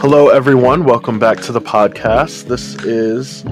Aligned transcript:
Hello, 0.00 0.28
everyone. 0.28 0.84
Welcome 0.84 1.18
back 1.18 1.40
to 1.40 1.50
the 1.50 1.60
podcast. 1.60 2.44
This 2.44 2.76
is 2.84 3.44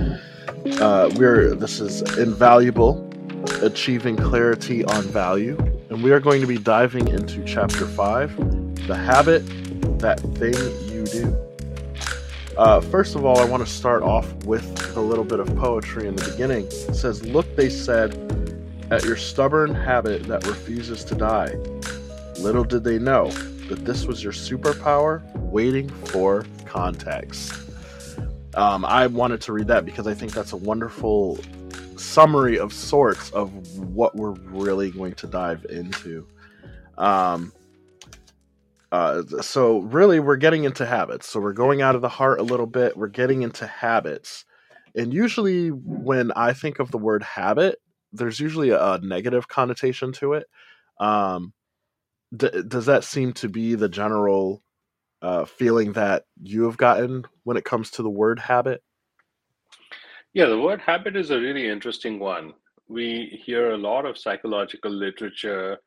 uh, 0.80 1.12
we're 1.16 1.56
this 1.56 1.80
is 1.80 2.02
invaluable, 2.18 3.10
achieving 3.62 4.16
clarity 4.16 4.84
on 4.84 5.02
value, 5.02 5.56
and 5.90 6.04
we 6.04 6.12
are 6.12 6.20
going 6.20 6.40
to 6.40 6.46
be 6.46 6.56
diving 6.56 7.08
into 7.08 7.44
chapter 7.44 7.84
five, 7.84 8.36
the 8.86 8.94
habit, 8.94 9.40
that 9.98 10.20
thing 10.38 10.54
you 10.88 11.04
do. 11.06 11.36
Uh, 12.56 12.80
first 12.80 13.16
of 13.16 13.24
all, 13.24 13.40
I 13.40 13.44
want 13.44 13.66
to 13.66 13.70
start 13.70 14.04
off 14.04 14.32
with 14.44 14.96
a 14.96 15.00
little 15.00 15.24
bit 15.24 15.40
of 15.40 15.48
poetry 15.56 16.06
in 16.06 16.14
the 16.14 16.30
beginning. 16.30 16.66
It 16.66 16.94
says, 16.94 17.26
"Look," 17.26 17.56
they 17.56 17.68
said, 17.68 18.14
"at 18.92 19.04
your 19.04 19.16
stubborn 19.16 19.74
habit 19.74 20.22
that 20.28 20.46
refuses 20.46 21.02
to 21.06 21.16
die." 21.16 21.56
Little 22.38 22.62
did 22.62 22.84
they 22.84 23.00
know 23.00 23.32
that 23.68 23.84
this 23.84 24.06
was 24.06 24.22
your 24.22 24.32
superpower 24.32 25.22
waiting 25.36 25.88
for 25.88 26.46
context. 26.64 27.52
Um, 28.54 28.84
I 28.84 29.06
wanted 29.06 29.40
to 29.42 29.52
read 29.52 29.66
that 29.68 29.84
because 29.84 30.06
I 30.06 30.14
think 30.14 30.32
that's 30.32 30.52
a 30.52 30.56
wonderful 30.56 31.38
summary 31.96 32.58
of 32.58 32.72
sorts 32.72 33.30
of 33.30 33.50
what 33.78 34.14
we're 34.16 34.32
really 34.32 34.90
going 34.90 35.14
to 35.14 35.26
dive 35.26 35.66
into. 35.68 36.26
Um, 36.96 37.52
uh, 38.92 39.22
so 39.42 39.80
really, 39.80 40.20
we're 40.20 40.36
getting 40.36 40.64
into 40.64 40.86
habits. 40.86 41.28
So 41.28 41.40
we're 41.40 41.52
going 41.52 41.82
out 41.82 41.94
of 41.96 42.02
the 42.02 42.08
heart 42.08 42.40
a 42.40 42.44
little 42.44 42.66
bit. 42.66 42.96
We're 42.96 43.08
getting 43.08 43.42
into 43.42 43.66
habits, 43.66 44.44
and 44.94 45.12
usually 45.12 45.68
when 45.68 46.32
I 46.32 46.52
think 46.52 46.78
of 46.78 46.90
the 46.90 46.98
word 46.98 47.22
habit, 47.22 47.78
there's 48.12 48.40
usually 48.40 48.70
a, 48.70 48.98
negative 49.02 49.48
connotation 49.48 50.12
to 50.12 50.34
it. 50.34 50.46
Um, 50.98 51.52
d- 52.34 52.62
does 52.66 52.86
that 52.86 53.04
seem 53.04 53.32
to 53.34 53.48
be 53.48 53.74
the 53.74 53.88
general 53.88 54.62
uh, 55.22 55.44
feeling 55.44 55.92
that 55.92 56.24
you 56.42 56.64
have 56.64 56.76
gotten 56.76 57.24
when 57.44 57.56
it 57.56 57.64
comes 57.64 57.90
to 57.92 58.02
the 58.02 58.10
word 58.10 58.38
habit? 58.38 58.82
Yeah, 60.34 60.46
the 60.46 60.60
word 60.60 60.80
habit 60.80 61.16
is 61.16 61.30
a 61.30 61.40
really 61.40 61.68
interesting 61.68 62.18
one. 62.18 62.52
We 62.88 63.40
hear 63.44 63.70
a 63.70 63.78
lot 63.78 64.04
of 64.04 64.18
psychological 64.18 64.90
literature 64.90 65.78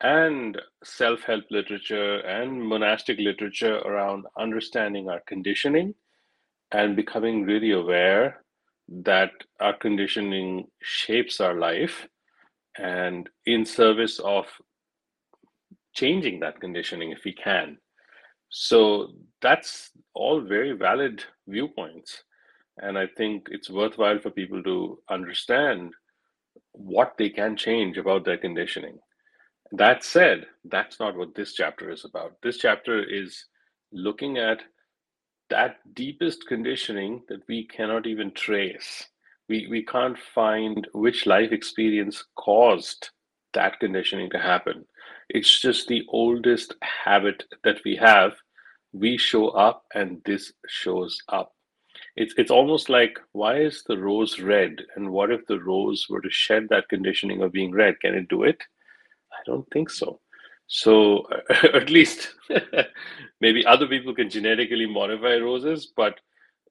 and 0.00 0.60
self 0.82 1.22
help 1.22 1.44
literature 1.50 2.18
and 2.20 2.62
monastic 2.62 3.18
literature 3.18 3.78
around 3.78 4.26
understanding 4.38 5.08
our 5.08 5.22
conditioning 5.26 5.94
and 6.72 6.96
becoming 6.96 7.44
really 7.44 7.70
aware 7.70 8.44
that 8.88 9.30
our 9.60 9.76
conditioning 9.76 10.66
shapes 10.82 11.40
our 11.40 11.54
life 11.54 12.06
and 12.76 13.30
in 13.46 13.64
service 13.64 14.18
of 14.18 14.46
changing 15.94 16.40
that 16.40 16.60
conditioning 16.60 17.10
if 17.10 17.24
we 17.24 17.32
can. 17.32 17.78
So 18.50 19.12
that's 19.42 19.90
all 20.14 20.40
very 20.40 20.72
valid 20.72 21.24
viewpoints. 21.48 22.22
And 22.78 22.98
I 22.98 23.06
think 23.06 23.48
it's 23.50 23.70
worthwhile 23.70 24.18
for 24.18 24.30
people 24.30 24.62
to 24.64 24.98
understand 25.08 25.92
what 26.72 27.14
they 27.18 27.30
can 27.30 27.56
change 27.56 27.98
about 27.98 28.24
their 28.24 28.36
conditioning. 28.36 28.98
That 29.72 30.04
said, 30.04 30.46
that's 30.64 31.00
not 31.00 31.16
what 31.16 31.34
this 31.34 31.54
chapter 31.54 31.90
is 31.90 32.04
about. 32.04 32.34
This 32.42 32.58
chapter 32.58 33.02
is 33.02 33.46
looking 33.92 34.38
at 34.38 34.62
that 35.50 35.76
deepest 35.94 36.46
conditioning 36.46 37.22
that 37.28 37.40
we 37.48 37.66
cannot 37.66 38.06
even 38.06 38.32
trace. 38.32 39.06
We, 39.48 39.66
we 39.70 39.84
can't 39.84 40.18
find 40.18 40.86
which 40.92 41.26
life 41.26 41.52
experience 41.52 42.24
caused 42.36 43.10
that 43.52 43.78
conditioning 43.78 44.30
to 44.30 44.38
happen. 44.38 44.84
It's 45.34 45.60
just 45.60 45.88
the 45.88 46.04
oldest 46.08 46.76
habit 46.80 47.42
that 47.64 47.80
we 47.84 47.96
have. 47.96 48.34
We 48.92 49.18
show 49.18 49.48
up 49.48 49.84
and 49.92 50.22
this 50.24 50.52
shows 50.68 51.18
up. 51.28 51.52
It's, 52.16 52.32
it's 52.38 52.52
almost 52.52 52.88
like 52.88 53.18
why 53.32 53.58
is 53.58 53.82
the 53.82 53.98
rose 53.98 54.38
red? 54.38 54.76
And 54.94 55.10
what 55.10 55.32
if 55.32 55.44
the 55.46 55.58
rose 55.58 56.06
were 56.08 56.20
to 56.20 56.30
shed 56.30 56.68
that 56.70 56.88
conditioning 56.88 57.42
of 57.42 57.50
being 57.50 57.72
red? 57.72 58.00
Can 58.00 58.14
it 58.14 58.28
do 58.28 58.44
it? 58.44 58.62
I 59.32 59.42
don't 59.44 59.68
think 59.72 59.90
so. 59.90 60.20
So, 60.68 61.26
at 61.74 61.90
least 61.90 62.34
maybe 63.40 63.66
other 63.66 63.88
people 63.88 64.14
can 64.14 64.30
genetically 64.30 64.86
modify 64.86 65.36
roses, 65.38 65.92
but 65.96 66.20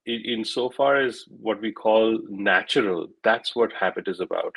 in, 0.06 0.46
so 0.46 0.70
far 0.70 1.02
as 1.02 1.26
what 1.28 1.62
we 1.62 1.72
call 1.74 2.18
natural, 2.30 3.08
that's 3.24 3.56
what 3.56 3.74
habit 3.74 4.08
is 4.08 4.20
about. 4.20 4.54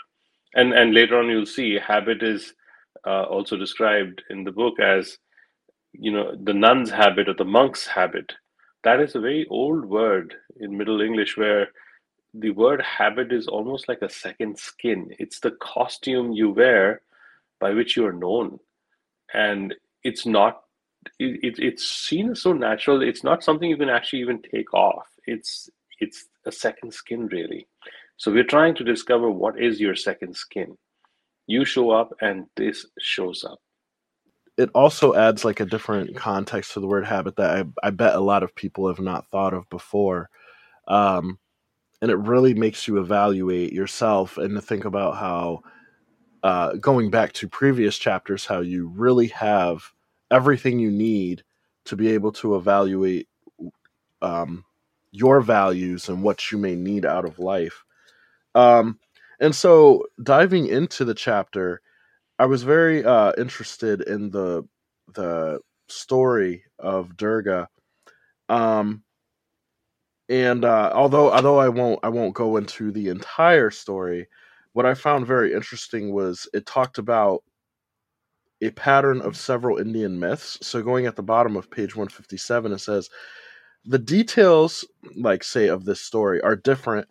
And 0.54 0.72
and 0.72 0.94
later 0.94 1.18
on, 1.18 1.28
you'll 1.28 1.46
see 1.46 1.74
habit 1.74 2.22
is 2.22 2.54
uh, 3.06 3.24
also 3.24 3.56
described 3.56 4.22
in 4.30 4.44
the 4.44 4.52
book 4.52 4.80
as 4.80 5.18
you 5.92 6.12
know 6.12 6.34
the 6.42 6.52
nun's 6.52 6.90
habit 6.90 7.28
or 7.28 7.34
the 7.34 7.44
monk's 7.44 7.86
habit. 7.86 8.32
That 8.84 9.00
is 9.00 9.14
a 9.14 9.20
very 9.20 9.46
old 9.50 9.84
word 9.84 10.34
in 10.60 10.76
middle 10.76 11.00
english 11.00 11.36
where 11.36 11.68
the 12.34 12.50
word 12.50 12.82
habit 12.82 13.32
is 13.32 13.48
almost 13.48 13.88
like 13.88 14.02
a 14.02 14.10
second 14.10 14.58
skin. 14.58 15.10
It's 15.18 15.40
the 15.40 15.52
costume 15.52 16.32
you 16.32 16.50
wear 16.50 17.00
by 17.60 17.70
which 17.70 17.96
you 17.96 18.04
are 18.06 18.12
known. 18.12 18.58
And 19.32 19.74
it's 20.02 20.26
not 20.26 20.62
it, 21.18 21.40
it, 21.42 21.58
it's 21.58 21.84
seen 21.84 22.30
as 22.30 22.42
so 22.42 22.52
natural 22.52 23.00
it's 23.00 23.22
not 23.22 23.44
something 23.44 23.70
you 23.70 23.76
can 23.76 23.88
actually 23.88 24.20
even 24.20 24.42
take 24.42 24.74
off. 24.74 25.06
It's 25.26 25.70
it's 26.00 26.26
a 26.44 26.52
second 26.52 26.92
skin 26.92 27.26
really. 27.28 27.66
So 28.18 28.32
we're 28.32 28.44
trying 28.44 28.74
to 28.76 28.84
discover 28.84 29.30
what 29.30 29.60
is 29.60 29.80
your 29.80 29.94
second 29.94 30.36
skin 30.36 30.76
you 31.46 31.64
show 31.64 31.90
up 31.90 32.12
and 32.20 32.46
this 32.56 32.86
shows 33.00 33.44
up. 33.44 33.58
It 34.56 34.70
also 34.74 35.14
adds 35.14 35.44
like 35.44 35.60
a 35.60 35.66
different 35.66 36.16
context 36.16 36.72
to 36.72 36.80
the 36.80 36.86
word 36.86 37.04
habit 37.04 37.36
that 37.36 37.56
I, 37.58 37.86
I 37.86 37.90
bet 37.90 38.14
a 38.14 38.20
lot 38.20 38.42
of 38.42 38.54
people 38.54 38.88
have 38.88 39.00
not 39.00 39.28
thought 39.30 39.52
of 39.52 39.68
before. 39.68 40.30
Um, 40.88 41.38
and 42.00 42.10
it 42.10 42.16
really 42.16 42.54
makes 42.54 42.88
you 42.88 42.98
evaluate 42.98 43.72
yourself 43.72 44.38
and 44.38 44.54
to 44.54 44.60
think 44.60 44.84
about 44.84 45.16
how 45.16 45.62
uh, 46.42 46.74
going 46.74 47.10
back 47.10 47.32
to 47.34 47.48
previous 47.48 47.98
chapters 47.98 48.46
how 48.46 48.60
you 48.60 48.88
really 48.88 49.26
have 49.28 49.82
everything 50.30 50.78
you 50.78 50.90
need 50.90 51.42
to 51.84 51.96
be 51.96 52.08
able 52.08 52.32
to 52.32 52.56
evaluate 52.56 53.28
um, 54.22 54.64
your 55.10 55.40
values 55.40 56.08
and 56.08 56.22
what 56.22 56.50
you 56.50 56.58
may 56.58 56.74
need 56.74 57.04
out 57.04 57.24
of 57.24 57.38
life. 57.38 57.84
Um, 58.54 58.98
and 59.40 59.54
so 59.54 60.04
diving 60.22 60.66
into 60.66 61.04
the 61.04 61.14
chapter, 61.14 61.80
I 62.38 62.46
was 62.46 62.62
very 62.62 63.04
uh, 63.04 63.32
interested 63.38 64.02
in 64.02 64.30
the 64.30 64.64
the 65.14 65.60
story 65.88 66.64
of 66.78 67.16
Durga. 67.16 67.68
Um, 68.48 69.02
and 70.28 70.64
uh, 70.64 70.92
although 70.94 71.32
although 71.32 71.58
I 71.58 71.68
won't 71.68 72.00
I 72.02 72.08
won't 72.08 72.34
go 72.34 72.56
into 72.56 72.90
the 72.92 73.08
entire 73.08 73.70
story, 73.70 74.28
what 74.72 74.86
I 74.86 74.94
found 74.94 75.26
very 75.26 75.52
interesting 75.54 76.12
was 76.12 76.48
it 76.52 76.66
talked 76.66 76.98
about 76.98 77.42
a 78.62 78.70
pattern 78.70 79.20
of 79.20 79.36
several 79.36 79.78
Indian 79.78 80.18
myths. 80.18 80.58
So 80.62 80.82
going 80.82 81.06
at 81.06 81.16
the 81.16 81.22
bottom 81.22 81.56
of 81.56 81.70
page 81.70 81.94
157, 81.94 82.72
it 82.72 82.78
says 82.78 83.10
the 83.84 83.98
details, 83.98 84.84
like 85.16 85.44
say, 85.44 85.68
of 85.68 85.84
this 85.84 86.00
story 86.00 86.40
are 86.42 86.56
different 86.56 87.06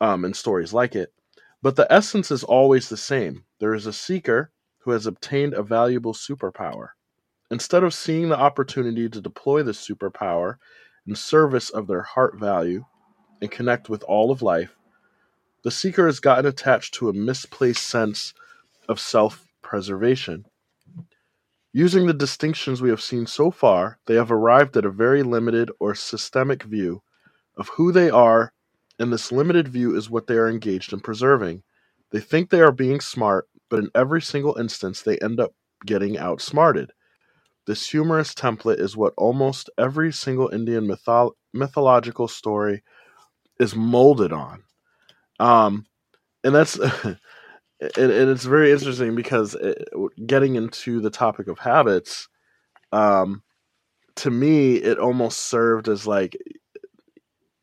um, 0.00 0.24
in 0.24 0.34
stories 0.34 0.72
like 0.72 0.96
it, 0.96 1.12
but 1.62 1.76
the 1.76 1.90
essence 1.92 2.30
is 2.30 2.44
always 2.44 2.88
the 2.88 2.96
same. 2.96 3.44
There 3.58 3.74
is 3.74 3.86
a 3.86 3.92
seeker 3.92 4.52
who 4.78 4.92
has 4.92 5.06
obtained 5.06 5.54
a 5.54 5.62
valuable 5.62 6.14
superpower. 6.14 6.90
Instead 7.50 7.82
of 7.82 7.94
seeing 7.94 8.28
the 8.28 8.38
opportunity 8.38 9.08
to 9.08 9.20
deploy 9.20 9.62
this 9.62 9.86
superpower 9.86 10.56
in 11.06 11.14
service 11.14 11.70
of 11.70 11.86
their 11.86 12.02
heart 12.02 12.38
value 12.38 12.84
and 13.40 13.50
connect 13.50 13.88
with 13.88 14.02
all 14.04 14.30
of 14.30 14.42
life, 14.42 14.76
the 15.64 15.70
seeker 15.70 16.06
has 16.06 16.20
gotten 16.20 16.46
attached 16.46 16.94
to 16.94 17.08
a 17.08 17.14
misplaced 17.14 17.82
sense 17.82 18.34
of 18.88 19.00
self 19.00 19.46
preservation. 19.62 20.44
Using 21.72 22.06
the 22.06 22.14
distinctions 22.14 22.80
we 22.80 22.88
have 22.90 23.02
seen 23.02 23.26
so 23.26 23.50
far, 23.50 23.98
they 24.06 24.14
have 24.14 24.32
arrived 24.32 24.76
at 24.76 24.84
a 24.84 24.90
very 24.90 25.22
limited 25.22 25.70
or 25.80 25.94
systemic 25.94 26.62
view 26.62 27.02
of 27.56 27.68
who 27.70 27.92
they 27.92 28.08
are 28.08 28.52
and 28.98 29.12
this 29.12 29.32
limited 29.32 29.68
view 29.68 29.96
is 29.96 30.10
what 30.10 30.26
they 30.26 30.36
are 30.36 30.48
engaged 30.48 30.92
in 30.92 31.00
preserving. 31.00 31.62
They 32.10 32.20
think 32.20 32.50
they 32.50 32.60
are 32.60 32.72
being 32.72 33.00
smart, 33.00 33.48
but 33.70 33.80
in 33.80 33.90
every 33.94 34.22
single 34.22 34.56
instance 34.58 35.02
they 35.02 35.18
end 35.18 35.40
up 35.40 35.52
getting 35.86 36.18
outsmarted. 36.18 36.92
This 37.66 37.88
humorous 37.88 38.34
template 38.34 38.80
is 38.80 38.96
what 38.96 39.14
almost 39.18 39.70
every 39.78 40.12
single 40.12 40.48
Indian 40.48 40.86
mytho- 40.86 41.32
mythological 41.52 42.26
story 42.28 42.82
is 43.60 43.76
molded 43.76 44.32
on. 44.32 44.62
Um, 45.38 45.86
and 46.44 46.54
that's 46.54 46.78
and, 47.08 47.16
and 47.96 48.30
it's 48.30 48.44
very 48.44 48.72
interesting 48.72 49.14
because 49.14 49.54
it, 49.54 49.88
getting 50.26 50.56
into 50.56 51.00
the 51.00 51.10
topic 51.10 51.48
of 51.48 51.58
habits, 51.58 52.28
um, 52.92 53.42
to 54.16 54.30
me, 54.30 54.76
it 54.76 54.98
almost 54.98 55.48
served 55.48 55.88
as 55.88 56.06
like 56.06 56.36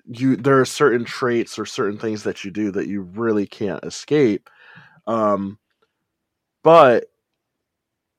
you 0.07 0.35
there 0.35 0.59
are 0.59 0.65
certain 0.65 1.05
traits 1.05 1.57
or 1.57 1.65
certain 1.65 1.97
things 1.97 2.23
that 2.23 2.43
you 2.43 2.51
do 2.51 2.71
that 2.71 2.87
you 2.87 3.01
really 3.01 3.47
can't 3.47 3.83
escape 3.83 4.49
um 5.07 5.57
but 6.63 7.05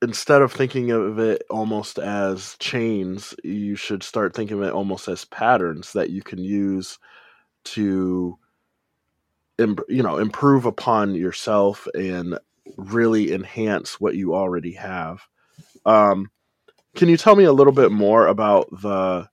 instead 0.01 0.41
of 0.41 0.51
thinking 0.51 0.91
of 0.91 1.19
it 1.19 1.43
almost 1.49 1.97
as 1.97 2.55
chains, 2.59 3.33
you 3.43 3.75
should 3.75 4.03
start 4.03 4.35
thinking 4.35 4.57
of 4.57 4.63
it 4.63 4.73
almost 4.73 5.07
as 5.07 5.25
patterns 5.25 5.93
that 5.93 6.09
you 6.09 6.21
can 6.21 6.39
use 6.39 6.99
to 7.63 8.37
you 9.59 10.03
know 10.03 10.17
improve 10.17 10.65
upon 10.65 11.15
yourself 11.15 11.87
and 11.95 12.37
really 12.77 13.33
enhance 13.33 13.99
what 13.99 14.15
you 14.15 14.35
already 14.35 14.73
have. 14.73 15.21
Um, 15.85 16.29
can 16.95 17.09
you 17.09 17.17
tell 17.17 17.35
me 17.35 17.45
a 17.45 17.53
little 17.53 17.73
bit 17.73 17.91
more 17.91 18.27
about 18.27 18.69
the 18.81 19.29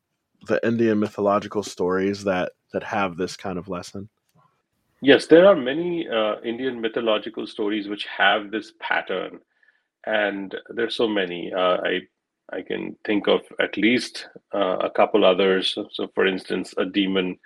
the 0.47 0.65
Indian 0.67 0.99
mythological 0.99 1.63
stories 1.63 2.25
that 2.25 2.53
that 2.73 2.83
have 2.83 3.17
this 3.17 3.37
kind 3.37 3.59
of 3.59 3.69
lesson? 3.69 4.09
Yes, 5.01 5.27
there 5.27 5.47
are 5.47 5.57
many 5.57 6.09
uh, 6.09 6.41
Indian 6.43 6.81
mythological 6.81 7.47
stories 7.47 7.89
which 7.89 8.07
have 8.07 8.51
this 8.51 8.73
pattern, 8.81 9.41
and 10.07 10.55
there's 10.71 10.97
so 10.97 11.07
many. 11.07 11.53
Uh, 11.53 11.79
I 11.85 12.01
I 12.51 12.63
can 12.63 12.97
think 13.05 13.27
of 13.27 13.41
at 13.61 13.77
least 13.77 14.29
uh, 14.55 14.79
a 14.79 14.91
couple 14.91 15.25
others. 15.25 15.77
So, 15.91 16.09
for 16.15 16.27
instance, 16.27 16.75
a 16.79 16.85
demon 16.85 17.39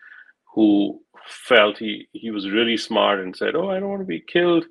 who 0.55 1.00
felt 1.27 1.79
he 1.79 2.09
he 2.12 2.31
was 2.31 2.50
really 2.50 2.77
smart 2.77 3.21
and 3.21 3.35
said, 3.35 3.55
"Oh, 3.56 3.71
I 3.71 3.81
don't 3.81 3.91
want 3.91 4.03
to 4.03 4.06
be 4.06 4.21
killed 4.21 4.67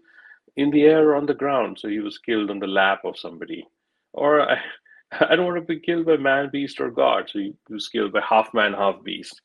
in 0.55 0.71
the 0.71 0.83
air 0.83 1.09
or 1.09 1.15
on 1.15 1.25
the 1.25 1.33
ground," 1.33 1.79
so 1.79 1.87
he 1.87 1.99
was 1.99 2.17
killed 2.17 2.49
on 2.49 2.59
the 2.59 2.67
lap 2.67 3.01
of 3.03 3.17
somebody. 3.17 3.67
Or 4.13 4.41
I, 5.19 5.35
don't 5.35 5.45
want 5.45 5.57
to 5.57 5.61
be 5.61 5.79
killed 5.79 6.05
by 6.05 6.17
man, 6.17 6.49
beast, 6.51 6.79
or 6.79 6.91
God, 6.91 7.29
so 7.31 7.39
he 7.39 7.53
was 7.69 7.89
killed 7.89 8.13
by 8.13 8.21
half 8.21 8.53
man, 8.53 8.73
half 8.73 9.03
beast. 9.03 9.41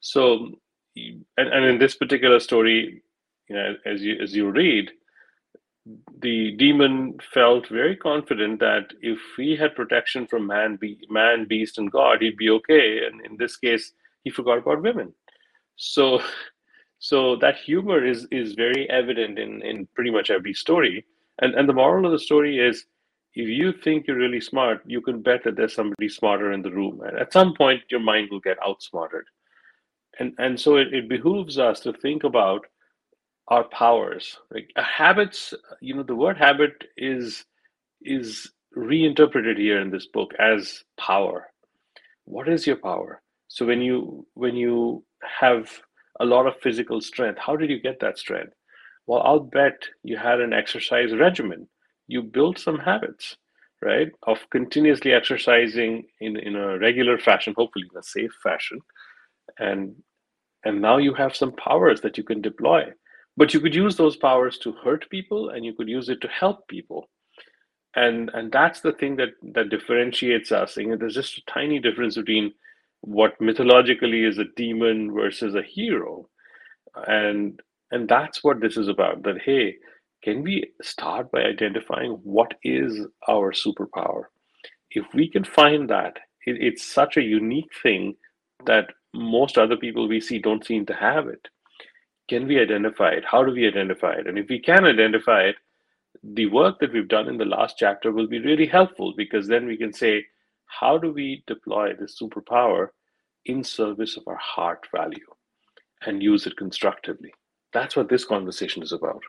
So, 0.00 0.50
and, 0.96 1.24
and 1.36 1.64
in 1.64 1.78
this 1.78 1.96
particular 1.96 2.40
story, 2.40 3.02
you 3.48 3.56
know, 3.56 3.74
as 3.84 4.02
you 4.02 4.16
as 4.22 4.34
you 4.34 4.50
read, 4.50 4.90
the 6.20 6.52
demon 6.56 7.18
felt 7.34 7.68
very 7.68 7.96
confident 7.96 8.60
that 8.60 8.92
if 9.00 9.18
he 9.36 9.56
had 9.56 9.74
protection 9.74 10.26
from 10.26 10.46
man, 10.46 10.76
be, 10.76 10.98
man, 11.08 11.46
beast, 11.46 11.78
and 11.78 11.90
God, 11.90 12.22
he'd 12.22 12.36
be 12.36 12.50
okay. 12.50 13.04
And 13.06 13.24
in 13.24 13.36
this 13.36 13.56
case, 13.56 13.92
he 14.22 14.30
forgot 14.30 14.58
about 14.58 14.82
women. 14.82 15.12
So, 15.76 16.22
so 16.98 17.36
that 17.36 17.56
humor 17.56 18.04
is 18.04 18.26
is 18.30 18.54
very 18.54 18.88
evident 18.90 19.38
in 19.38 19.62
in 19.62 19.88
pretty 19.94 20.10
much 20.10 20.30
every 20.30 20.54
story. 20.54 21.04
And 21.40 21.54
and 21.54 21.68
the 21.68 21.74
moral 21.74 22.06
of 22.06 22.12
the 22.12 22.18
story 22.18 22.58
is, 22.58 22.84
if 23.34 23.48
you 23.48 23.72
think 23.72 24.06
you're 24.06 24.16
really 24.16 24.40
smart, 24.40 24.82
you 24.84 25.00
can 25.00 25.22
bet 25.22 25.44
that 25.44 25.56
there's 25.56 25.74
somebody 25.74 26.08
smarter 26.08 26.52
in 26.52 26.62
the 26.62 26.70
room. 26.70 27.00
And 27.02 27.18
at 27.18 27.32
some 27.32 27.54
point, 27.54 27.82
your 27.88 28.00
mind 28.00 28.28
will 28.30 28.40
get 28.40 28.58
outsmarted. 28.64 29.24
And 30.18 30.34
and 30.38 30.58
so 30.58 30.76
it, 30.76 30.92
it 30.92 31.08
behooves 31.08 31.58
us 31.58 31.80
to 31.80 31.92
think 31.92 32.24
about 32.24 32.66
our 33.48 33.64
powers. 33.64 34.36
Like 34.50 34.70
uh, 34.76 34.82
habits, 34.82 35.54
you 35.80 35.94
know, 35.94 36.02
the 36.02 36.14
word 36.14 36.38
habit 36.38 36.84
is 36.96 37.44
is 38.02 38.50
reinterpreted 38.74 39.58
here 39.58 39.80
in 39.80 39.90
this 39.90 40.06
book 40.06 40.32
as 40.38 40.84
power. 40.98 41.46
What 42.24 42.48
is 42.48 42.66
your 42.66 42.76
power? 42.76 43.22
So 43.48 43.66
when 43.66 43.80
you 43.80 44.26
when 44.34 44.56
you 44.56 45.04
have 45.40 45.70
a 46.18 46.24
lot 46.24 46.46
of 46.46 46.60
physical 46.60 47.00
strength, 47.00 47.38
how 47.38 47.56
did 47.56 47.70
you 47.70 47.80
get 47.80 48.00
that 48.00 48.18
strength? 48.18 48.52
Well, 49.06 49.22
I'll 49.22 49.40
bet 49.40 49.82
you 50.02 50.16
had 50.16 50.40
an 50.40 50.52
exercise 50.52 51.14
regimen. 51.14 51.68
You 52.10 52.22
build 52.22 52.58
some 52.58 52.78
habits, 52.78 53.36
right, 53.80 54.10
of 54.24 54.38
continuously 54.50 55.12
exercising 55.12 56.06
in, 56.20 56.36
in 56.36 56.56
a 56.56 56.76
regular 56.78 57.18
fashion, 57.18 57.54
hopefully 57.56 57.86
in 57.92 57.98
a 57.98 58.02
safe 58.02 58.32
fashion. 58.42 58.80
And 59.58 59.94
and 60.64 60.82
now 60.82 60.98
you 60.98 61.14
have 61.14 61.36
some 61.36 61.52
powers 61.52 62.00
that 62.02 62.18
you 62.18 62.24
can 62.24 62.42
deploy. 62.42 62.82
But 63.36 63.54
you 63.54 63.60
could 63.60 63.74
use 63.74 63.96
those 63.96 64.16
powers 64.16 64.58
to 64.58 64.72
hurt 64.84 65.08
people 65.08 65.50
and 65.50 65.64
you 65.64 65.72
could 65.72 65.88
use 65.88 66.08
it 66.08 66.20
to 66.20 66.28
help 66.28 66.66
people. 66.68 67.08
And 67.94 68.30
and 68.34 68.50
that's 68.50 68.80
the 68.80 68.92
thing 68.92 69.16
that 69.16 69.30
that 69.54 69.70
differentiates 69.70 70.50
us. 70.52 70.76
Know, 70.76 70.96
there's 70.96 71.14
just 71.14 71.38
a 71.38 71.42
tiny 71.46 71.78
difference 71.78 72.16
between 72.16 72.52
what 73.02 73.40
mythologically 73.40 74.24
is 74.24 74.38
a 74.38 74.44
demon 74.56 75.12
versus 75.14 75.54
a 75.54 75.62
hero. 75.62 76.28
And 77.06 77.60
and 77.92 78.08
that's 78.08 78.42
what 78.42 78.60
this 78.60 78.76
is 78.76 78.88
about 78.88 79.22
that 79.22 79.38
hey 79.44 79.76
can 80.22 80.42
we 80.42 80.72
start 80.82 81.30
by 81.30 81.40
identifying 81.40 82.12
what 82.22 82.54
is 82.62 83.06
our 83.28 83.52
superpower 83.52 84.24
if 84.90 85.06
we 85.14 85.28
can 85.28 85.44
find 85.44 85.88
that 85.88 86.18
it, 86.46 86.56
it's 86.60 86.84
such 86.84 87.16
a 87.16 87.22
unique 87.22 87.70
thing 87.82 88.14
that 88.66 88.88
most 89.14 89.58
other 89.58 89.76
people 89.76 90.08
we 90.08 90.20
see 90.20 90.38
don't 90.38 90.66
seem 90.66 90.84
to 90.86 90.94
have 90.94 91.26
it 91.26 91.48
can 92.30 92.46
we 92.46 92.60
identify 92.60 93.10
it? 93.10 93.24
How 93.24 93.42
do 93.42 93.50
we 93.50 93.66
identify 93.66 94.12
it? 94.12 94.28
And 94.28 94.38
if 94.38 94.48
we 94.48 94.60
can 94.60 94.84
identify 94.84 95.42
it, 95.42 95.56
the 96.22 96.46
work 96.46 96.78
that 96.78 96.92
we've 96.92 97.08
done 97.08 97.28
in 97.28 97.36
the 97.36 97.44
last 97.44 97.74
chapter 97.76 98.12
will 98.12 98.28
be 98.28 98.38
really 98.38 98.66
helpful 98.66 99.12
because 99.16 99.48
then 99.48 99.66
we 99.66 99.76
can 99.76 99.92
say, 99.92 100.24
how 100.66 100.96
do 100.96 101.12
we 101.12 101.42
deploy 101.48 101.92
this 101.92 102.16
superpower 102.22 102.90
in 103.46 103.64
service 103.64 104.16
of 104.16 104.22
our 104.28 104.36
heart 104.36 104.86
value 104.94 105.26
and 106.06 106.22
use 106.22 106.46
it 106.46 106.56
constructively? 106.56 107.34
That's 107.72 107.96
what 107.96 108.08
this 108.08 108.24
conversation 108.24 108.80
is 108.84 108.92
about. 108.92 109.22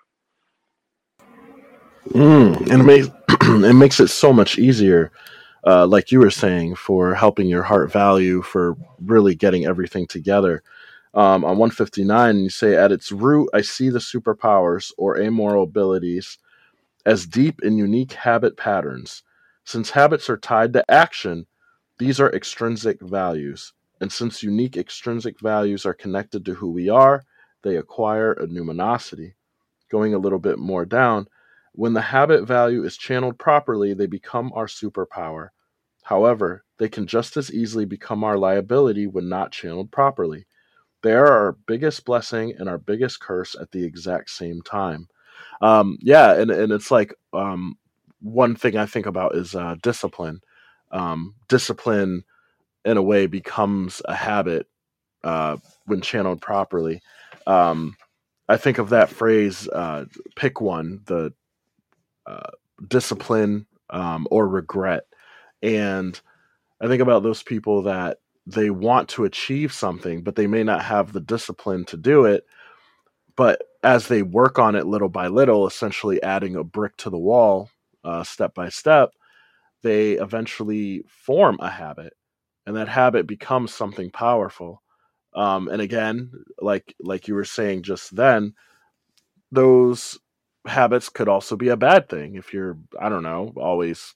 Mm, 2.10 2.72
and 2.72 2.82
it 2.82 2.86
makes, 2.86 3.08
it 3.42 3.76
makes 3.76 4.00
it 4.00 4.08
so 4.10 4.34
much 4.34 4.58
easier, 4.60 5.12
uh, 5.66 5.86
like 5.88 6.12
you 6.12 6.20
were 6.20 6.32
saying, 6.32 6.76
for 6.76 7.14
helping 7.16 7.48
your 7.48 7.64
heart 7.64 7.92
value, 7.92 8.42
for 8.42 8.76
really 9.00 9.36
getting 9.36 9.66
everything 9.66 10.08
together 10.08 10.64
um, 11.14 11.44
on 11.44 11.58
159, 11.58 12.40
you 12.40 12.50
say, 12.50 12.76
At 12.76 12.92
its 12.92 13.12
root, 13.12 13.50
I 13.54 13.62
see 13.62 13.90
the 13.90 14.00
superpowers 14.00 14.92
or 14.98 15.20
amoral 15.20 15.64
abilities 15.64 16.38
as 17.06 17.26
deep 17.26 17.60
and 17.64 17.78
unique 17.78 18.14
habit 18.14 18.56
patterns. 18.56 19.24
Since 19.66 19.92
habits 19.92 20.30
are 20.30 20.38
tied 20.38 20.74
to 20.74 20.90
action, 20.90 21.48
these 22.00 22.20
are 22.20 22.34
extrinsic 22.34 23.02
values. 23.02 23.74
And 24.00 24.12
since 24.12 24.42
unique 24.42 24.78
extrinsic 24.78 25.40
values 25.40 25.86
are 25.86 25.94
connected 25.94 26.46
to 26.46 26.56
who 26.56 26.72
we 26.72 26.90
are, 26.90 27.24
they 27.64 27.76
acquire 27.76 28.32
a 28.34 28.48
numinosity. 28.48 29.34
Going 29.90 30.14
a 30.14 30.18
little 30.18 30.40
bit 30.40 30.58
more 30.58 30.86
down, 30.86 31.28
when 31.74 31.94
the 31.94 32.02
habit 32.02 32.46
value 32.46 32.84
is 32.84 32.98
channeled 32.98 33.40
properly, 33.40 33.94
they 33.94 34.08
become 34.08 34.52
our 34.54 34.68
superpower. 34.68 35.50
However, 36.04 36.64
they 36.78 36.90
can 36.90 37.08
just 37.08 37.38
as 37.38 37.54
easily 37.54 37.86
become 37.86 38.24
our 38.24 38.38
liability 38.38 39.08
when 39.08 39.30
not 39.30 39.52
channeled 39.52 39.92
properly. 39.92 40.46
They 41.04 41.14
are 41.14 41.28
our 41.28 41.52
biggest 41.68 42.06
blessing 42.06 42.54
and 42.58 42.68
our 42.68 42.78
biggest 42.78 43.20
curse 43.22 43.56
at 43.60 43.72
the 43.72 43.84
exact 43.84 44.30
same 44.30 44.62
time. 44.62 45.08
Um, 45.62 45.98
yeah, 46.02 46.34
and, 46.34 46.52
and 46.52 46.72
it's 46.72 46.92
like 46.92 47.14
um, 47.34 47.78
one 48.20 48.56
thing 48.56 48.78
I 48.78 48.86
think 48.86 49.06
about 49.06 49.36
is 49.36 49.56
uh, 49.56 49.76
discipline. 49.82 50.42
Um, 50.92 51.36
discipline, 51.48 52.24
in 52.84 52.98
a 52.98 53.02
way, 53.02 53.28
becomes 53.28 54.02
a 54.06 54.14
habit 54.14 54.68
uh, 55.24 55.58
when 55.86 56.02
channeled 56.02 56.42
properly. 56.42 57.02
Um, 57.48 57.96
I 58.50 58.58
think 58.58 58.78
of 58.78 58.90
that 58.90 59.10
phrase, 59.10 59.68
uh, 59.70 60.06
pick 60.36 60.60
one, 60.60 61.02
the 61.06 61.34
discipline 62.88 63.66
um, 63.90 64.28
or 64.32 64.48
regret. 64.48 65.04
And 65.62 66.20
I 66.82 66.88
think 66.88 67.02
about 67.02 67.24
those 67.24 67.44
people 67.44 67.84
that 67.84 68.18
they 68.48 68.70
want 68.70 69.10
to 69.10 69.26
achieve 69.26 69.72
something, 69.72 70.24
but 70.24 70.36
they 70.36 70.48
may 70.48 70.64
not 70.64 70.84
have 70.84 71.14
the 71.14 71.22
discipline 71.22 71.86
to 71.86 71.98
do 71.98 72.26
it. 72.26 72.46
But 73.36 73.62
as 73.84 74.08
they 74.08 74.24
work 74.24 74.60
on 74.60 74.76
it 74.76 74.88
little 74.88 75.10
by 75.10 75.28
little, 75.28 75.68
essentially 75.68 76.22
adding 76.24 76.56
a 76.56 76.64
brick 76.64 76.98
to 76.98 77.10
the 77.10 77.18
wall, 77.18 77.70
uh, 78.04 78.24
step 78.24 78.54
by 78.54 78.70
step, 78.70 79.12
they 79.84 80.14
eventually 80.14 81.04
form 81.08 81.58
a 81.60 81.70
habit, 81.70 82.14
and 82.66 82.76
that 82.76 82.88
habit 82.88 83.28
becomes 83.28 83.74
something 83.74 84.12
powerful. 84.12 84.82
Um, 85.34 85.70
and 85.70 85.82
again, 85.82 86.32
like 86.60 86.94
like 87.00 87.28
you 87.28 87.36
were 87.36 87.46
saying 87.46 87.84
just 87.84 88.16
then, 88.16 88.54
those 89.52 90.20
habits 90.68 91.10
could 91.10 91.28
also 91.30 91.56
be 91.56 91.70
a 91.70 91.78
bad 91.78 92.10
thing 92.10 92.36
if 92.36 92.54
you're 92.54 92.78
I 93.00 93.10
don't 93.10 93.24
know 93.24 93.54
always 93.58 94.16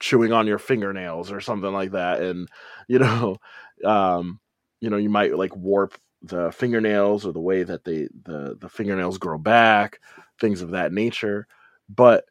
chewing 0.00 0.32
on 0.32 0.46
your 0.46 0.58
fingernails 0.58 1.30
or 1.30 1.40
something 1.40 1.72
like 1.72 1.92
that 1.92 2.22
and 2.22 2.48
you 2.88 2.98
know 2.98 3.36
um 3.84 4.40
you 4.80 4.90
know 4.90 4.96
you 4.96 5.10
might 5.10 5.36
like 5.36 5.54
warp 5.56 5.96
the 6.22 6.52
fingernails 6.52 7.24
or 7.24 7.32
the 7.32 7.40
way 7.40 7.62
that 7.62 7.84
they 7.84 8.08
the 8.24 8.56
the 8.60 8.68
fingernails 8.68 9.18
grow 9.18 9.38
back 9.38 10.00
things 10.40 10.60
of 10.62 10.70
that 10.72 10.92
nature 10.92 11.46
but 11.88 12.24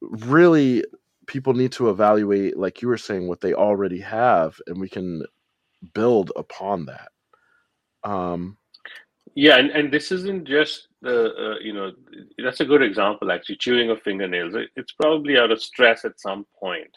really 0.00 0.84
people 1.26 1.52
need 1.52 1.72
to 1.72 1.90
evaluate 1.90 2.56
like 2.56 2.80
you 2.80 2.88
were 2.88 2.96
saying 2.98 3.28
what 3.28 3.40
they 3.40 3.52
already 3.54 4.00
have 4.00 4.58
and 4.66 4.80
we 4.80 4.88
can 4.88 5.22
build 5.94 6.32
upon 6.36 6.86
that. 6.86 7.10
Um 8.04 8.56
yeah 9.34 9.58
and, 9.58 9.70
and 9.70 9.92
this 9.92 10.10
isn't 10.12 10.46
just 10.46 10.87
the 11.02 11.34
uh, 11.34 11.58
you 11.60 11.72
know 11.72 11.92
that's 12.42 12.60
a 12.60 12.64
good 12.64 12.82
example 12.82 13.30
actually 13.30 13.56
chewing 13.56 13.90
of 13.90 14.02
fingernails 14.02 14.54
it's 14.76 14.92
probably 14.92 15.38
out 15.38 15.52
of 15.52 15.62
stress 15.62 16.04
at 16.04 16.20
some 16.20 16.44
point 16.58 16.90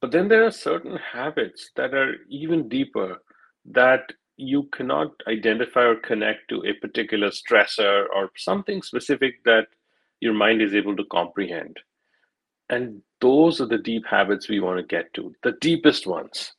but 0.00 0.10
then 0.10 0.28
there 0.28 0.44
are 0.44 0.50
certain 0.50 0.96
habits 0.96 1.70
that 1.76 1.94
are 1.94 2.16
even 2.28 2.68
deeper 2.68 3.18
that 3.64 4.12
you 4.36 4.64
cannot 4.74 5.12
identify 5.28 5.82
or 5.82 5.96
connect 5.96 6.48
to 6.48 6.64
a 6.64 6.72
particular 6.74 7.28
stressor 7.28 8.06
or 8.14 8.30
something 8.36 8.82
specific 8.82 9.44
that 9.44 9.66
your 10.20 10.32
mind 10.32 10.60
is 10.60 10.74
able 10.74 10.96
to 10.96 11.04
comprehend 11.04 11.78
and 12.72 13.02
those 13.20 13.60
are 13.60 13.66
the 13.66 13.78
deep 13.78 14.04
habits 14.06 14.48
we 14.48 14.58
want 14.58 14.78
to 14.78 14.82
get 14.82 15.12
to, 15.14 15.34
the 15.42 15.52
deepest 15.60 16.06
ones. 16.06 16.52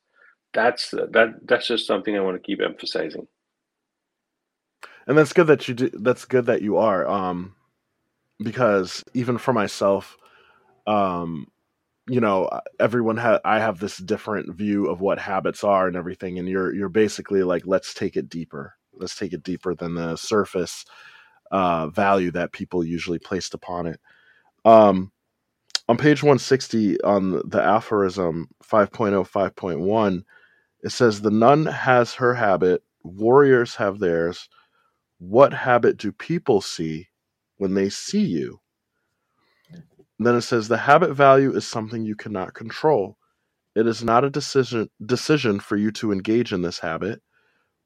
That's 0.53 0.91
that 0.91 1.39
that's 1.46 1.67
just 1.67 1.88
something 1.88 2.15
I 2.15 2.22
want 2.22 2.38
to 2.38 2.48
keep 2.48 2.62
emphasizing. 2.62 3.27
And 5.07 5.17
that's 5.17 5.33
good 5.33 5.48
that 5.48 5.67
you 5.67 5.74
do. 5.74 5.89
That's 5.93 6.25
good 6.25 6.45
that 6.45 6.62
you 6.62 6.77
are. 6.77 7.07
Um, 7.07 7.55
because 8.39 9.03
even 9.13 9.38
for 9.38 9.53
myself, 9.53 10.17
um, 10.88 11.48
you 12.07 12.19
know, 12.19 12.50
everyone 12.79 13.17
ha- 13.17 13.39
I 13.45 13.60
have 13.60 13.79
this 13.79 13.98
different 13.98 14.55
view 14.55 14.88
of 14.88 15.01
what 15.01 15.19
habits 15.19 15.63
are 15.63 15.88
and 15.88 15.95
everything, 15.95 16.39
and 16.39 16.48
you're 16.48 16.74
you're 16.74 16.89
basically 16.89 17.43
like, 17.43 17.63
let's 17.65 17.93
take 17.93 18.17
it 18.17 18.29
deeper. 18.29 18.75
Let's 18.93 19.15
take 19.15 19.33
it 19.33 19.43
deeper 19.43 19.75
than 19.75 19.95
the 19.95 20.15
surface 20.15 20.86
uh, 21.51 21.88
value 21.88 22.31
that 22.31 22.51
people 22.51 22.83
usually 22.83 23.19
placed 23.19 23.53
upon 23.53 23.88
it. 23.88 24.00
Um, 24.65 25.12
on 25.89 25.98
page 25.98 26.24
160 26.24 27.01
on 27.01 27.41
the 27.45 27.62
aphorism 27.62 28.48
5.0 28.63 29.29
5.1 29.29 30.24
it 30.81 30.89
says 30.91 31.22
the 31.22 31.31
nun 31.31 31.65
has 31.65 32.13
her 32.13 32.33
habit 32.33 32.83
warriors 33.03 33.75
have 33.75 34.00
theirs 34.00 34.48
what 35.30 35.53
habit 35.53 35.98
do 35.98 36.12
people 36.12 36.62
see 36.62 37.08
when 37.58 37.74
they 37.74 37.89
see 37.89 38.24
you? 38.25 38.60
And 40.18 40.27
then 40.27 40.36
it 40.36 40.42
says 40.42 40.68
the 40.68 40.77
habit 40.77 41.13
value 41.13 41.56
is 41.56 41.68
something 41.68 42.06
you 42.06 42.15
cannot 42.15 42.53
control. 42.53 43.18
It 43.75 43.88
is 43.88 44.03
not 44.03 44.24
a 44.24 44.30
decision 44.30 44.89
decision 45.06 45.60
for 45.60 45.77
you 45.77 45.92
to 45.94 46.12
engage 46.12 46.53
in 46.53 46.62
this 46.62 46.80
habit. 46.80 47.22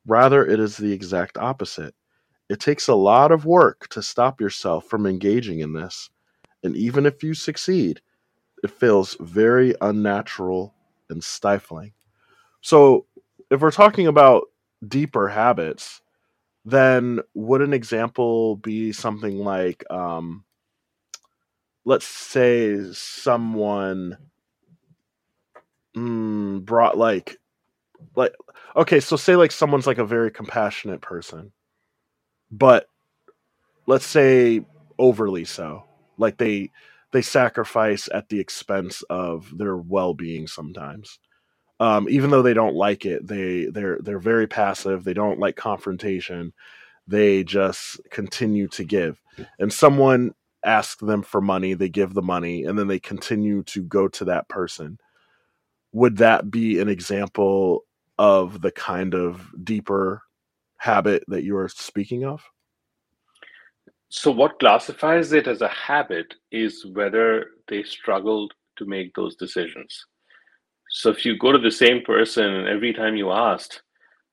Rather 0.08 0.46
it 0.46 0.60
is 0.60 0.78
the 0.78 0.92
exact 0.94 1.38
opposite. 1.38 1.96
It 2.50 2.60
takes 2.60 2.88
a 2.88 2.96
lot 2.96 3.32
of 3.32 3.46
work 3.46 3.88
to 3.90 4.02
stop 4.02 4.42
yourself 4.42 4.86
from 4.88 5.06
engaging 5.06 5.60
in 5.60 5.74
this 5.74 6.10
and 6.64 6.76
even 6.76 7.06
if 7.06 7.24
you 7.24 7.34
succeed, 7.34 8.02
it 8.64 8.72
feels 8.72 9.16
very 9.20 9.76
unnatural 9.82 10.74
and 11.10 11.24
stifling. 11.24 11.94
So, 12.62 13.06
if 13.50 13.62
we're 13.62 13.72
talking 13.72 14.08
about 14.08 14.46
deeper 14.88 15.30
habits, 15.30 16.02
then 16.68 17.22
would 17.34 17.62
an 17.62 17.74
example 17.74 18.58
be 18.58 18.92
something 18.92 19.38
like, 19.38 19.90
um, 19.90 20.44
let's 21.86 22.06
say 22.06 22.78
someone 22.92 24.18
mm, 25.96 26.66
brought 26.66 26.98
like, 26.98 27.38
like, 28.16 28.34
okay, 28.76 29.00
so 29.00 29.16
say 29.16 29.38
like 29.38 29.54
someone's 29.54 29.88
like 29.88 29.98
a 29.98 30.06
very 30.06 30.30
compassionate 30.30 31.02
person, 31.02 31.54
but 32.52 32.88
let's 33.86 34.06
say 34.06 34.62
overly 35.00 35.46
so 35.46 35.84
like 36.18 36.38
they 36.38 36.70
they 37.14 37.22
sacrifice 37.22 38.10
at 38.14 38.28
the 38.30 38.40
expense 38.40 39.04
of 39.10 39.58
their 39.58 39.78
well-being 39.78 40.46
sometimes 40.48 41.20
um, 41.80 42.08
even 42.10 42.30
though 42.30 42.42
they 42.42 42.54
don't 42.54 42.76
like 42.76 43.06
it 43.06 43.28
they 43.28 43.66
they're 43.66 44.00
they're 44.02 44.20
very 44.20 44.48
passive 44.48 45.04
they 45.04 45.14
don't 45.14 45.40
like 45.40 45.56
confrontation 45.56 46.54
they 47.08 47.44
just 47.44 48.00
continue 48.12 48.68
to 48.68 48.84
give. 48.84 49.22
And 49.60 49.72
someone 49.72 50.34
asks 50.64 51.02
them 51.02 51.22
for 51.22 51.40
money 51.40 51.74
they 51.74 51.88
give 51.88 52.14
the 52.14 52.22
money 52.22 52.66
and 52.66 52.78
then 52.78 52.88
they 52.88 53.00
continue 53.00 53.64
to 53.64 53.84
go 53.84 54.08
to 54.10 54.26
that 54.26 54.50
person. 54.50 54.98
Would 55.94 56.18
that 56.18 56.52
be 56.52 56.80
an 56.80 56.90
example 56.90 57.86
of 58.18 58.62
the 58.62 58.72
kind 58.72 59.14
of 59.14 59.50
deeper 59.64 60.22
habit 60.78 61.24
that 61.28 61.44
you 61.44 61.56
are 61.58 61.70
speaking 61.70 62.26
of? 62.26 62.44
So, 64.10 64.32
what 64.32 64.60
classifies 64.60 65.34
it 65.34 65.48
as 65.48 65.62
a 65.62 65.68
habit 65.68 66.34
is 66.52 66.86
whether 66.94 67.48
they 67.68 67.84
struggled 67.84 68.54
to 68.78 68.86
make 68.86 69.14
those 69.16 69.36
decisions. 69.36 70.06
So, 70.92 71.10
if 71.12 71.26
you 71.26 71.38
go 71.38 71.52
to 71.52 71.60
the 71.60 71.72
same 71.72 72.04
person 72.04 72.68
every 72.68 72.94
time 72.94 73.16
you 73.16 73.32
asked, 73.32 73.82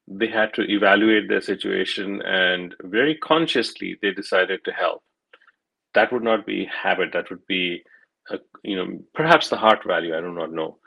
they 0.09 0.29
had 0.29 0.55
to 0.55 0.63
evaluate 0.71 1.29
their 1.29 1.41
situation 1.43 2.23
and 2.23 2.75
very 2.85 3.17
consciously 3.17 3.99
they 4.03 4.13
decided 4.13 4.61
to 4.65 4.73
help. 4.73 5.03
That 5.95 6.13
would 6.13 6.23
not 6.25 6.47
be 6.47 6.67
habit. 6.67 7.11
That 7.13 7.31
would 7.31 7.47
be, 7.47 7.83
a, 8.31 8.39
you 8.65 8.77
know, 8.77 9.01
perhaps 9.15 9.49
the 9.49 9.57
heart 9.57 9.81
value. 9.87 10.17
I 10.17 10.21
do 10.21 10.33
not 10.33 10.53
know, 10.53 10.79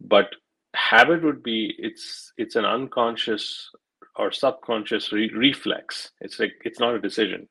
but 0.00 0.34
habit 0.74 1.22
would 1.24 1.42
be 1.42 1.74
it's 1.78 2.32
it's 2.38 2.56
an 2.56 2.64
unconscious 2.66 3.70
or 4.16 4.32
subconscious 4.32 5.12
re- 5.12 5.32
reflex. 5.34 6.12
It's 6.20 6.38
like 6.40 6.54
it's 6.64 6.80
not 6.80 6.94
a 6.94 7.00
decision 7.00 7.48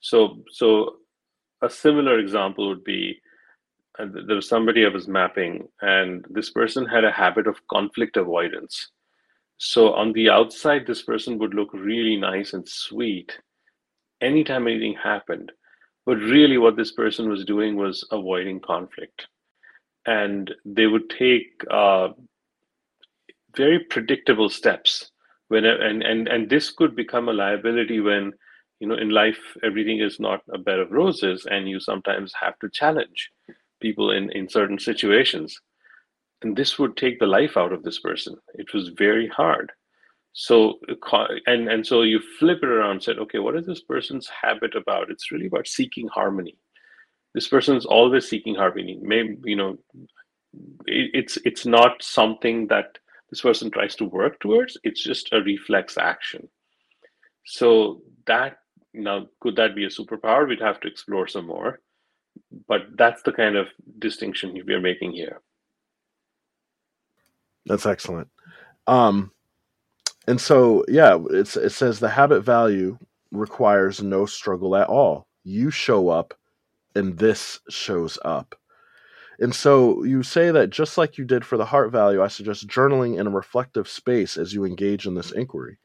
so, 0.00 0.38
so 0.50 0.96
a 1.62 1.70
similar 1.70 2.18
example 2.18 2.68
would 2.68 2.84
be 2.84 3.20
uh, 3.98 4.06
there 4.26 4.36
was 4.36 4.48
somebody 4.48 4.84
I 4.84 4.88
was 4.88 5.08
mapping, 5.08 5.68
and 5.80 6.24
this 6.30 6.50
person 6.50 6.86
had 6.86 7.04
a 7.04 7.10
habit 7.12 7.46
of 7.46 7.66
conflict 7.68 8.16
avoidance. 8.16 8.90
So 9.58 9.92
on 9.94 10.12
the 10.12 10.30
outside, 10.30 10.86
this 10.86 11.02
person 11.02 11.38
would 11.38 11.54
look 11.54 11.72
really 11.72 12.16
nice 12.16 12.52
and 12.52 12.68
sweet 12.68 13.36
anytime 14.20 14.66
anything 14.66 14.94
happened. 14.94 15.52
But 16.06 16.16
really, 16.16 16.58
what 16.58 16.76
this 16.76 16.92
person 16.92 17.28
was 17.28 17.44
doing 17.44 17.76
was 17.76 18.06
avoiding 18.10 18.60
conflict. 18.60 19.26
And 20.06 20.54
they 20.64 20.86
would 20.86 21.10
take 21.10 21.62
uh, 21.70 22.10
very 23.56 23.80
predictable 23.80 24.48
steps 24.48 25.10
when 25.48 25.64
and, 25.64 26.02
and 26.02 26.28
and 26.28 26.48
this 26.48 26.70
could 26.70 26.94
become 26.94 27.28
a 27.28 27.32
liability 27.32 28.00
when 28.00 28.32
you 28.80 28.86
know 28.86 28.94
in 28.94 29.10
life 29.10 29.40
everything 29.62 30.00
is 30.00 30.20
not 30.20 30.40
a 30.52 30.58
bed 30.58 30.78
of 30.78 30.90
roses 30.92 31.46
and 31.50 31.68
you 31.68 31.80
sometimes 31.80 32.32
have 32.40 32.58
to 32.60 32.70
challenge 32.70 33.30
people 33.80 34.10
in 34.10 34.30
in 34.32 34.48
certain 34.48 34.78
situations. 34.78 35.60
And 36.42 36.56
this 36.56 36.78
would 36.78 36.96
take 36.96 37.18
the 37.18 37.26
life 37.26 37.56
out 37.56 37.72
of 37.72 37.82
this 37.82 37.98
person. 37.98 38.36
It 38.54 38.72
was 38.72 38.88
very 38.90 39.28
hard. 39.28 39.72
So 40.32 40.78
and 41.46 41.68
and 41.68 41.86
so 41.86 42.02
you 42.02 42.20
flip 42.38 42.58
it 42.62 42.68
around 42.68 42.90
and 42.92 43.02
said 43.02 43.18
okay 43.18 43.38
what 43.38 43.56
is 43.56 43.66
this 43.66 43.82
person's 43.82 44.28
habit 44.28 44.74
about? 44.76 45.10
It's 45.10 45.32
really 45.32 45.46
about 45.46 45.66
seeking 45.66 46.08
harmony. 46.08 46.56
This 47.34 47.48
person 47.48 47.76
is 47.76 47.86
always 47.86 48.28
seeking 48.28 48.54
harmony. 48.54 48.98
Maybe 49.02 49.36
you 49.44 49.56
know 49.56 49.78
it, 50.86 51.10
it's 51.14 51.38
it's 51.44 51.66
not 51.66 52.02
something 52.02 52.68
that 52.68 52.98
this 53.30 53.40
person 53.40 53.70
tries 53.70 53.94
to 53.96 54.04
work 54.04 54.40
towards. 54.40 54.78
It's 54.84 55.02
just 55.02 55.32
a 55.32 55.42
reflex 55.42 55.98
action. 55.98 56.48
So 57.44 58.02
that 58.26 58.58
now, 58.94 59.26
could 59.40 59.56
that 59.56 59.74
be 59.74 59.84
a 59.84 59.88
superpower? 59.88 60.48
We'd 60.48 60.60
have 60.60 60.80
to 60.80 60.88
explore 60.88 61.26
some 61.26 61.46
more. 61.46 61.80
But 62.66 62.96
that's 62.96 63.22
the 63.22 63.32
kind 63.32 63.56
of 63.56 63.66
distinction 63.98 64.60
we 64.66 64.74
are 64.74 64.80
making 64.80 65.12
here. 65.12 65.40
That's 67.66 67.86
excellent. 67.86 68.28
Um, 68.86 69.32
and 70.26 70.40
so, 70.40 70.84
yeah, 70.88 71.18
it's, 71.30 71.56
it 71.56 71.70
says 71.70 72.00
the 72.00 72.08
habit 72.08 72.42
value 72.42 72.98
requires 73.30 74.02
no 74.02 74.24
struggle 74.26 74.76
at 74.76 74.88
all. 74.88 75.26
You 75.44 75.70
show 75.70 76.08
up, 76.08 76.34
and 76.94 77.18
this 77.18 77.60
shows 77.68 78.18
up. 78.24 78.54
And 79.40 79.54
so 79.54 80.02
you 80.02 80.22
say 80.22 80.50
that 80.50 80.70
just 80.70 80.98
like 80.98 81.16
you 81.16 81.24
did 81.24 81.44
for 81.44 81.56
the 81.56 81.64
heart 81.64 81.92
value, 81.92 82.22
I 82.22 82.28
suggest 82.28 82.66
journaling 82.66 83.20
in 83.20 83.26
a 83.26 83.30
reflective 83.30 83.88
space 83.88 84.36
as 84.36 84.52
you 84.52 84.64
engage 84.64 85.06
in 85.06 85.14
this 85.14 85.30
inquiry. 85.30 85.78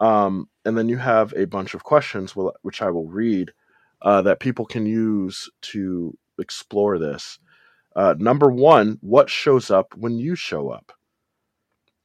Um, 0.00 0.48
and 0.64 0.76
then 0.76 0.88
you 0.88 0.96
have 0.96 1.32
a 1.36 1.44
bunch 1.44 1.74
of 1.74 1.84
questions, 1.84 2.34
which 2.62 2.82
I 2.82 2.90
will 2.90 3.06
read, 3.06 3.52
uh, 4.02 4.22
that 4.22 4.40
people 4.40 4.64
can 4.64 4.86
use 4.86 5.50
to 5.60 6.16
explore 6.38 6.98
this. 6.98 7.38
Uh, 7.96 8.14
number 8.18 8.50
one, 8.50 8.98
what 9.00 9.28
shows 9.28 9.70
up 9.70 9.94
when 9.96 10.18
you 10.18 10.34
show 10.34 10.68
up? 10.70 10.92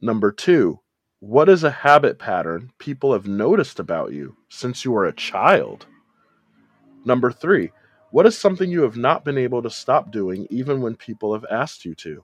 Number 0.01 0.31
two, 0.31 0.79
what 1.19 1.47
is 1.47 1.63
a 1.63 1.71
habit 1.71 2.19
pattern 2.19 2.71
people 2.79 3.13
have 3.13 3.27
noticed 3.27 3.79
about 3.79 4.12
you 4.12 4.35
since 4.50 4.83
you 4.83 4.91
were 4.91 5.05
a 5.05 5.13
child? 5.13 5.85
Number 7.05 7.31
three, 7.31 7.71
what 8.12 8.25
is 8.25 8.38
something 8.38 8.69
you 8.69 8.81
have 8.81 8.97
not 8.97 9.23
been 9.23 9.38
able 9.38 9.62
to 9.62 9.69
stop 9.69 10.12
doing 10.12 10.47
even 10.50 10.81
when 10.81 10.95
people 10.95 11.33
have 11.33 11.45
asked 11.50 11.85
you 11.85 11.95
to? 11.95 12.23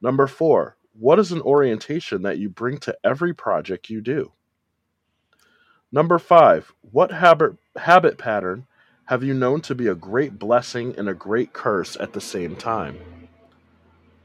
Number 0.00 0.26
four, 0.26 0.76
what 0.92 1.18
is 1.18 1.32
an 1.32 1.42
orientation 1.42 2.22
that 2.22 2.38
you 2.38 2.48
bring 2.48 2.78
to 2.78 2.96
every 3.04 3.34
project 3.34 3.90
you 3.90 4.00
do? 4.00 4.32
Number 5.92 6.18
five, 6.18 6.72
what 6.82 7.10
habit, 7.10 7.56
habit 7.76 8.16
pattern 8.16 8.66
have 9.06 9.24
you 9.24 9.34
known 9.34 9.60
to 9.62 9.74
be 9.74 9.88
a 9.88 9.94
great 9.94 10.38
blessing 10.38 10.94
and 10.96 11.08
a 11.08 11.14
great 11.14 11.52
curse 11.52 11.96
at 11.98 12.12
the 12.12 12.20
same 12.20 12.54
time? 12.54 13.00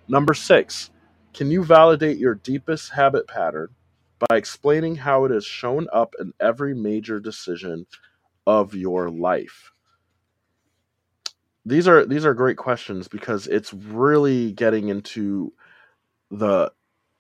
Number 0.08 0.36
six, 0.36 0.92
can 1.34 1.50
you 1.50 1.64
validate 1.64 2.18
your 2.18 2.36
deepest 2.36 2.92
habit 2.92 3.28
pattern 3.28 3.70
by 4.20 4.38
explaining 4.38 4.98
how 4.98 5.26
it 5.26 5.32
has 5.32 5.44
shown 5.44 5.88
up 5.92 6.14
in 6.20 6.34
every 6.40 6.76
major 6.76 7.20
decision 7.20 7.88
of 8.46 8.76
your 8.76 9.10
life? 9.10 9.72
These 11.66 11.88
are 11.88 12.06
these 12.06 12.28
are 12.28 12.36
great 12.36 12.58
questions 12.58 13.08
because 13.08 13.48
it's 13.48 13.74
really 13.74 14.52
getting 14.52 14.90
into 14.90 15.52
the 16.30 16.72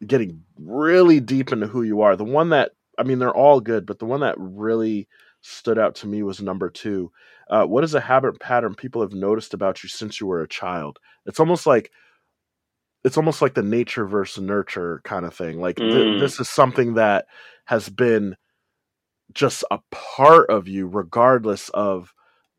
getting 0.06 0.44
really 0.60 1.20
deep 1.20 1.52
into 1.52 1.66
who 1.66 1.82
you 1.82 2.02
are. 2.02 2.16
The 2.16 2.24
one 2.24 2.50
that 2.50 2.74
I 2.98 3.04
mean, 3.04 3.20
they're 3.20 3.36
all 3.36 3.60
good, 3.60 3.86
but 3.86 4.00
the 4.00 4.06
one 4.06 4.22
that 4.22 4.36
really 4.38 5.08
stood 5.42 5.78
out 5.78 5.96
to 5.96 6.08
me 6.08 6.24
was 6.24 6.42
number 6.42 6.70
two. 6.70 7.12
Uh, 7.50 7.66
what 7.66 7.84
is 7.84 7.94
a 7.94 8.00
habit 8.00 8.40
pattern 8.40 8.74
people 8.75 9.02
have 9.02 9.14
noticed 9.14 9.54
about 9.54 9.84
you 9.84 9.90
since 9.90 10.20
you 10.20 10.28
were 10.28 10.42
a 10.42 10.48
child? 10.48 11.00
It's 11.25 11.40
almost 11.40 11.68
like 11.68 11.92
it's 13.04 13.18
almost 13.18 13.42
like 13.42 13.54
the 13.54 13.62
nature 13.62 14.06
versus 14.06 14.42
nurture 14.44 15.02
kind 15.04 15.25
of 15.25 15.34
thing. 15.36 15.60
Like 15.60 15.78
th- 15.78 15.88
Mm. 15.90 16.20
this 16.20 16.40
is 16.40 16.50
something 16.50 16.96
that 16.96 17.28
has 17.66 17.88
been 17.88 18.36
just 19.34 19.64
a 19.70 19.80
part 19.92 20.50
of 20.50 20.68
you, 20.68 20.88
regardless 20.88 21.70
of 21.70 22.14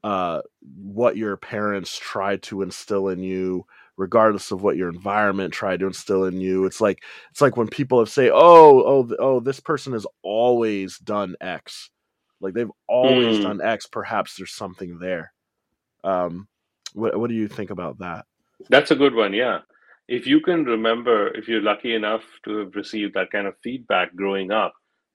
uh, 0.04 0.42
what 0.60 1.16
your 1.16 1.36
parents 1.36 1.98
tried 1.98 2.42
to 2.44 2.62
instill 2.62 3.08
in 3.08 3.20
you, 3.20 3.66
regardless 3.96 4.50
of 4.50 4.62
what 4.62 4.76
your 4.76 4.88
environment 4.88 5.52
tried 5.52 5.80
to 5.80 5.86
instill 5.86 6.24
in 6.24 6.40
you. 6.40 6.64
It's 6.66 6.80
like 6.80 7.02
it's 7.30 7.40
like 7.40 7.56
when 7.56 7.68
people 7.68 7.98
have 7.98 8.08
say, 8.10 8.30
"Oh, 8.30 8.82
oh, 8.82 9.16
oh, 9.18 9.40
this 9.40 9.60
person 9.60 9.92
has 9.94 10.06
always 10.22 10.98
done 10.98 11.34
X." 11.40 11.90
Like 12.40 12.54
they've 12.54 12.70
always 12.88 13.38
Mm. 13.38 13.42
done 13.42 13.60
X. 13.62 13.86
Perhaps 13.86 14.36
there's 14.36 14.52
something 14.52 14.98
there. 14.98 15.32
Um, 16.04 16.48
what 16.94 17.18
what 17.18 17.28
do 17.30 17.34
you 17.36 17.48
think 17.48 17.70
about 17.70 17.98
that? 17.98 18.26
That's 18.70 18.90
a 18.90 18.96
good 18.96 19.14
one, 19.14 19.32
yeah. 19.32 19.60
If 20.08 20.26
you 20.26 20.40
can 20.40 20.64
remember, 20.64 21.28
if 21.34 21.48
you're 21.48 21.60
lucky 21.62 21.94
enough 21.94 22.22
to 22.44 22.58
have 22.58 22.74
received 22.76 23.14
that 23.14 23.30
kind 23.30 23.46
of 23.46 23.54
feedback 23.62 24.14
growing 24.14 24.50
up, 24.50 24.72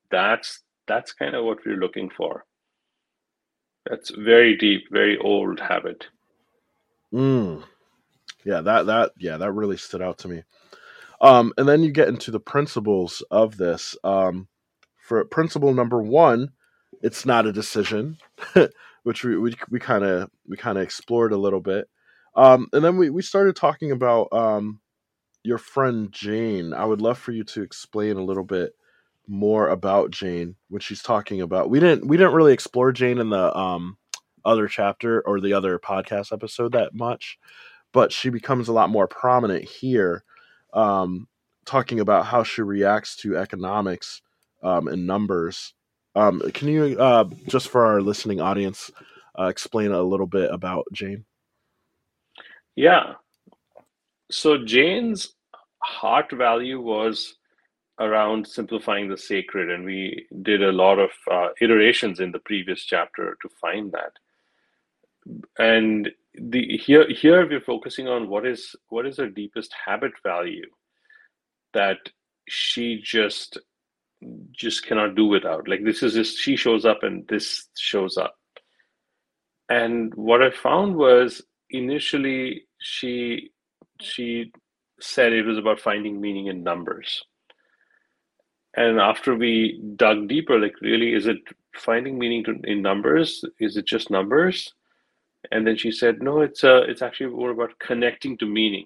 that's 0.10 0.64
that's 0.88 1.14
kind 1.14 1.36
of 1.36 1.46
what 1.46 1.60
we're 1.66 1.78
looking 1.78 2.10
for. 2.10 2.46
That's 3.90 4.10
very 4.12 4.58
deep, 4.58 4.88
very 4.92 5.18
old 5.18 5.60
habit. 5.60 6.06
Mm. 7.14 7.64
Yeah, 8.44 8.62
that 8.62 8.86
that 8.88 9.12
yeah, 9.18 9.38
that 9.38 9.52
really 9.52 9.78
stood 9.78 10.02
out 10.02 10.18
to 10.20 10.28
me. 10.28 10.44
Um, 11.22 11.54
and 11.58 11.68
then 11.68 11.84
you 11.84 11.92
get 11.92 12.08
into 12.08 12.32
the 12.32 12.40
principles 12.40 13.24
of 13.30 13.58
this. 13.58 13.96
Um, 14.04 14.48
for 14.98 15.24
principle 15.26 15.74
number 15.74 16.02
one, 16.02 16.50
it's 17.02 17.26
not 17.26 17.46
a 17.46 17.54
decision, 17.54 18.18
which 19.04 19.24
we 19.24 19.38
we 19.38 19.80
kind 19.80 20.04
of 20.04 20.30
we 20.48 20.58
kind 20.58 20.78
of 20.78 20.84
explored 20.84 21.32
a 21.32 21.38
little 21.38 21.62
bit. 21.62 21.88
Um, 22.36 22.68
and 22.74 22.84
then 22.84 22.98
we 22.98 23.10
we 23.10 23.22
started 23.22 23.56
talking 23.56 23.92
about 23.92 24.30
um, 24.32 24.80
your 25.44 25.58
friend 25.58 26.12
Jane. 26.12 26.74
I 26.74 26.86
would 26.86 27.02
love 27.02 27.18
for 27.18 27.32
you 27.32 27.44
to 27.46 27.62
explain 27.62 28.18
a 28.18 28.24
little 28.24 28.44
bit 28.46 28.74
more 29.28 29.70
about 29.70 30.12
Jane, 30.12 30.56
what 30.70 30.84
she's 30.84 31.02
talking 31.02 31.42
about. 31.42 31.70
We 31.70 31.80
didn't 31.80 32.08
we 32.08 32.18
didn't 32.18 32.34
really 32.34 32.54
explore 32.54 32.92
Jane 32.92 33.20
in 33.20 33.30
the 33.30 33.56
um, 33.56 33.98
other 34.46 34.68
chapter 34.68 35.22
or 35.22 35.40
the 35.40 35.54
other 35.54 35.78
podcast 35.80 36.32
episode 36.32 36.74
that 36.74 36.94
much, 36.94 37.38
but 37.92 38.12
she 38.12 38.30
becomes 38.30 38.68
a 38.68 38.74
lot 38.74 38.90
more 38.90 39.08
prominent 39.08 39.64
here, 39.64 40.24
um, 40.74 41.28
talking 41.66 42.00
about 42.00 42.26
how 42.26 42.44
she 42.44 42.62
reacts 42.62 43.16
to 43.18 43.38
economics 43.38 44.22
um, 44.64 44.88
and 44.88 45.06
numbers. 45.06 45.74
Um, 46.16 46.42
can 46.54 46.68
you 46.68 47.00
uh, 47.00 47.26
just 47.48 47.70
for 47.70 47.86
our 47.86 48.02
listening 48.02 48.42
audience 48.42 48.92
uh, 49.40 49.46
explain 49.46 49.92
a 49.92 50.02
little 50.02 50.28
bit 50.28 50.52
about 50.52 50.86
Jane? 50.94 51.26
Yeah. 52.76 53.14
So 54.30 54.64
Jane's 54.64 55.34
heart 55.80 56.32
value 56.32 56.80
was 56.80 57.36
around 58.00 58.48
simplifying 58.48 59.10
the 59.10 59.18
sacred, 59.18 59.70
and 59.70 59.86
we 59.86 60.26
did 60.42 60.64
a 60.64 60.72
lot 60.72 60.98
of 60.98 61.10
uh, 61.30 61.50
iterations 61.62 62.20
in 62.20 62.32
the 62.32 62.40
previous 62.40 62.84
chapter 62.84 63.38
to 63.42 63.50
find 63.62 63.92
that. 63.92 64.14
And 65.60 66.10
the 66.34 66.78
here 66.78 67.08
here 67.10 67.48
we're 67.48 67.60
focusing 67.62 68.08
on 68.08 68.30
what 68.30 68.46
is 68.46 68.76
what 68.90 69.06
is 69.06 69.18
her 69.18 69.30
deepest 69.30 69.74
habit 69.86 70.14
value 70.24 70.70
that 71.74 71.98
she 72.48 73.02
just 73.04 73.58
just 74.52 74.86
cannot 74.86 75.16
do 75.16 75.26
without. 75.26 75.68
Like 75.68 75.84
this 75.84 76.04
is 76.04 76.14
just 76.14 76.38
she 76.38 76.56
shows 76.56 76.86
up 76.86 77.04
and 77.04 77.28
this 77.28 77.68
shows 77.78 78.18
up. 78.18 78.36
And 79.70 80.14
what 80.16 80.42
I 80.42 80.52
found 80.52 80.96
was 80.96 81.42
initially 81.70 82.64
she 82.80 83.52
she 84.02 84.52
said 85.00 85.34
it 85.34 85.46
was 85.46 85.58
about 85.58 85.80
finding 85.80 86.22
meaning 86.22 86.48
in 86.48 86.64
numbers. 86.64 87.24
And 88.76 89.00
after 89.00 89.36
we 89.36 89.82
dug 89.96 90.30
deeper, 90.30 90.60
like 90.60 90.80
really, 90.82 91.14
is 91.14 91.28
it 91.28 91.40
finding 91.76 92.18
meaning 92.18 92.44
to, 92.46 92.56
in 92.64 92.82
numbers? 92.82 93.44
Is 93.60 93.76
it 93.76 93.86
just 93.86 94.10
numbers? 94.10 94.74
And 95.50 95.66
then 95.66 95.76
she 95.76 95.92
said, 95.92 96.22
no, 96.22 96.42
it's 96.42 96.64
uh, 96.64 96.84
it's 96.88 97.02
actually 97.02 97.32
more 97.32 97.52
about 97.52 97.80
connecting 97.80 98.38
to 98.38 98.46
meaning. 98.46 98.86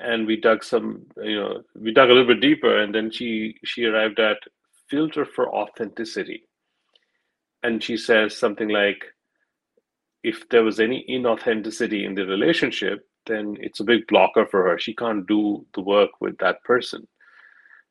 And 0.00 0.26
we 0.26 0.36
dug 0.40 0.64
some, 0.64 1.06
you 1.16 1.36
know, 1.36 1.62
we 1.74 1.92
dug 1.92 2.10
a 2.10 2.12
little 2.12 2.34
bit 2.34 2.40
deeper, 2.40 2.80
and 2.80 2.94
then 2.94 3.10
she 3.10 3.56
she 3.64 3.84
arrived 3.84 4.18
at 4.18 4.38
filter 4.90 5.24
for 5.24 5.54
authenticity. 5.54 6.48
And 7.62 7.82
she 7.82 7.96
says 7.96 8.36
something 8.36 8.68
like, 8.68 9.02
if 10.22 10.48
there 10.50 10.64
was 10.64 10.80
any 10.80 11.04
inauthenticity 11.08 12.04
in 12.04 12.14
the 12.14 12.26
relationship, 12.26 13.06
then 13.26 13.56
it's 13.60 13.80
a 13.80 13.84
big 13.84 14.06
blocker 14.08 14.46
for 14.46 14.68
her. 14.68 14.78
She 14.78 14.94
can't 14.94 15.26
do 15.26 15.66
the 15.74 15.80
work 15.80 16.10
with 16.20 16.36
that 16.38 16.62
person. 16.64 17.06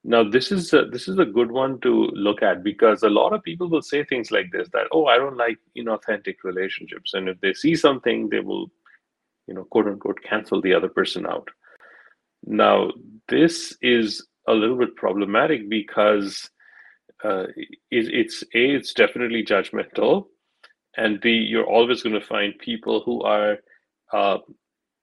Now, 0.08 0.24
this 0.24 0.52
is 0.52 0.72
a, 0.72 0.86
this 0.86 1.08
is 1.08 1.18
a 1.18 1.26
good 1.26 1.52
one 1.52 1.80
to 1.80 1.90
look 2.14 2.44
at 2.44 2.64
because 2.64 3.02
a 3.02 3.10
lot 3.10 3.34
of 3.34 3.42
people 3.42 3.68
will 3.68 3.82
say 3.82 4.04
things 4.04 4.30
like 4.30 4.52
this: 4.52 4.70
that 4.72 4.86
oh, 4.92 5.08
I 5.08 5.18
don't 5.18 5.36
like 5.36 5.58
inauthentic 5.76 6.36
relationships, 6.44 7.16
and 7.16 7.28
if 7.28 7.42
they 7.42 7.56
see 7.56 7.76
something, 7.76 8.30
they 8.30 8.40
will, 8.40 8.70
you 9.48 9.56
know, 9.56 9.64
quote 9.64 9.88
unquote, 9.88 10.22
cancel 10.22 10.62
the 10.62 10.76
other 10.76 10.90
person 10.90 11.26
out. 11.26 11.50
Now, 12.46 12.92
this 13.30 13.76
is 13.82 14.24
a 14.48 14.54
little 14.54 14.78
bit 14.78 14.96
problematic 14.96 15.68
because 15.70 16.52
uh, 17.24 17.46
it, 17.58 17.80
it's 17.90 18.44
a 18.54 18.76
it's 18.76 18.94
definitely 18.94 19.44
judgmental, 19.44 20.28
and 20.98 21.20
b 21.20 21.32
you're 21.32 21.66
always 21.66 22.04
going 22.04 22.20
to 22.20 22.28
find 22.28 22.54
people 22.60 23.02
who 23.02 23.24
are 23.24 23.58
uh, 24.14 24.38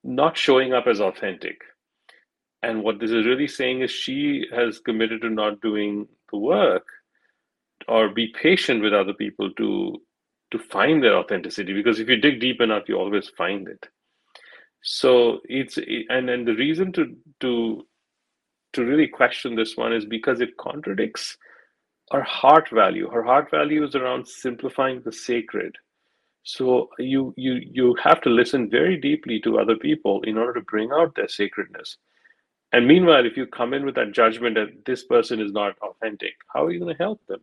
not 0.04 0.38
showing 0.38 0.72
up 0.72 0.86
as 0.86 1.00
authentic. 1.00 1.56
And 2.62 2.82
what 2.84 3.00
this 3.00 3.10
is 3.10 3.26
really 3.26 3.48
saying 3.48 3.80
is 3.80 3.90
she 3.90 4.46
has 4.54 4.78
committed 4.78 5.22
to 5.22 5.30
not 5.30 5.60
doing 5.60 6.06
the 6.30 6.38
work 6.38 6.86
or 7.88 8.08
be 8.08 8.32
patient 8.40 8.82
with 8.82 8.92
other 8.92 9.12
people 9.12 9.50
to 9.54 10.00
to 10.52 10.58
find 10.58 11.02
their 11.02 11.16
authenticity. 11.16 11.72
Because 11.72 11.98
if 11.98 12.08
you 12.08 12.16
dig 12.16 12.40
deep 12.40 12.60
enough 12.60 12.88
you 12.88 12.96
always 12.96 13.28
find 13.30 13.68
it. 13.68 13.88
So 14.82 15.40
it's 15.44 15.76
and 15.76 16.30
and 16.30 16.46
the 16.46 16.54
reason 16.54 16.92
to 16.92 17.16
to 17.40 17.86
to 18.74 18.84
really 18.84 19.08
question 19.08 19.54
this 19.54 19.76
one 19.76 19.92
is 19.92 20.04
because 20.04 20.40
it 20.40 20.56
contradicts 20.56 21.36
her 22.10 22.22
heart 22.22 22.68
value. 22.70 23.08
Her 23.08 23.22
heart 23.22 23.50
value 23.50 23.84
is 23.84 23.94
around 23.94 24.26
simplifying 24.28 25.02
the 25.02 25.12
sacred. 25.12 25.76
So 26.44 26.90
you 26.98 27.34
you 27.36 27.54
you 27.54 27.96
have 28.02 28.20
to 28.22 28.30
listen 28.30 28.70
very 28.70 28.96
deeply 28.96 29.40
to 29.40 29.58
other 29.58 29.76
people 29.76 30.22
in 30.22 30.36
order 30.36 30.54
to 30.54 30.62
bring 30.62 30.90
out 30.92 31.14
their 31.14 31.28
sacredness 31.28 31.96
and 32.72 32.86
meanwhile 32.86 33.26
if 33.26 33.36
you 33.36 33.46
come 33.46 33.74
in 33.74 33.84
with 33.84 33.94
that 33.94 34.12
judgment 34.12 34.54
that 34.54 34.84
this 34.86 35.04
person 35.04 35.40
is 35.40 35.52
not 35.52 35.76
authentic 35.82 36.34
how 36.52 36.64
are 36.64 36.70
you 36.70 36.80
going 36.80 36.94
to 36.94 37.02
help 37.02 37.20
them? 37.26 37.40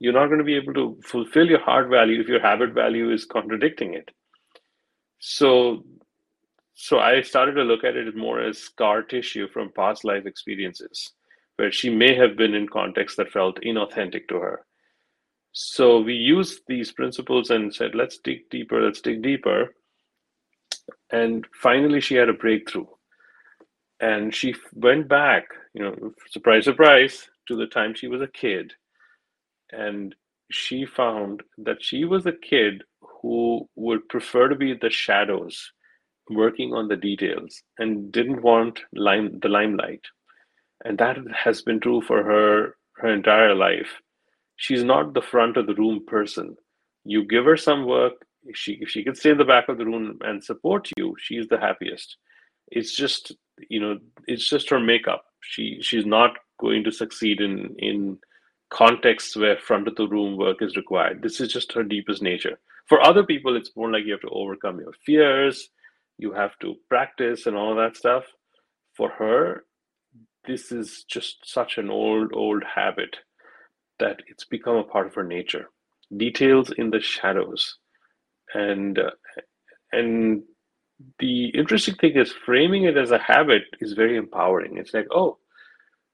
You're 0.00 0.12
not 0.12 0.26
going 0.26 0.38
to 0.38 0.44
be 0.44 0.56
able 0.56 0.74
to 0.74 1.00
fulfill 1.02 1.48
your 1.48 1.60
heart 1.60 1.88
value 1.88 2.20
if 2.20 2.28
your 2.28 2.40
habit 2.40 2.72
value 2.72 3.10
is 3.10 3.24
contradicting 3.24 3.94
it. 3.94 4.10
So 5.18 5.84
so 6.80 7.00
i 7.00 7.20
started 7.20 7.54
to 7.54 7.64
look 7.64 7.82
at 7.82 7.96
it 7.96 8.16
more 8.16 8.40
as 8.40 8.56
scar 8.56 9.02
tissue 9.02 9.48
from 9.48 9.72
past 9.72 10.04
life 10.04 10.26
experiences 10.26 11.12
where 11.56 11.72
she 11.72 11.90
may 11.90 12.14
have 12.14 12.36
been 12.36 12.54
in 12.54 12.68
contexts 12.68 13.16
that 13.16 13.32
felt 13.32 13.60
inauthentic 13.62 14.28
to 14.28 14.36
her. 14.36 14.64
So 15.50 16.00
we 16.00 16.14
used 16.14 16.60
these 16.68 16.92
principles 16.92 17.50
and 17.50 17.74
said 17.74 17.96
let's 17.96 18.18
dig 18.18 18.48
deeper 18.50 18.80
let's 18.80 19.00
dig 19.00 19.22
deeper. 19.22 19.74
And 21.10 21.44
finally 21.60 22.00
she 22.00 22.14
had 22.14 22.28
a 22.28 22.32
breakthrough 22.44 22.86
and 24.00 24.34
she 24.34 24.54
went 24.74 25.08
back 25.08 25.44
you 25.74 25.82
know 25.82 26.12
surprise 26.30 26.64
surprise 26.64 27.28
to 27.48 27.56
the 27.56 27.66
time 27.66 27.94
she 27.94 28.06
was 28.06 28.22
a 28.22 28.28
kid. 28.28 28.72
And 29.72 30.14
she 30.50 30.86
found 30.86 31.42
that 31.58 31.82
she 31.82 32.04
was 32.04 32.26
a 32.26 32.32
kid 32.32 32.84
who 33.00 33.68
would 33.74 34.08
prefer 34.08 34.48
to 34.48 34.54
be 34.54 34.74
the 34.74 34.90
shadows 34.90 35.72
working 36.30 36.72
on 36.72 36.88
the 36.88 36.96
details 36.96 37.62
and 37.78 38.12
didn't 38.12 38.42
want 38.42 38.80
lime, 38.94 39.40
the 39.40 39.48
limelight. 39.48 40.04
And 40.84 40.98
that 40.98 41.16
has 41.44 41.62
been 41.62 41.80
true 41.80 42.02
for 42.02 42.22
her 42.22 42.76
her 42.96 43.12
entire 43.12 43.54
life. 43.54 44.00
She's 44.56 44.84
not 44.84 45.14
the 45.14 45.22
front 45.22 45.56
of 45.56 45.66
the 45.66 45.74
room 45.74 46.04
person. 46.06 46.56
You 47.04 47.24
give 47.24 47.44
her 47.44 47.56
some 47.56 47.86
work 47.86 48.14
she 48.54 48.78
if 48.80 48.88
she 48.88 49.02
can 49.02 49.14
stay 49.14 49.30
in 49.30 49.38
the 49.38 49.44
back 49.44 49.68
of 49.68 49.78
the 49.78 49.84
room 49.84 50.18
and 50.22 50.42
support 50.42 50.88
you 50.96 51.14
she's 51.18 51.48
the 51.48 51.58
happiest. 51.58 52.16
It's 52.68 52.94
just 52.94 53.32
you 53.68 53.80
know 53.80 53.98
it's 54.26 54.48
just 54.48 54.70
her 54.70 54.80
makeup. 54.80 55.24
She 55.40 55.78
she's 55.80 56.06
not 56.06 56.32
going 56.60 56.84
to 56.84 56.92
succeed 56.92 57.40
in 57.40 57.74
in 57.78 58.18
contexts 58.70 59.36
where 59.36 59.56
front 59.58 59.88
of 59.88 59.96
the 59.96 60.06
room 60.06 60.36
work 60.36 60.60
is 60.60 60.76
required. 60.76 61.22
This 61.22 61.40
is 61.40 61.52
just 61.52 61.72
her 61.72 61.82
deepest 61.82 62.22
nature. 62.22 62.58
For 62.86 63.00
other 63.00 63.24
people 63.24 63.56
it's 63.56 63.76
more 63.76 63.90
like 63.90 64.04
you 64.04 64.12
have 64.12 64.22
to 64.22 64.30
overcome 64.30 64.80
your 64.80 64.92
fears 65.04 65.70
you 66.18 66.32
have 66.32 66.58
to 66.60 66.74
practice 66.88 67.46
and 67.46 67.56
all 67.56 67.74
that 67.76 67.96
stuff. 67.96 68.24
For 68.94 69.08
her 69.10 69.64
this 70.46 70.72
is 70.72 71.04
just 71.04 71.38
such 71.44 71.78
an 71.78 71.90
old 71.90 72.32
old 72.34 72.62
habit 72.64 73.16
that 73.98 74.20
it's 74.26 74.44
become 74.44 74.76
a 74.76 74.84
part 74.84 75.06
of 75.06 75.14
her 75.14 75.24
nature. 75.24 75.70
Details 76.16 76.72
in 76.76 76.90
the 76.90 77.00
shadows. 77.00 77.76
And 78.54 78.98
uh, 78.98 79.10
and 79.92 80.42
the 81.18 81.46
interesting 81.48 81.94
thing 81.94 82.16
is 82.16 82.32
framing 82.44 82.84
it 82.84 82.96
as 82.96 83.10
a 83.10 83.18
habit 83.18 83.62
is 83.80 83.92
very 83.92 84.16
empowering. 84.16 84.78
It's 84.78 84.94
like, 84.94 85.06
oh, 85.12 85.38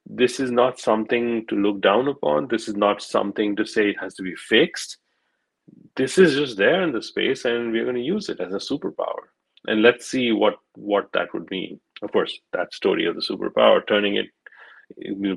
this 0.06 0.38
is 0.40 0.50
not 0.50 0.78
something 0.78 1.46
to 1.48 1.54
look 1.54 1.80
down 1.80 2.08
upon. 2.08 2.48
This 2.48 2.68
is 2.68 2.76
not 2.76 3.02
something 3.02 3.56
to 3.56 3.64
say 3.64 3.90
it 3.90 4.00
has 4.00 4.14
to 4.16 4.22
be 4.22 4.34
fixed. 4.34 4.98
This 5.96 6.18
is 6.18 6.34
just 6.34 6.58
there 6.58 6.82
in 6.82 6.92
the 6.92 7.02
space, 7.02 7.46
and 7.46 7.72
we're 7.72 7.84
going 7.84 7.96
to 7.96 8.02
use 8.02 8.28
it 8.28 8.40
as 8.40 8.52
a 8.52 8.58
superpower. 8.58 9.30
And 9.66 9.80
let's 9.80 10.06
see 10.06 10.32
what 10.32 10.56
what 10.74 11.08
that 11.14 11.32
would 11.32 11.50
mean. 11.50 11.80
Of 12.02 12.12
course, 12.12 12.38
that 12.52 12.74
story 12.74 13.06
of 13.06 13.14
the 13.14 13.22
superpower, 13.22 13.86
turning 13.86 14.16
it, 14.16 14.26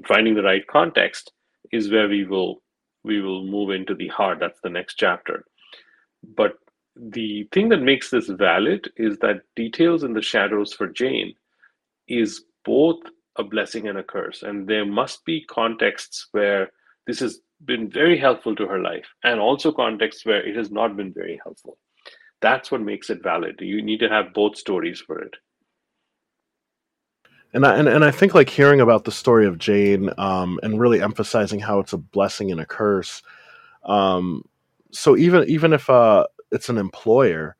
finding 0.06 0.36
the 0.36 0.44
right 0.44 0.68
context, 0.68 1.32
is 1.72 1.90
where 1.90 2.10
we 2.10 2.26
will 2.26 2.62
we 3.06 3.22
will 3.22 3.46
move 3.46 3.70
into 3.70 3.96
the 3.96 4.10
heart. 4.10 4.40
That's 4.42 4.60
the 4.62 4.70
next 4.70 4.96
chapter. 4.96 5.46
But 6.36 6.58
the 7.00 7.48
thing 7.52 7.70
that 7.70 7.82
makes 7.82 8.10
this 8.10 8.28
valid 8.28 8.90
is 8.98 9.18
that 9.20 9.42
details 9.56 10.04
in 10.04 10.14
the 10.14 10.22
shadows 10.22 10.74
for 10.74 10.88
Jane 10.88 11.34
is 12.08 12.44
both 12.66 13.00
a 13.38 13.44
blessing 13.44 13.88
and 13.88 13.98
a 13.98 14.04
curse. 14.04 14.44
And 14.44 14.68
there 14.68 14.86
must 14.86 15.24
be 15.26 15.46
contexts 15.46 16.28
where 16.32 16.72
this 17.06 17.20
has 17.20 17.40
been 17.66 17.90
very 17.90 18.18
helpful 18.18 18.56
to 18.56 18.68
her 18.68 18.80
life, 18.80 19.08
and 19.24 19.40
also 19.40 19.72
contexts 19.72 20.26
where 20.26 20.46
it 20.46 20.56
has 20.56 20.72
not 20.72 20.96
been 20.96 21.14
very 21.14 21.40
helpful. 21.44 21.78
That's 22.42 22.72
what 22.72 22.82
makes 22.82 23.10
it 23.10 23.24
valid. 23.24 23.56
You 23.60 23.82
need 23.82 24.00
to 24.02 24.10
have 24.10 24.34
both 24.34 24.58
stories 24.58 25.02
for 25.02 25.20
it. 25.20 25.34
And 27.54 27.66
I, 27.66 27.78
and, 27.78 27.88
and 27.88 28.06
I 28.06 28.12
think 28.12 28.36
like 28.36 28.50
hearing 28.50 28.82
about 28.82 29.06
the 29.06 29.12
story 29.12 29.48
of 29.48 29.58
Jane 29.58 30.12
um, 30.18 30.60
and 30.62 30.80
really 30.80 31.02
emphasizing 31.02 31.60
how 31.60 31.80
it's 31.80 31.94
a 31.94 31.98
blessing 31.98 32.52
and 32.52 32.62
a 32.62 32.66
curse. 32.66 33.24
Um, 33.86 34.44
so 34.92 35.18
even 35.18 35.48
even 35.50 35.74
if 35.74 35.90
uh, 35.90 36.26
it's 36.52 36.70
an 36.70 36.78
employer 36.78 37.56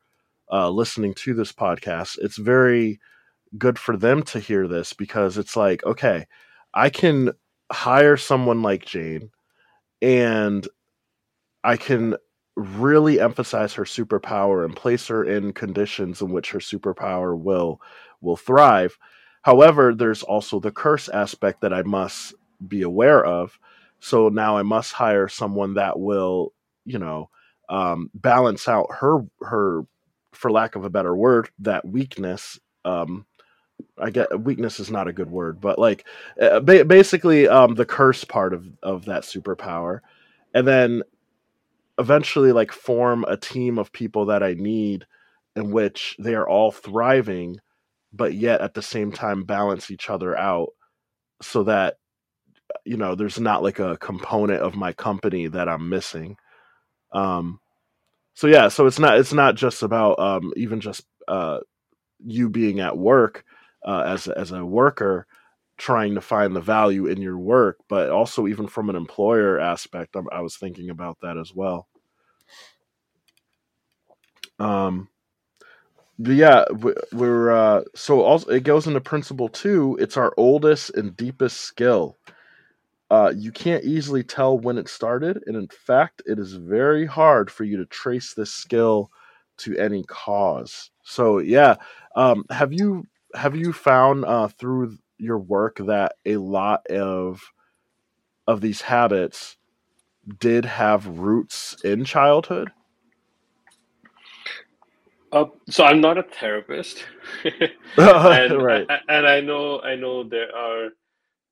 uh, 0.50 0.70
listening 0.70 1.14
to 1.14 1.34
this 1.34 1.52
podcast, 1.52 2.18
it's 2.20 2.38
very 2.38 3.00
good 3.56 3.78
for 3.78 3.96
them 3.96 4.22
to 4.22 4.38
hear 4.40 4.68
this 4.68 4.92
because 4.92 5.38
it's 5.38 5.56
like, 5.56 5.84
okay, 5.84 6.26
I 6.74 6.90
can 6.90 7.32
hire 7.70 8.16
someone 8.16 8.62
like 8.62 8.84
Jane 8.84 9.30
and 10.00 10.66
I 11.64 11.76
can 11.76 12.16
really 12.56 13.20
emphasize 13.20 13.74
her 13.74 13.84
superpower 13.84 14.64
and 14.64 14.74
place 14.74 15.06
her 15.08 15.24
in 15.24 15.52
conditions 15.52 16.20
in 16.20 16.32
which 16.32 16.50
her 16.50 16.58
superpower 16.58 17.38
will 17.38 17.80
will 18.20 18.36
thrive. 18.36 18.98
However, 19.42 19.94
there's 19.94 20.22
also 20.22 20.58
the 20.58 20.72
curse 20.72 21.08
aspect 21.08 21.60
that 21.60 21.72
I 21.72 21.82
must 21.82 22.34
be 22.66 22.82
aware 22.82 23.24
of. 23.24 23.58
So 24.00 24.28
now 24.28 24.56
I 24.56 24.62
must 24.62 24.92
hire 24.92 25.28
someone 25.28 25.74
that 25.74 25.98
will, 25.98 26.52
you 26.84 26.98
know, 26.98 27.30
um, 27.68 28.10
balance 28.14 28.68
out 28.68 28.86
her 29.00 29.20
her, 29.42 29.82
for 30.32 30.50
lack 30.50 30.76
of 30.76 30.84
a 30.84 30.90
better 30.90 31.16
word, 31.16 31.50
that 31.60 31.86
weakness 31.86 32.58
um, 32.84 33.26
I 33.98 34.10
get 34.10 34.40
weakness 34.40 34.80
is 34.80 34.90
not 34.90 35.08
a 35.08 35.12
good 35.12 35.30
word, 35.30 35.60
but 35.60 35.78
like 35.78 36.06
uh, 36.40 36.60
ba- 36.60 36.84
basically 36.84 37.48
um, 37.48 37.74
the 37.74 37.86
curse 37.86 38.24
part 38.24 38.52
of 38.54 38.66
of 38.82 39.04
that 39.06 39.22
superpower, 39.22 40.00
and 40.54 40.66
then 40.66 41.02
eventually 41.98 42.52
like 42.52 42.72
form 42.72 43.24
a 43.28 43.36
team 43.36 43.78
of 43.78 43.92
people 43.92 44.26
that 44.26 44.42
I 44.42 44.54
need, 44.54 45.06
in 45.56 45.70
which 45.70 46.16
they 46.18 46.34
are 46.34 46.48
all 46.48 46.70
thriving, 46.70 47.58
but 48.12 48.34
yet 48.34 48.60
at 48.60 48.74
the 48.74 48.82
same 48.82 49.12
time 49.12 49.44
balance 49.44 49.90
each 49.90 50.10
other 50.10 50.36
out, 50.36 50.70
so 51.42 51.64
that 51.64 51.98
you 52.84 52.96
know 52.96 53.14
there's 53.14 53.40
not 53.40 53.62
like 53.62 53.78
a 53.78 53.96
component 53.98 54.62
of 54.62 54.76
my 54.76 54.92
company 54.92 55.46
that 55.48 55.68
I'm 55.68 55.88
missing. 55.88 56.36
Um, 57.12 57.60
so 58.34 58.46
yeah, 58.46 58.68
so 58.68 58.86
it's 58.86 58.98
not 58.98 59.18
it's 59.18 59.32
not 59.32 59.56
just 59.56 59.82
about 59.82 60.18
um, 60.18 60.52
even 60.56 60.80
just 60.80 61.04
uh, 61.26 61.58
you 62.24 62.48
being 62.48 62.80
at 62.80 62.96
work 62.96 63.44
uh, 63.84 64.04
as 64.06 64.28
as 64.28 64.52
a 64.52 64.64
worker 64.64 65.26
trying 65.76 66.14
to 66.16 66.20
find 66.20 66.54
the 66.54 66.60
value 66.60 67.06
in 67.06 67.22
your 67.22 67.38
work, 67.38 67.78
but 67.88 68.10
also 68.10 68.46
even 68.46 68.66
from 68.66 68.90
an 68.90 68.96
employer 68.96 69.58
aspect, 69.60 70.16
I, 70.16 70.22
I 70.32 70.40
was 70.40 70.56
thinking 70.56 70.90
about 70.90 71.18
that 71.22 71.36
as 71.38 71.52
well. 71.54 71.88
Um, 74.58 75.08
yeah, 76.18 76.64
we're 77.12 77.50
uh, 77.52 77.82
so 77.94 78.22
also 78.22 78.50
it 78.50 78.64
goes 78.64 78.86
into 78.86 79.00
principle 79.00 79.48
two. 79.48 79.96
It's 80.00 80.16
our 80.16 80.34
oldest 80.36 80.90
and 80.96 81.16
deepest 81.16 81.60
skill. 81.60 82.16
Uh, 83.10 83.32
you 83.34 83.50
can't 83.50 83.84
easily 83.84 84.22
tell 84.22 84.58
when 84.58 84.76
it 84.76 84.88
started, 84.88 85.42
and 85.46 85.56
in 85.56 85.68
fact, 85.68 86.20
it 86.26 86.38
is 86.38 86.54
very 86.54 87.06
hard 87.06 87.50
for 87.50 87.64
you 87.64 87.76
to 87.78 87.86
trace 87.86 88.34
this 88.34 88.52
skill 88.52 89.10
to 89.56 89.76
any 89.78 90.04
cause. 90.04 90.90
So 91.04 91.38
yeah, 91.38 91.76
um, 92.16 92.44
have 92.50 92.72
you 92.72 93.04
have 93.34 93.56
you 93.56 93.72
found 93.72 94.24
uh, 94.26 94.48
through 94.48 94.98
your 95.16 95.38
work 95.38 95.78
that 95.78 96.16
a 96.26 96.36
lot 96.36 96.86
of 96.88 97.40
of 98.46 98.60
these 98.60 98.82
habits 98.82 99.56
did 100.38 100.64
have 100.64 101.06
roots 101.06 101.76
in 101.84 102.04
childhood? 102.04 102.70
Uh, 105.32 105.44
so 105.68 105.84
I'm 105.84 106.00
not 106.00 106.16
a 106.18 106.22
therapist, 106.22 107.04
and, 107.96 108.62
right. 108.62 108.86
and 109.08 109.26
I 109.26 109.40
know 109.40 109.80
I 109.80 109.94
know 109.94 110.24
there 110.24 110.54
are 110.54 110.90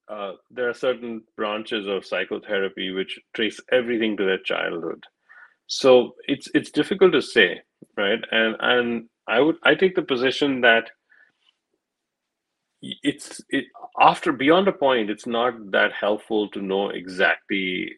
uh, 0.09 0.33
there 0.51 0.69
are 0.69 0.75
certain 0.75 1.23
branches 1.37 1.87
of 1.87 2.07
psychotherapy 2.07 2.91
which 2.91 3.19
trace 3.35 3.61
everything 3.73 4.17
to 4.17 4.25
their 4.25 4.39
childhood. 4.39 5.03
So 5.67 6.15
it's 6.29 6.49
it's 6.55 6.71
difficult 6.71 7.13
to 7.13 7.23
say, 7.23 7.61
right? 7.97 8.21
And 8.31 8.57
and 8.61 9.09
I 9.27 9.41
would 9.41 9.57
I 9.65 9.75
take 9.75 9.97
the 9.97 10.03
position 10.03 10.61
that 10.61 10.91
it's 12.83 13.41
it 13.49 13.65
after 14.01 14.33
beyond 14.33 14.69
a 14.69 14.73
point 14.73 15.11
it's 15.11 15.27
not 15.27 15.55
that 15.71 15.93
helpful 15.93 16.49
to 16.51 16.61
know 16.61 16.91
exactly 16.91 17.91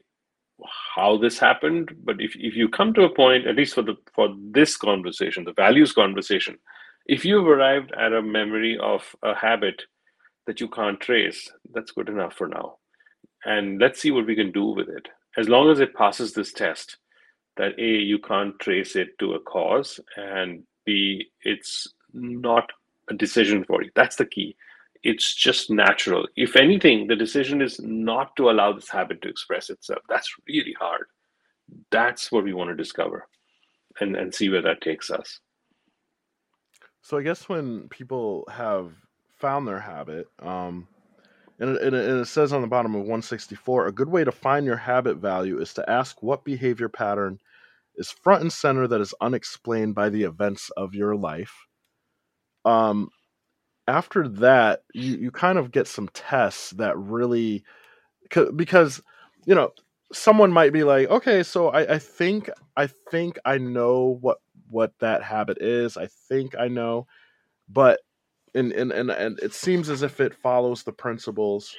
how 0.94 1.16
this 1.16 1.38
happened 1.38 1.90
but 2.04 2.16
if, 2.20 2.32
if 2.36 2.56
you 2.56 2.68
come 2.68 2.92
to 2.94 3.02
a 3.02 3.14
point 3.14 3.46
at 3.46 3.56
least 3.56 3.74
for 3.74 3.82
the 3.82 3.96
for 4.14 4.28
this 4.50 4.76
conversation 4.76 5.44
the 5.44 5.52
values 5.52 5.92
conversation 5.92 6.56
if 7.06 7.24
you've 7.24 7.46
arrived 7.46 7.92
at 7.98 8.12
a 8.12 8.22
memory 8.22 8.78
of 8.80 9.02
a 9.22 9.34
habit 9.34 9.82
that 10.48 10.60
you 10.60 10.68
can't 10.68 11.00
trace 11.00 11.52
that's 11.74 11.92
good 11.92 12.08
enough 12.08 12.34
for 12.34 12.48
now 12.48 12.76
and 13.44 13.80
let's 13.80 14.00
see 14.00 14.10
what 14.10 14.26
we 14.26 14.34
can 14.34 14.50
do 14.50 14.64
with 14.64 14.88
it 14.88 15.06
as 15.36 15.48
long 15.48 15.70
as 15.70 15.78
it 15.78 15.94
passes 15.94 16.32
this 16.32 16.52
test 16.52 16.96
that 17.56 17.78
a 17.78 17.90
you 18.12 18.18
can't 18.18 18.58
trace 18.58 18.96
it 18.96 19.16
to 19.18 19.34
a 19.34 19.40
cause 19.40 20.00
and 20.16 20.64
b 20.84 21.24
it's 21.42 21.92
not 22.14 22.68
a 23.10 23.14
decision 23.14 23.62
for 23.64 23.82
you 23.82 23.90
that's 23.94 24.16
the 24.16 24.26
key 24.26 24.56
it's 25.02 25.34
just 25.34 25.70
natural. 25.70 26.26
If 26.36 26.56
anything, 26.56 27.06
the 27.06 27.16
decision 27.16 27.62
is 27.62 27.80
not 27.80 28.34
to 28.36 28.50
allow 28.50 28.72
this 28.72 28.88
habit 28.88 29.22
to 29.22 29.28
express 29.28 29.70
itself. 29.70 30.02
That's 30.08 30.32
really 30.46 30.74
hard. 30.78 31.06
That's 31.90 32.32
what 32.32 32.44
we 32.44 32.52
want 32.52 32.70
to 32.70 32.76
discover 32.76 33.26
and, 34.00 34.16
and 34.16 34.34
see 34.34 34.48
where 34.48 34.62
that 34.62 34.80
takes 34.80 35.10
us. 35.10 35.40
So 37.02 37.16
I 37.16 37.22
guess 37.22 37.48
when 37.48 37.88
people 37.88 38.44
have 38.50 38.92
found 39.38 39.66
their 39.66 39.80
habit, 39.80 40.26
um, 40.40 40.88
and 41.60 41.76
it, 41.76 41.82
and 41.94 42.20
it 42.20 42.28
says 42.28 42.52
on 42.52 42.62
the 42.62 42.68
bottom 42.68 42.94
of 42.94 43.00
164, 43.02 43.86
a 43.86 43.92
good 43.92 44.08
way 44.08 44.24
to 44.24 44.32
find 44.32 44.64
your 44.64 44.76
habit 44.76 45.16
value 45.16 45.58
is 45.60 45.74
to 45.74 45.90
ask 45.90 46.22
what 46.22 46.44
behavior 46.44 46.88
pattern 46.88 47.38
is 47.96 48.10
front 48.10 48.42
and 48.42 48.52
center 48.52 48.86
that 48.86 49.00
is 49.00 49.14
unexplained 49.20 49.94
by 49.94 50.08
the 50.08 50.22
events 50.22 50.70
of 50.76 50.94
your 50.94 51.16
life. 51.16 51.52
Um, 52.64 53.10
after 53.88 54.28
that, 54.28 54.82
you, 54.94 55.16
you 55.16 55.30
kind 55.30 55.58
of 55.58 55.72
get 55.72 55.88
some 55.88 56.08
tests 56.14 56.70
that 56.72 56.96
really, 56.96 57.64
because, 58.54 59.02
you 59.46 59.54
know, 59.54 59.72
someone 60.12 60.52
might 60.52 60.72
be 60.72 60.84
like, 60.84 61.08
okay, 61.08 61.42
so 61.42 61.68
I, 61.68 61.94
I 61.94 61.98
think 61.98 62.50
I 62.76 62.86
think 62.86 63.38
I 63.44 63.58
know 63.58 64.18
what 64.20 64.38
what 64.70 64.92
that 65.00 65.22
habit 65.22 65.58
is. 65.60 65.96
I 65.96 66.08
think 66.28 66.54
I 66.58 66.68
know, 66.68 67.06
but 67.68 68.00
and 68.54 68.72
and 68.72 68.92
and, 68.92 69.10
and 69.10 69.38
it 69.40 69.54
seems 69.54 69.90
as 69.90 70.02
if 70.02 70.20
it 70.20 70.34
follows 70.34 70.82
the 70.82 70.92
principles 70.92 71.74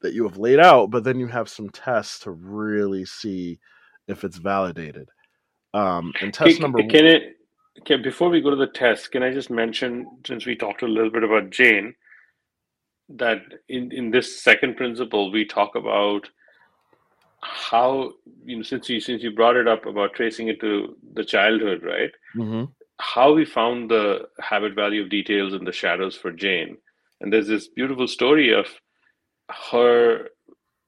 that 0.00 0.14
you 0.14 0.22
have 0.24 0.38
laid 0.38 0.60
out, 0.60 0.90
but 0.90 1.04
then 1.04 1.18
you 1.18 1.26
have 1.26 1.48
some 1.48 1.68
tests 1.70 2.20
to 2.20 2.30
really 2.30 3.04
see 3.04 3.58
if 4.06 4.24
it's 4.24 4.38
validated. 4.38 5.08
Um, 5.74 6.12
and 6.20 6.32
test 6.32 6.56
can, 6.56 6.62
number 6.62 6.82
can 6.84 7.04
it 7.04 7.38
Okay, 7.80 7.96
before 7.96 8.28
we 8.28 8.40
go 8.40 8.50
to 8.50 8.56
the 8.56 8.66
test, 8.66 9.12
can 9.12 9.22
I 9.22 9.32
just 9.32 9.50
mention, 9.50 10.06
since 10.26 10.46
we 10.46 10.56
talked 10.56 10.82
a 10.82 10.86
little 10.86 11.10
bit 11.10 11.22
about 11.22 11.50
Jane, 11.50 11.94
that 13.10 13.38
in, 13.68 13.92
in 13.92 14.10
this 14.10 14.42
second 14.42 14.76
principle, 14.76 15.30
we 15.30 15.44
talk 15.44 15.76
about 15.76 16.28
how, 17.40 18.12
you 18.44 18.56
know, 18.56 18.62
since 18.62 18.88
you 18.88 19.00
since 19.00 19.22
you 19.22 19.30
brought 19.30 19.56
it 19.56 19.68
up 19.68 19.86
about 19.86 20.14
tracing 20.14 20.48
it 20.48 20.60
to 20.60 20.96
the 21.14 21.24
childhood, 21.24 21.82
right? 21.84 22.10
Mm-hmm. 22.36 22.64
How 23.00 23.32
we 23.32 23.44
found 23.44 23.90
the 23.90 24.28
habit 24.40 24.74
value 24.74 25.02
of 25.02 25.10
details 25.10 25.54
in 25.54 25.64
the 25.64 25.72
shadows 25.72 26.16
for 26.16 26.32
Jane. 26.32 26.76
And 27.20 27.32
there's 27.32 27.48
this 27.48 27.68
beautiful 27.68 28.08
story 28.08 28.52
of 28.52 28.66
her 29.70 30.28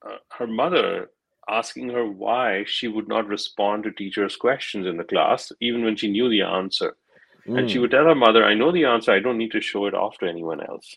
uh, 0.05 0.17
her 0.37 0.47
mother 0.47 1.09
asking 1.49 1.89
her 1.89 2.05
why 2.05 2.63
she 2.65 2.87
would 2.87 3.07
not 3.07 3.27
respond 3.27 3.83
to 3.83 3.91
teachers' 3.91 4.35
questions 4.35 4.85
in 4.85 4.97
the 4.97 5.03
class, 5.03 5.51
even 5.59 5.83
when 5.83 5.95
she 5.95 6.11
knew 6.11 6.29
the 6.29 6.41
answer. 6.41 6.95
Mm. 7.47 7.59
And 7.59 7.69
she 7.69 7.77
mm. 7.77 7.81
would 7.81 7.91
tell 7.91 8.05
her 8.05 8.15
mother, 8.15 8.45
I 8.45 8.53
know 8.53 8.71
the 8.71 8.85
answer, 8.85 9.11
I 9.11 9.19
don't 9.19 9.37
need 9.37 9.51
to 9.51 9.61
show 9.61 9.85
it 9.85 9.93
off 9.93 10.17
to 10.19 10.27
anyone 10.27 10.61
else. 10.61 10.95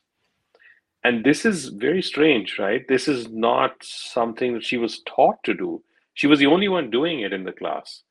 And 1.02 1.24
this 1.24 1.44
is 1.44 1.68
very 1.68 2.02
strange, 2.02 2.58
right? 2.58 2.86
This 2.88 3.08
is 3.08 3.28
not 3.28 3.72
something 3.82 4.54
that 4.54 4.64
she 4.64 4.78
was 4.78 5.02
taught 5.06 5.42
to 5.44 5.54
do. 5.54 5.82
She 6.14 6.26
was 6.26 6.38
the 6.38 6.46
only 6.46 6.68
one 6.68 6.90
doing 6.90 7.20
it 7.20 7.32
in 7.32 7.44
the 7.44 7.52
class. 7.52 8.02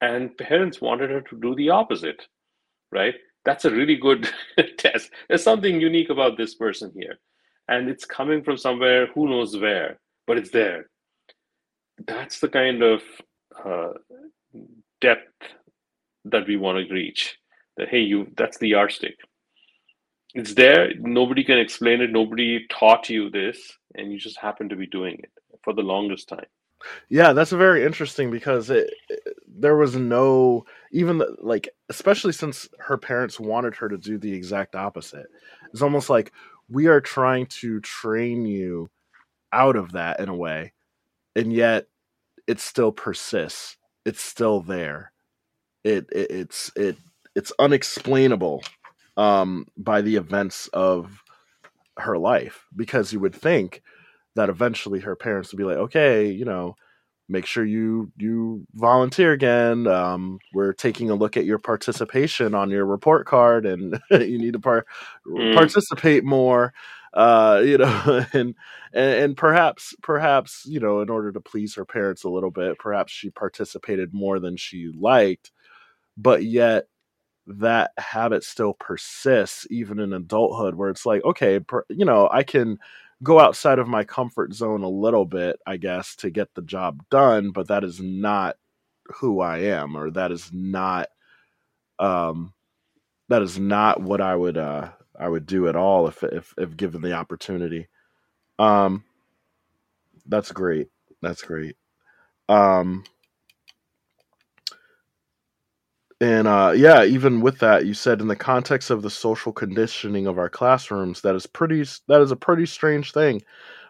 And 0.00 0.36
parents 0.38 0.80
wanted 0.80 1.10
her 1.10 1.20
to 1.20 1.40
do 1.40 1.54
the 1.54 1.68
opposite, 1.70 2.26
right? 2.92 3.14
That's 3.44 3.64
a 3.64 3.70
really 3.70 3.96
good 3.96 4.28
test. 4.78 5.10
There's 5.28 5.42
something 5.42 5.80
unique 5.80 6.10
about 6.10 6.36
this 6.36 6.54
person 6.54 6.92
here. 6.94 7.18
And 7.68 7.88
it's 7.88 8.04
coming 8.04 8.42
from 8.42 8.56
somewhere, 8.56 9.06
who 9.14 9.28
knows 9.28 9.56
where, 9.56 10.00
but 10.26 10.36
it's 10.38 10.50
there. 10.50 10.90
That's 12.06 12.40
the 12.40 12.48
kind 12.48 12.82
of 12.82 13.02
uh, 13.64 13.92
depth 15.00 15.32
that 16.24 16.46
we 16.46 16.56
want 16.56 16.86
to 16.86 16.92
reach. 16.92 17.38
That, 17.76 17.88
hey, 17.88 18.00
you, 18.00 18.32
that's 18.36 18.58
the 18.58 18.68
yardstick 18.68 19.16
it's 20.34 20.54
there 20.54 20.92
nobody 20.98 21.42
can 21.42 21.58
explain 21.58 22.00
it 22.00 22.10
nobody 22.10 22.66
taught 22.68 23.08
you 23.08 23.30
this 23.30 23.72
and 23.96 24.12
you 24.12 24.18
just 24.18 24.38
happen 24.38 24.68
to 24.68 24.76
be 24.76 24.86
doing 24.86 25.18
it 25.18 25.30
for 25.62 25.72
the 25.72 25.82
longest 25.82 26.28
time 26.28 26.46
yeah 27.08 27.32
that's 27.32 27.52
very 27.52 27.84
interesting 27.84 28.30
because 28.30 28.70
it, 28.70 28.92
it 29.08 29.20
there 29.48 29.76
was 29.76 29.96
no 29.96 30.64
even 30.92 31.18
the, 31.18 31.36
like 31.40 31.68
especially 31.88 32.32
since 32.32 32.68
her 32.78 32.96
parents 32.96 33.38
wanted 33.40 33.74
her 33.74 33.88
to 33.88 33.98
do 33.98 34.18
the 34.18 34.32
exact 34.32 34.74
opposite. 34.74 35.26
It's 35.72 35.82
almost 35.82 36.10
like 36.10 36.32
we 36.68 36.86
are 36.86 37.00
trying 37.00 37.46
to 37.46 37.80
train 37.80 38.46
you 38.46 38.90
out 39.52 39.76
of 39.76 39.92
that 39.92 40.20
in 40.20 40.28
a 40.28 40.34
way 40.34 40.72
and 41.36 41.52
yet 41.52 41.86
it 42.46 42.60
still 42.60 42.92
persists. 42.92 43.76
It's 44.04 44.22
still 44.22 44.60
there. 44.60 45.12
It, 45.84 46.08
it 46.12 46.30
it's 46.30 46.72
it 46.76 46.96
it's 47.34 47.52
unexplainable 47.58 48.62
um, 49.16 49.66
by 49.76 50.02
the 50.02 50.16
events 50.16 50.68
of 50.68 51.22
her 51.98 52.18
life. 52.18 52.66
Because 52.74 53.12
you 53.12 53.20
would 53.20 53.34
think 53.34 53.82
that 54.36 54.48
eventually 54.48 55.00
her 55.00 55.16
parents 55.16 55.52
would 55.52 55.58
be 55.58 55.64
like, 55.64 55.76
okay, 55.76 56.30
you 56.30 56.44
know, 56.44 56.76
make 57.30 57.46
sure 57.46 57.64
you 57.64 58.12
you 58.18 58.66
volunteer 58.74 59.32
again. 59.32 59.86
Um, 59.86 60.38
we're 60.52 60.72
taking 60.72 61.10
a 61.10 61.14
look 61.14 61.36
at 61.36 61.44
your 61.44 61.58
participation 61.58 62.54
on 62.54 62.70
your 62.70 62.84
report 62.84 63.26
card, 63.26 63.64
and 63.64 63.98
you 64.10 64.38
need 64.38 64.54
to 64.54 64.60
par- 64.60 64.86
mm. 65.26 65.54
participate 65.54 66.24
more. 66.24 66.74
Uh, 67.14 67.62
you 67.64 67.78
know, 67.78 68.24
and, 68.32 68.54
and 68.92 69.14
and 69.14 69.36
perhaps 69.36 69.94
perhaps 70.02 70.64
you 70.66 70.80
know, 70.80 71.00
in 71.00 71.08
order 71.08 71.32
to 71.32 71.40
please 71.40 71.74
her 71.76 71.84
parents 71.84 72.24
a 72.24 72.28
little 72.28 72.50
bit, 72.50 72.78
perhaps 72.78 73.12
she 73.12 73.30
participated 73.30 74.12
more 74.12 74.38
than 74.38 74.56
she 74.56 74.92
liked, 74.94 75.52
but 76.16 76.44
yet 76.44 76.86
that 77.46 77.92
habit 77.98 78.44
still 78.44 78.74
persists 78.74 79.66
even 79.70 79.98
in 79.98 80.12
adulthood 80.12 80.74
where 80.74 80.90
it's 80.90 81.04
like 81.04 81.24
okay 81.24 81.58
per, 81.58 81.84
you 81.88 82.04
know 82.04 82.28
i 82.30 82.44
can 82.44 82.78
go 83.22 83.38
outside 83.40 83.78
of 83.78 83.88
my 83.88 84.04
comfort 84.04 84.52
zone 84.54 84.82
a 84.82 84.88
little 84.88 85.24
bit 85.26 85.58
i 85.66 85.76
guess 85.76 86.16
to 86.16 86.30
get 86.30 86.48
the 86.54 86.62
job 86.62 87.02
done 87.10 87.50
but 87.50 87.68
that 87.68 87.84
is 87.84 88.00
not 88.00 88.56
who 89.16 89.40
i 89.40 89.58
am 89.58 89.96
or 89.96 90.10
that 90.10 90.32
is 90.32 90.50
not 90.52 91.08
um 91.98 92.52
that 93.28 93.42
is 93.42 93.58
not 93.58 94.00
what 94.02 94.20
i 94.20 94.34
would 94.34 94.58
uh 94.58 94.90
i 95.18 95.28
would 95.28 95.46
do 95.46 95.68
at 95.68 95.76
all 95.76 96.08
if 96.08 96.22
if 96.24 96.54
if 96.58 96.76
given 96.76 97.00
the 97.02 97.12
opportunity. 97.12 97.88
Um 98.58 99.04
that's 100.26 100.52
great. 100.52 100.88
That's 101.22 101.42
great. 101.42 101.76
Um 102.48 103.04
and 106.20 106.46
uh, 106.46 106.72
yeah, 106.76 107.04
even 107.04 107.40
with 107.40 107.58
that, 107.60 107.86
you 107.86 107.94
said 107.94 108.20
in 108.20 108.28
the 108.28 108.36
context 108.36 108.90
of 108.90 109.02
the 109.02 109.10
social 109.10 109.52
conditioning 109.52 110.26
of 110.26 110.38
our 110.38 110.50
classrooms, 110.50 111.22
that 111.22 111.34
is 111.34 111.46
pretty. 111.46 111.82
That 112.08 112.20
is 112.20 112.30
a 112.30 112.36
pretty 112.36 112.66
strange 112.66 113.12
thing 113.12 113.42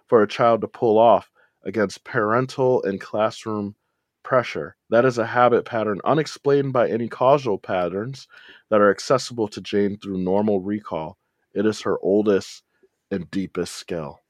for 0.07 0.23
a 0.23 0.29
child 0.29 0.61
to 0.61 0.69
pull 0.69 0.99
off 0.99 1.31
against 1.65 2.05
parental 2.05 2.83
and 2.85 3.01
classroom 3.01 3.75
pressure. 4.23 4.77
That 4.91 5.05
is 5.05 5.19
a 5.19 5.27
habit 5.27 5.65
pattern 5.65 6.01
unexplained 6.05 6.73
by 6.73 6.89
any 6.89 7.09
causal 7.09 7.59
patterns 7.59 8.29
that 8.71 8.81
are 8.81 8.91
accessible 8.91 9.49
to 9.49 9.61
Jane 9.61 9.99
through 9.99 10.19
normal 10.19 10.61
recall. 10.61 11.19
It 11.55 11.67
is 11.67 11.81
her 11.83 11.99
oldest 12.01 12.63
and 13.11 13.29
deepest 13.31 13.75
skill. 13.75 14.21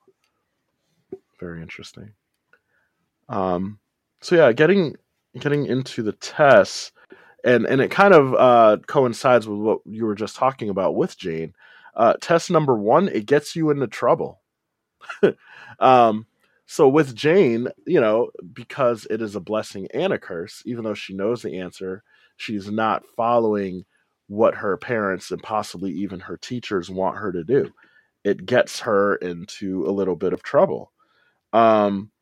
Very 1.39 1.61
interesting. 1.61 2.13
Um, 3.29 3.79
so 4.21 4.37
yeah, 4.37 4.53
getting 4.53 4.97
getting 5.39 5.67
into 5.67 6.03
the 6.03 6.13
tests 6.13 6.93
and 7.44 7.66
and 7.66 7.81
it 7.81 7.90
kind 7.90 8.14
of 8.14 8.35
uh, 8.35 8.76
coincides 8.87 9.48
with 9.48 9.59
what 9.59 9.79
you 9.85 10.05
were 10.05 10.14
just 10.14 10.37
talking 10.37 10.68
about 10.68 10.94
with 10.94 11.16
Jane. 11.18 11.55
Uh, 11.94 12.14
test 12.20 12.50
number 12.50 12.76
one, 12.76 13.09
it 13.09 13.26
gets 13.26 13.57
you 13.57 13.70
into 13.70 13.87
trouble. 13.87 14.40
um, 15.81 16.26
so 16.66 16.88
with 16.88 17.16
Jane, 17.16 17.68
you 17.87 18.00
know, 18.00 18.31
because 18.53 19.07
it 19.11 19.20
is 19.20 19.35
a 19.35 19.40
blessing 19.40 19.88
and 19.92 20.12
a 20.12 20.18
curse, 20.18 20.62
even 20.66 20.85
though 20.85 20.94
she 20.94 21.14
knows 21.14 21.42
the 21.42 21.59
answer, 21.59 22.05
she's 22.37 22.70
not 22.70 23.05
following 23.16 23.85
what 24.29 24.55
her 24.55 24.76
parents 24.76 25.33
and 25.33 25.42
possibly 25.42 25.90
even 25.90 26.20
her 26.20 26.37
teachers 26.37 26.88
want 26.88 27.16
her 27.16 27.33
to 27.33 27.42
do. 27.42 27.70
It 28.22 28.46
gets 28.46 28.81
her 28.81 29.16
into 29.16 29.85
a 29.87 29.90
little 29.90 30.14
bit 30.14 30.33
of 30.33 30.44
trouble. 30.44 30.92
Um, 31.53 32.12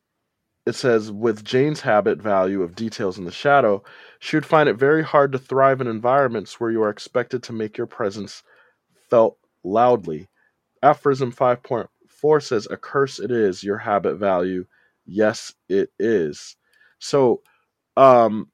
it 0.68 0.74
says, 0.74 1.10
with 1.10 1.44
Jane's 1.44 1.80
habit 1.80 2.20
value 2.20 2.62
of 2.62 2.74
details 2.74 3.16
in 3.16 3.24
the 3.24 3.32
shadow, 3.32 3.82
she 4.18 4.36
would 4.36 4.44
find 4.44 4.68
it 4.68 4.74
very 4.74 5.02
hard 5.02 5.32
to 5.32 5.38
thrive 5.38 5.80
in 5.80 5.86
environments 5.86 6.60
where 6.60 6.70
you 6.70 6.82
are 6.82 6.90
expected 6.90 7.42
to 7.44 7.54
make 7.54 7.78
your 7.78 7.86
presence 7.86 8.42
felt 9.08 9.38
loudly. 9.64 10.28
Aphorism 10.82 11.32
5.4 11.32 12.42
says, 12.42 12.68
A 12.70 12.76
curse 12.76 13.18
it 13.18 13.30
is, 13.30 13.64
your 13.64 13.78
habit 13.78 14.16
value. 14.16 14.66
Yes, 15.06 15.54
it 15.70 15.88
is. 15.98 16.54
So, 16.98 17.40
um, 17.96 18.50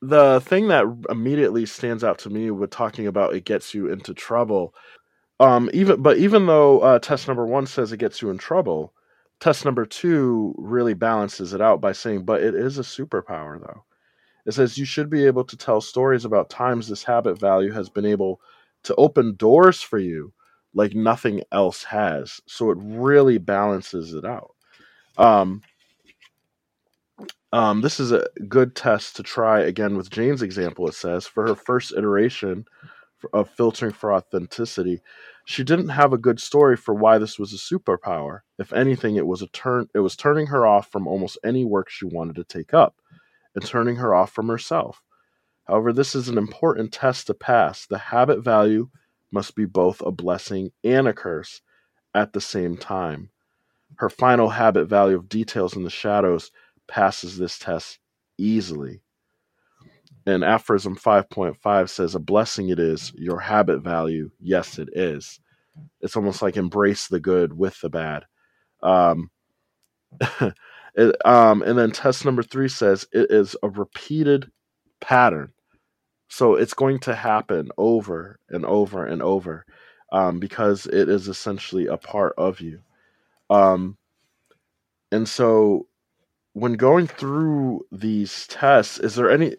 the 0.00 0.40
thing 0.40 0.68
that 0.68 0.86
immediately 1.10 1.66
stands 1.66 2.02
out 2.02 2.18
to 2.20 2.30
me 2.30 2.50
with 2.50 2.70
talking 2.70 3.06
about 3.06 3.34
it 3.34 3.44
gets 3.44 3.74
you 3.74 3.92
into 3.92 4.14
trouble, 4.14 4.74
um, 5.40 5.68
even 5.74 6.00
but 6.00 6.16
even 6.16 6.46
though 6.46 6.80
uh, 6.80 6.98
test 6.98 7.28
number 7.28 7.46
one 7.46 7.66
says 7.66 7.92
it 7.92 7.98
gets 7.98 8.22
you 8.22 8.30
in 8.30 8.38
trouble, 8.38 8.94
Test 9.44 9.66
number 9.66 9.84
two 9.84 10.54
really 10.56 10.94
balances 10.94 11.52
it 11.52 11.60
out 11.60 11.78
by 11.78 11.92
saying, 11.92 12.24
but 12.24 12.42
it 12.42 12.54
is 12.54 12.78
a 12.78 12.82
superpower, 12.82 13.60
though. 13.60 13.84
It 14.46 14.52
says 14.52 14.78
you 14.78 14.86
should 14.86 15.10
be 15.10 15.26
able 15.26 15.44
to 15.44 15.54
tell 15.54 15.82
stories 15.82 16.24
about 16.24 16.48
times 16.48 16.88
this 16.88 17.04
habit 17.04 17.38
value 17.38 17.70
has 17.72 17.90
been 17.90 18.06
able 18.06 18.40
to 18.84 18.94
open 18.94 19.36
doors 19.36 19.82
for 19.82 19.98
you 19.98 20.32
like 20.72 20.94
nothing 20.94 21.42
else 21.52 21.84
has. 21.84 22.40
So 22.46 22.70
it 22.70 22.78
really 22.80 23.36
balances 23.36 24.14
it 24.14 24.24
out. 24.24 24.54
Um, 25.18 25.60
um, 27.52 27.82
this 27.82 28.00
is 28.00 28.12
a 28.12 28.26
good 28.48 28.74
test 28.74 29.14
to 29.16 29.22
try 29.22 29.60
again 29.60 29.98
with 29.98 30.08
Jane's 30.08 30.40
example. 30.40 30.88
It 30.88 30.94
says 30.94 31.26
for 31.26 31.46
her 31.46 31.54
first 31.54 31.92
iteration 31.94 32.64
of 33.34 33.50
filtering 33.50 33.92
for 33.92 34.14
authenticity, 34.14 35.02
she 35.44 35.62
didn't 35.62 35.90
have 35.90 36.12
a 36.12 36.18
good 36.18 36.40
story 36.40 36.76
for 36.76 36.94
why 36.94 37.18
this 37.18 37.38
was 37.38 37.52
a 37.52 37.56
superpower. 37.56 38.40
If 38.58 38.72
anything, 38.72 39.16
it 39.16 39.26
was 39.26 39.42
a 39.42 39.46
turn 39.48 39.88
it 39.94 40.00
was 40.00 40.16
turning 40.16 40.46
her 40.46 40.66
off 40.66 40.90
from 40.90 41.06
almost 41.06 41.38
any 41.44 41.64
work 41.64 41.90
she 41.90 42.06
wanted 42.06 42.36
to 42.36 42.44
take 42.44 42.72
up 42.72 42.96
and 43.54 43.64
turning 43.64 43.96
her 43.96 44.14
off 44.14 44.32
from 44.32 44.48
herself. 44.48 45.02
However, 45.66 45.92
this 45.92 46.14
is 46.14 46.28
an 46.28 46.38
important 46.38 46.92
test 46.92 47.26
to 47.28 47.34
pass. 47.34 47.86
The 47.86 47.98
habit 47.98 48.42
value 48.42 48.88
must 49.30 49.54
be 49.54 49.64
both 49.64 50.00
a 50.00 50.10
blessing 50.10 50.72
and 50.82 51.06
a 51.06 51.12
curse 51.12 51.60
at 52.14 52.32
the 52.32 52.40
same 52.40 52.76
time. 52.76 53.30
Her 53.96 54.10
final 54.10 54.48
habit 54.48 54.86
value 54.86 55.16
of 55.16 55.28
details 55.28 55.76
in 55.76 55.84
the 55.84 55.90
shadows 55.90 56.50
passes 56.88 57.38
this 57.38 57.58
test 57.58 57.98
easily. 58.38 59.03
And 60.26 60.44
aphorism 60.44 60.96
5.5 60.96 61.88
says, 61.88 62.14
A 62.14 62.18
blessing 62.18 62.70
it 62.70 62.78
is, 62.78 63.12
your 63.14 63.40
habit 63.40 63.80
value, 63.80 64.30
yes, 64.40 64.78
it 64.78 64.88
is. 64.92 65.38
It's 66.00 66.16
almost 66.16 66.40
like 66.40 66.56
embrace 66.56 67.08
the 67.08 67.20
good 67.20 67.52
with 67.52 67.80
the 67.80 67.90
bad. 67.90 68.24
Um, 68.82 69.30
it, 70.94 71.26
um, 71.26 71.62
and 71.62 71.78
then 71.78 71.90
test 71.90 72.24
number 72.24 72.42
three 72.42 72.68
says 72.68 73.06
it 73.12 73.30
is 73.30 73.56
a 73.62 73.68
repeated 73.68 74.50
pattern. 75.00 75.52
So 76.28 76.54
it's 76.54 76.74
going 76.74 77.00
to 77.00 77.14
happen 77.14 77.70
over 77.76 78.38
and 78.48 78.64
over 78.64 79.04
and 79.04 79.22
over 79.22 79.64
um, 80.12 80.40
because 80.40 80.86
it 80.86 81.08
is 81.08 81.28
essentially 81.28 81.86
a 81.86 81.96
part 81.96 82.34
of 82.38 82.60
you. 82.60 82.80
Um, 83.50 83.98
and 85.12 85.28
so 85.28 85.86
when 86.54 86.74
going 86.74 87.08
through 87.08 87.84
these 87.90 88.46
tests, 88.46 88.98
is 88.98 89.16
there 89.16 89.30
any 89.30 89.56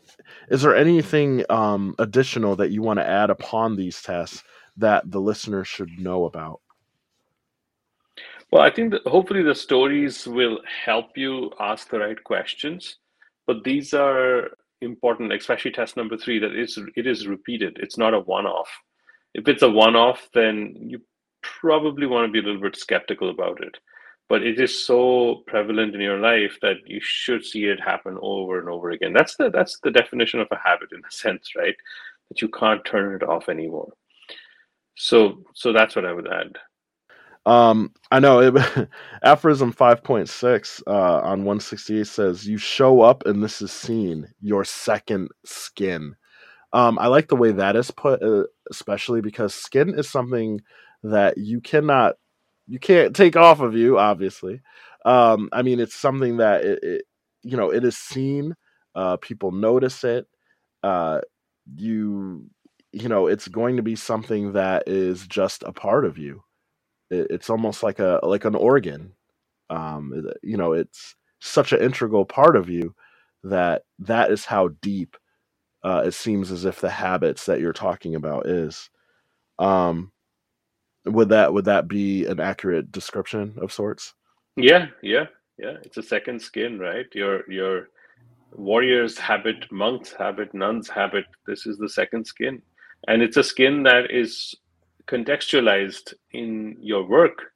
is 0.49 0.62
there 0.62 0.75
anything 0.75 1.43
um, 1.49 1.93
additional 1.99 2.55
that 2.55 2.71
you 2.71 2.81
want 2.81 2.99
to 2.99 3.08
add 3.08 3.29
upon 3.29 3.75
these 3.75 4.01
tests 4.01 4.43
that 4.77 5.10
the 5.12 5.19
listener 5.19 5.63
should 5.63 5.99
know 5.99 6.25
about? 6.25 6.62
Well, 8.51 8.62
I 8.62 8.71
think 8.71 8.91
that 8.91 9.05
hopefully 9.05 9.43
the 9.43 9.55
stories 9.55 10.25
will 10.25 10.60
help 10.86 11.17
you 11.17 11.51
ask 11.60 11.89
the 11.89 11.99
right 11.99 12.23
questions, 12.23 12.97
but 13.45 13.63
these 13.65 13.93
are 13.93 14.51
important, 14.81 15.34
especially 15.34 15.71
test 15.71 15.97
number 15.97 16.15
three, 16.15 16.39
that 16.39 16.55
is 16.55 16.79
it 16.95 17.08
is 17.08 17.27
repeated. 17.27 17.77
It's 17.81 17.97
not 17.97 18.13
a 18.13 18.21
one-off. 18.21 18.69
If 19.34 19.49
it's 19.49 19.63
a 19.63 19.69
one-off, 19.69 20.29
then 20.34 20.75
you 20.79 21.01
probably 21.41 22.08
want 22.08 22.25
to 22.25 22.31
be 22.31 22.39
a 22.39 22.41
little 22.41 22.62
bit 22.62 22.77
skeptical 22.77 23.29
about 23.29 23.62
it. 23.62 23.77
But 24.27 24.43
it 24.43 24.59
is 24.59 24.85
so 24.85 25.43
prevalent 25.47 25.93
in 25.93 26.01
your 26.01 26.19
life 26.19 26.57
that 26.61 26.77
you 26.85 26.99
should 27.01 27.45
see 27.45 27.65
it 27.65 27.79
happen 27.79 28.17
over 28.21 28.59
and 28.59 28.67
over 28.69 28.89
again. 28.89 29.13
That's 29.13 29.35
the 29.35 29.49
that's 29.51 29.79
the 29.83 29.91
definition 29.91 30.39
of 30.39 30.47
a 30.51 30.57
habit 30.57 30.89
in 30.91 30.99
a 30.99 31.11
sense, 31.15 31.51
right? 31.55 31.75
That 32.29 32.41
you 32.41 32.49
can't 32.49 32.83
turn 32.85 33.15
it 33.15 33.23
off 33.23 33.49
anymore. 33.49 33.93
So 34.95 35.43
so 35.53 35.73
that's 35.73 35.95
what 35.95 36.05
I 36.05 36.13
would 36.13 36.27
add. 36.27 36.57
Um, 37.45 37.93
I 38.11 38.19
know 38.19 38.39
it, 38.39 38.89
aphorism 39.23 39.71
5.6 39.71 40.81
uh, 40.88 41.19
on 41.19 41.45
168 41.45 42.07
says, 42.07 42.47
You 42.47 42.57
show 42.57 43.01
up 43.01 43.25
and 43.25 43.43
this 43.43 43.61
is 43.61 43.71
seen, 43.71 44.27
your 44.41 44.65
second 44.65 45.29
skin. 45.45 46.15
Um, 46.73 46.97
I 46.99 47.07
like 47.07 47.27
the 47.27 47.35
way 47.35 47.51
that 47.51 47.75
is 47.75 47.91
put, 47.91 48.21
uh, 48.23 48.45
especially 48.71 49.21
because 49.21 49.53
skin 49.53 49.97
is 49.97 50.09
something 50.09 50.59
that 51.03 51.38
you 51.38 51.61
cannot, 51.61 52.15
you 52.67 52.80
can't 52.80 53.15
take 53.15 53.36
off 53.36 53.60
of 53.60 53.75
you, 53.75 53.99
obviously. 53.99 54.62
Um, 55.06 55.49
I 55.51 55.62
mean, 55.62 55.80
it's 55.80 55.95
something 55.95 56.38
that, 56.38 56.63
it, 56.63 56.80
it 56.84 57.04
you 57.43 57.58
know, 57.58 57.71
it 57.71 57.84
is 57.84 57.97
seen, 57.97 58.56
uh, 58.95 59.17
people 59.17 59.51
notice 59.51 60.04
it. 60.04 60.28
Uh, 60.84 61.21
you, 61.75 62.49
you 62.91 63.10
know, 63.10 63.28
it's 63.28 63.47
going 63.47 63.78
to 63.78 63.84
be 63.84 63.95
something 63.95 64.54
that 64.54 64.84
is 64.88 65.28
just 65.28 65.63
a 65.63 65.71
part 65.71 66.06
of 66.06 66.17
you 66.17 66.43
it, 67.10 67.28
it's 67.30 67.49
almost 67.49 67.84
like 67.84 67.99
a 67.99 68.19
like 68.23 68.45
an 68.45 68.56
organ. 68.56 69.13
Um, 69.69 70.30
you 70.43 70.58
know, 70.58 70.73
it's 70.73 71.15
such 71.39 71.73
an 71.73 71.82
integral 71.82 72.25
part 72.25 72.56
of 72.56 72.69
you 72.69 72.95
that 73.43 73.84
that 73.99 74.32
is 74.32 74.45
how 74.45 74.69
deep 74.82 75.17
uh, 75.84 76.04
it 76.06 76.13
seems 76.13 76.51
as 76.51 76.65
if 76.65 76.82
the 76.82 76.89
habits 76.89 77.45
that 77.45 77.60
you're 77.60 77.73
talking 77.73 78.15
about 78.15 78.47
is. 78.47 78.89
Um, 79.60 80.12
would 81.05 81.29
that 81.29 81.53
would 81.53 81.65
that 81.65 81.87
be 81.87 82.25
an 82.25 82.39
accurate 82.39 82.91
description 82.91 83.55
of 83.61 83.71
sorts? 83.71 84.13
Yeah, 84.55 84.87
yeah, 85.01 85.25
yeah. 85.57 85.77
It's 85.83 85.97
a 85.97 86.03
second 86.03 86.41
skin, 86.41 86.79
right? 86.79 87.05
Your 87.13 87.49
your 87.51 87.89
warrior's 88.53 89.17
habit, 89.17 89.71
monk's 89.71 90.13
habit, 90.13 90.53
nun's 90.53 90.89
habit. 90.89 91.25
This 91.45 91.65
is 91.65 91.77
the 91.77 91.89
second 91.89 92.25
skin, 92.25 92.61
and 93.07 93.21
it's 93.21 93.37
a 93.37 93.43
skin 93.43 93.83
that 93.83 94.11
is 94.11 94.55
contextualized 95.07 96.13
in 96.31 96.77
your 96.79 97.07
work 97.07 97.51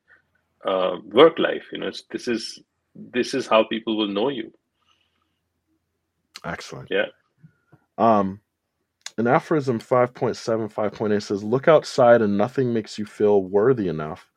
uh, 0.65 0.97
work 1.05 1.39
life 1.39 1.63
you 1.71 1.79
know 1.79 1.91
this 2.11 2.27
is 2.27 2.59
this 2.95 3.33
is 3.33 3.47
how 3.47 3.63
people 3.63 3.97
will 3.97 4.07
know 4.07 4.29
you 4.29 4.51
excellent 6.45 6.87
yeah 6.91 7.05
um 7.97 8.39
in 9.19 9.27
aphorism 9.27 9.79
5.7 9.79 10.73
5.8 10.73 11.21
says 11.21 11.43
look 11.43 11.67
outside 11.67 12.21
and 12.21 12.37
nothing 12.37 12.73
makes 12.73 12.97
you 12.97 13.05
feel 13.05 13.43
worthy 13.43 13.89
enough. 13.89 14.31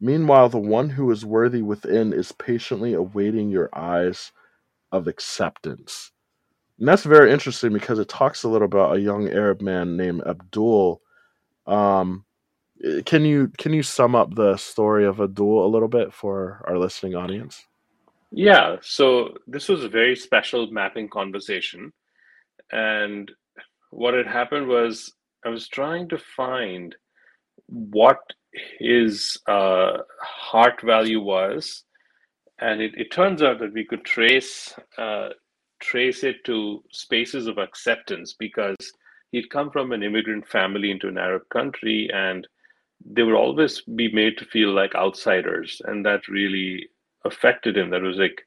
Meanwhile 0.00 0.48
the 0.50 0.58
one 0.58 0.88
who 0.88 1.10
is 1.10 1.26
worthy 1.26 1.60
within 1.60 2.12
is 2.12 2.30
patiently 2.30 2.94
awaiting 2.94 3.50
your 3.50 3.68
eyes 3.74 4.30
of 4.92 5.08
acceptance. 5.08 6.12
And 6.78 6.86
that's 6.86 7.02
very 7.02 7.32
interesting 7.32 7.72
because 7.72 7.98
it 7.98 8.08
talks 8.08 8.44
a 8.44 8.48
little 8.48 8.66
about 8.66 8.96
a 8.96 9.00
young 9.00 9.28
arab 9.28 9.60
man 9.60 9.96
named 9.96 10.22
abdul. 10.24 11.02
Um, 11.66 12.24
uh, 12.86 13.02
can 13.04 13.24
you 13.24 13.50
can 13.58 13.72
you 13.72 13.82
sum 13.82 14.14
up 14.14 14.34
the 14.34 14.56
story 14.56 15.04
of 15.04 15.20
Abdul 15.20 15.64
a 15.64 15.72
little 15.72 15.88
bit 15.88 16.12
for 16.12 16.62
our 16.68 16.78
listening 16.78 17.16
audience? 17.16 17.66
Yeah, 18.30 18.76
so 18.82 19.38
this 19.46 19.68
was 19.68 19.82
a 19.82 19.88
very 19.88 20.14
special 20.14 20.70
mapping 20.70 21.08
conversation, 21.08 21.92
and 22.70 23.32
what 23.96 24.12
had 24.12 24.26
happened 24.26 24.68
was 24.68 25.12
I 25.44 25.48
was 25.48 25.68
trying 25.68 26.08
to 26.10 26.18
find 26.18 26.94
what 27.66 28.18
his 28.78 29.38
uh, 29.48 29.98
heart 30.20 30.82
value 30.82 31.20
was, 31.20 31.84
and 32.58 32.82
it, 32.82 32.92
it 32.96 33.10
turns 33.10 33.42
out 33.42 33.58
that 33.60 33.72
we 33.72 33.86
could 33.86 34.04
trace 34.04 34.74
uh, 34.98 35.30
trace 35.80 36.24
it 36.24 36.44
to 36.44 36.82
spaces 36.92 37.46
of 37.46 37.58
acceptance 37.58 38.34
because 38.38 38.76
he'd 39.30 39.50
come 39.50 39.70
from 39.70 39.92
an 39.92 40.02
immigrant 40.02 40.46
family 40.46 40.90
into 40.90 41.08
an 41.08 41.18
Arab 41.18 41.42
country 41.50 42.08
and 42.14 42.48
they 43.04 43.22
would 43.22 43.34
always 43.34 43.82
be 43.82 44.10
made 44.12 44.38
to 44.38 44.44
feel 44.46 44.72
like 44.72 44.94
outsiders, 44.94 45.80
and 45.86 46.04
that 46.04 46.28
really 46.28 46.88
affected 47.24 47.76
him. 47.76 47.90
That 47.90 48.02
was 48.02 48.16
like 48.16 48.42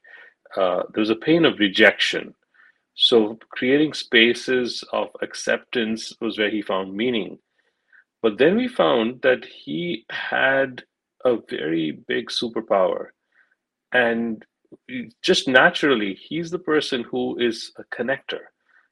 uh, 0.56 0.82
there 0.92 1.00
was 1.00 1.10
a 1.10 1.16
pain 1.16 1.44
of 1.44 1.58
rejection. 1.58 2.34
So 3.00 3.38
creating 3.50 3.94
spaces 3.94 4.84
of 4.92 5.08
acceptance 5.22 6.12
was 6.20 6.38
where 6.38 6.50
he 6.50 6.62
found 6.62 6.94
meaning. 6.94 7.38
But 8.22 8.38
then 8.38 8.56
we 8.56 8.68
found 8.68 9.22
that 9.22 9.46
he 9.46 10.06
had 10.10 10.84
a 11.24 11.38
very 11.48 11.92
big 11.92 12.28
superpower. 12.28 13.08
And 13.92 14.44
just 15.22 15.48
naturally, 15.48 16.14
he's 16.14 16.50
the 16.50 16.58
person 16.58 17.04
who 17.04 17.38
is 17.38 17.72
a 17.78 17.84
connector. 17.84 18.42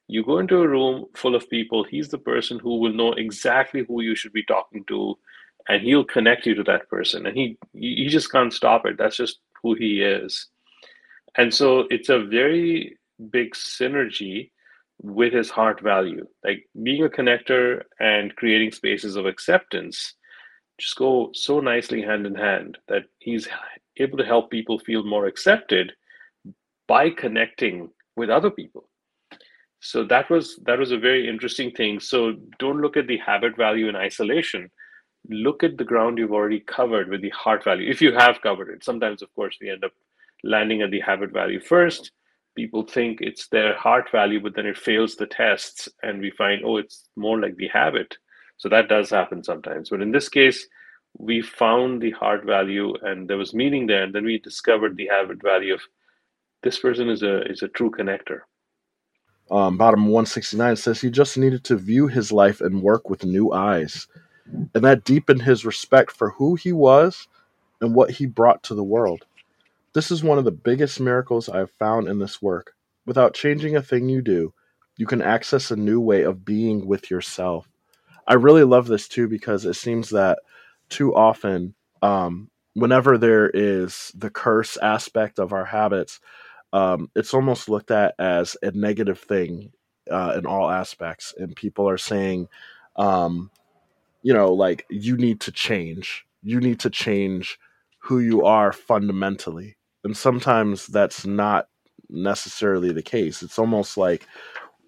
You 0.09 0.25
go 0.25 0.39
into 0.39 0.57
a 0.63 0.69
room 0.69 1.07
full 1.15 1.35
of 1.37 1.51
people, 1.51 1.85
he's 1.85 2.09
the 2.09 2.19
person 2.19 2.59
who 2.59 2.79
will 2.79 2.95
know 2.95 3.13
exactly 3.13 3.85
who 3.87 4.01
you 4.01 4.17
should 4.17 4.33
be 4.33 4.45
talking 4.45 4.85
to 4.87 5.19
and 5.69 5.83
he'll 5.83 6.05
connect 6.05 6.47
you 6.47 6.55
to 6.55 6.65
that 6.65 6.89
person 6.89 7.27
and 7.27 7.37
he 7.37 7.59
you 7.75 8.09
just 8.09 8.33
can't 8.33 8.55
stop 8.55 8.87
it 8.87 8.97
that's 8.99 9.17
just 9.17 9.41
who 9.63 9.75
he 9.75 10.03
is 10.03 10.49
and 11.37 11.55
so 11.55 11.87
it's 11.91 12.09
a 12.09 12.21
very 12.21 12.98
big 13.31 13.55
synergy 13.55 14.51
with 15.01 15.33
his 15.33 15.51
heart 15.51 15.81
value 15.81 16.27
like 16.45 16.69
being 16.83 17.05
a 17.05 17.09
connector 17.09 17.83
and 18.01 18.35
creating 18.37 18.73
spaces 18.73 19.17
of 19.17 19.27
acceptance 19.27 20.15
just 20.79 20.97
go 20.97 21.31
so 21.35 21.61
nicely 21.61 22.03
hand 22.03 22.27
in 22.27 22.35
hand 22.35 22.79
that 22.89 23.05
he's 23.19 23.49
able 23.99 24.19
to 24.19 24.25
help 24.25 24.51
people 24.51 24.79
feel 24.79 25.05
more 25.05 25.27
accepted 25.27 25.93
by 26.87 27.11
connecting 27.11 27.89
with 28.17 28.31
other 28.31 28.51
people 28.51 28.89
so 29.81 30.05
that 30.05 30.29
was 30.31 30.59
that 30.65 30.79
was 30.79 30.91
a 30.91 30.99
very 30.99 31.29
interesting 31.29 31.71
thing 31.71 32.01
so 32.01 32.35
don't 32.59 32.81
look 32.81 32.97
at 32.97 33.07
the 33.07 33.19
habit 33.19 33.57
value 33.57 33.89
in 33.89 33.95
isolation 33.95 34.69
look 35.29 35.63
at 35.63 35.77
the 35.77 35.85
ground 35.85 36.19
you've 36.19 36.33
already 36.33 36.61
covered 36.61 37.09
with 37.09 37.23
the 37.23 37.31
heart 37.31 37.65
value, 37.65 37.91
if 37.91 38.01
you 38.01 38.13
have 38.13 38.41
covered 38.43 38.69
it. 38.71 38.85
Sometimes, 38.85 39.23
of 39.23 39.35
course, 39.35 39.57
we 39.61 39.71
end 39.71 39.85
up 39.85 39.93
landing 40.45 40.83
at 40.83 40.91
the 40.91 41.01
habit 41.01 41.33
value 41.33 41.61
first. 41.61 42.13
People 42.59 42.83
think 42.83 43.21
it's 43.21 43.49
their 43.49 43.77
heart 43.77 44.11
value, 44.11 44.41
but 44.41 44.57
then 44.57 44.67
it 44.67 44.77
fails 44.77 45.15
the 45.17 45.27
tests, 45.27 45.89
and 46.03 46.21
we 46.21 46.33
find, 46.33 46.63
oh, 46.65 46.79
it's 46.79 47.09
more 47.17 47.41
like 47.41 47.57
the 47.57 47.69
habit. 47.69 48.17
So 48.57 48.69
that 48.71 48.89
does 48.89 49.11
happen 49.11 49.45
sometimes. 49.45 49.91
But 49.91 50.03
in 50.03 50.11
this 50.11 50.29
case, 50.29 50.67
we 51.19 51.41
found 51.41 52.03
the 52.03 52.11
heart 52.13 52.45
value 52.45 52.95
and 53.03 53.29
there 53.29 53.37
was 53.37 53.55
meaning 53.55 53.87
there, 53.87 54.03
and 54.03 54.15
then 54.15 54.25
we 54.25 54.39
discovered 54.39 54.97
the 54.97 55.07
habit 55.07 55.43
value 55.43 55.75
of 55.75 55.81
this 56.65 56.79
person 56.81 57.09
is 57.09 57.23
a 57.23 57.43
is 57.43 57.63
a 57.63 57.69
true 57.69 57.91
connector. 57.91 58.41
Um, 59.51 59.79
bottom 59.79 60.07
169 60.07 60.77
says 60.77 61.01
he 61.01 61.11
just 61.11 61.39
needed 61.39 61.65
to 61.65 61.77
view 61.77 62.09
his 62.09 62.33
life 62.33 62.61
and 62.61 62.83
work 62.83 63.09
with 63.09 63.25
new 63.25 63.53
eyes 63.53 64.09
and 64.75 64.85
that 64.85 65.05
deepened 65.05 65.43
his 65.43 65.65
respect 65.65 66.13
for 66.13 66.31
who 66.31 66.55
he 66.55 66.73
was 66.73 67.29
and 67.81 67.95
what 67.95 68.11
he 68.11 68.27
brought 68.27 68.63
to 68.65 68.75
the 68.75 68.85
world. 68.85 69.25
This 69.95 70.11
is 70.11 70.23
one 70.23 70.39
of 70.39 70.45
the 70.45 70.53
biggest 70.53 71.01
miracles 71.01 71.49
I 71.49 71.59
have 71.59 71.71
found 71.71 72.09
in 72.09 72.19
this 72.19 72.43
work. 72.43 72.75
Without 73.07 73.35
changing 73.35 73.75
a 73.75 73.83
thing 73.83 74.09
you 74.09 74.21
do, 74.21 74.53
you 74.97 75.07
can 75.07 75.23
access 75.23 75.71
a 75.71 75.77
new 75.77 76.01
way 76.01 76.23
of 76.23 76.45
being 76.45 76.87
with 76.87 77.11
yourself. 77.11 77.69
I 78.27 78.35
really 78.35 78.65
love 78.65 78.87
this 78.87 79.09
too 79.09 79.29
because 79.29 79.65
it 79.65 79.75
seems 79.75 80.11
that 80.11 80.41
too 80.91 81.15
often, 81.15 81.75
um, 82.03 82.51
whenever 82.75 83.17
there 83.17 83.51
is 83.51 84.13
the 84.15 84.29
curse 84.31 84.77
aspect 84.77 85.39
of 85.39 85.55
our 85.55 85.65
habits, 85.65 86.21
um, 86.75 87.11
it's 87.17 87.33
almost 87.33 87.71
looked 87.71 87.91
at 87.91 88.15
as 88.19 88.57
a 88.63 88.71
negative 88.73 89.19
thing 89.19 89.73
uh, 90.11 90.35
in 90.37 90.45
all 90.45 90.71
aspects. 90.71 91.33
And 91.39 91.57
people 91.57 91.89
are 91.89 91.99
saying, 91.99 92.49
um, 92.97 93.51
you 94.23 94.35
know, 94.35 94.53
like 94.53 94.85
you 94.91 95.17
need 95.17 95.41
to 95.41 95.53
change. 95.53 96.27
You 96.43 96.61
need 96.61 96.81
to 96.81 96.91
change 96.91 97.59
who 98.01 98.19
you 98.19 98.45
are 98.45 98.73
fundamentally. 98.73 99.78
And 100.09 100.17
sometimes 100.17 100.87
that's 100.87 101.27
not 101.27 101.69
necessarily 102.09 102.93
the 102.93 103.03
case. 103.03 103.43
It's 103.43 103.59
almost 103.59 103.99
like 103.99 104.27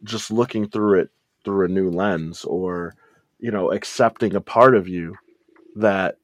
just 0.03 0.31
looking 0.31 0.67
through 0.67 1.01
it 1.01 1.11
through 1.45 1.67
a 1.67 1.69
new 1.69 1.91
lens 1.91 2.45
or, 2.45 2.95
you 3.39 3.51
know, 3.51 3.71
accepting 3.71 4.35
a 4.35 4.41
part 4.41 4.75
of 4.75 4.89
you 4.89 5.17
that 5.77 6.17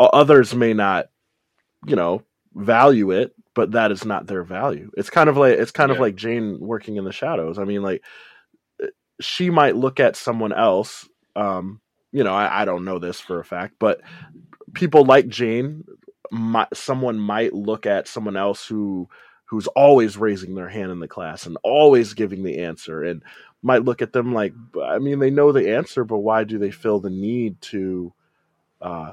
others 0.00 0.52
may 0.52 0.74
not, 0.74 1.06
you 1.86 1.94
know, 1.94 2.22
value 2.56 3.12
it, 3.12 3.32
but 3.54 3.70
that 3.70 3.92
is 3.92 4.04
not 4.04 4.26
their 4.26 4.42
value. 4.42 4.90
It's 4.96 5.10
kind 5.10 5.28
of 5.28 5.36
like 5.36 5.56
it's 5.56 5.70
kind 5.70 5.90
yeah. 5.90 5.94
of 5.94 6.00
like 6.00 6.16
Jane 6.16 6.58
working 6.58 6.96
in 6.96 7.04
the 7.04 7.12
shadows. 7.12 7.56
I 7.56 7.64
mean, 7.64 7.82
like 7.82 8.02
she 9.20 9.48
might 9.48 9.76
look 9.76 10.00
at 10.00 10.16
someone 10.16 10.52
else 10.52 11.08
um, 11.36 11.80
you 12.10 12.24
know, 12.24 12.34
I, 12.34 12.62
I 12.62 12.64
don't 12.64 12.84
know 12.84 12.98
this 12.98 13.20
for 13.20 13.38
a 13.38 13.44
fact, 13.44 13.74
but 13.78 14.00
people 14.74 15.04
like 15.04 15.28
Jane 15.28 15.84
my, 16.30 16.66
someone 16.74 17.18
might 17.18 17.52
look 17.54 17.86
at 17.86 18.08
someone 18.08 18.36
else 18.36 18.66
who 18.66 19.08
who's 19.46 19.68
always 19.68 20.16
raising 20.16 20.54
their 20.54 20.68
hand 20.68 20.90
in 20.90 21.00
the 21.00 21.08
class 21.08 21.46
and 21.46 21.56
always 21.62 22.14
giving 22.14 22.42
the 22.42 22.58
answer 22.58 23.04
and 23.04 23.22
might 23.62 23.84
look 23.84 24.02
at 24.02 24.12
them 24.12 24.34
like 24.34 24.52
i 24.84 24.98
mean 24.98 25.18
they 25.20 25.30
know 25.30 25.52
the 25.52 25.74
answer 25.74 26.04
but 26.04 26.18
why 26.18 26.44
do 26.44 26.58
they 26.58 26.70
feel 26.70 27.00
the 27.00 27.10
need 27.10 27.60
to 27.60 28.12
uh, 28.80 29.12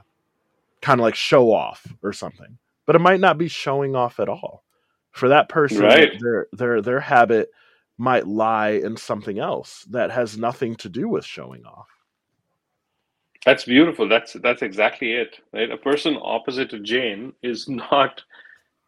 kind 0.81 0.99
of 0.99 1.03
like 1.03 1.15
show 1.15 1.51
off 1.51 1.87
or 2.03 2.13
something? 2.13 2.57
But 2.85 2.95
it 2.95 2.99
might 3.01 3.19
not 3.19 3.37
be 3.37 3.47
showing 3.47 3.95
off 3.95 4.19
at 4.19 4.29
all. 4.29 4.63
For 5.11 5.29
that 5.29 5.49
person 5.49 5.79
Right. 5.79 6.11
their 6.13 6.47
their 6.53 6.81
their 6.81 6.99
habit 6.99 7.49
might 7.97 8.27
lie 8.27 8.71
in 8.71 8.97
something 8.97 9.39
else 9.39 9.85
that 9.91 10.11
has 10.11 10.37
nothing 10.37 10.75
to 10.77 10.89
do 10.89 11.07
with 11.07 11.25
showing 11.25 11.65
off 11.65 11.87
That's 13.45 13.65
beautiful. 13.65 14.07
That's 14.07 14.33
that's 14.33 14.61
exactly 14.61 15.13
it. 15.13 15.37
Right? 15.51 15.69
A 15.69 15.77
person 15.77 16.17
opposite 16.21 16.69
to 16.71 16.79
Jane 16.79 17.33
is 17.43 17.67
not 17.91 18.21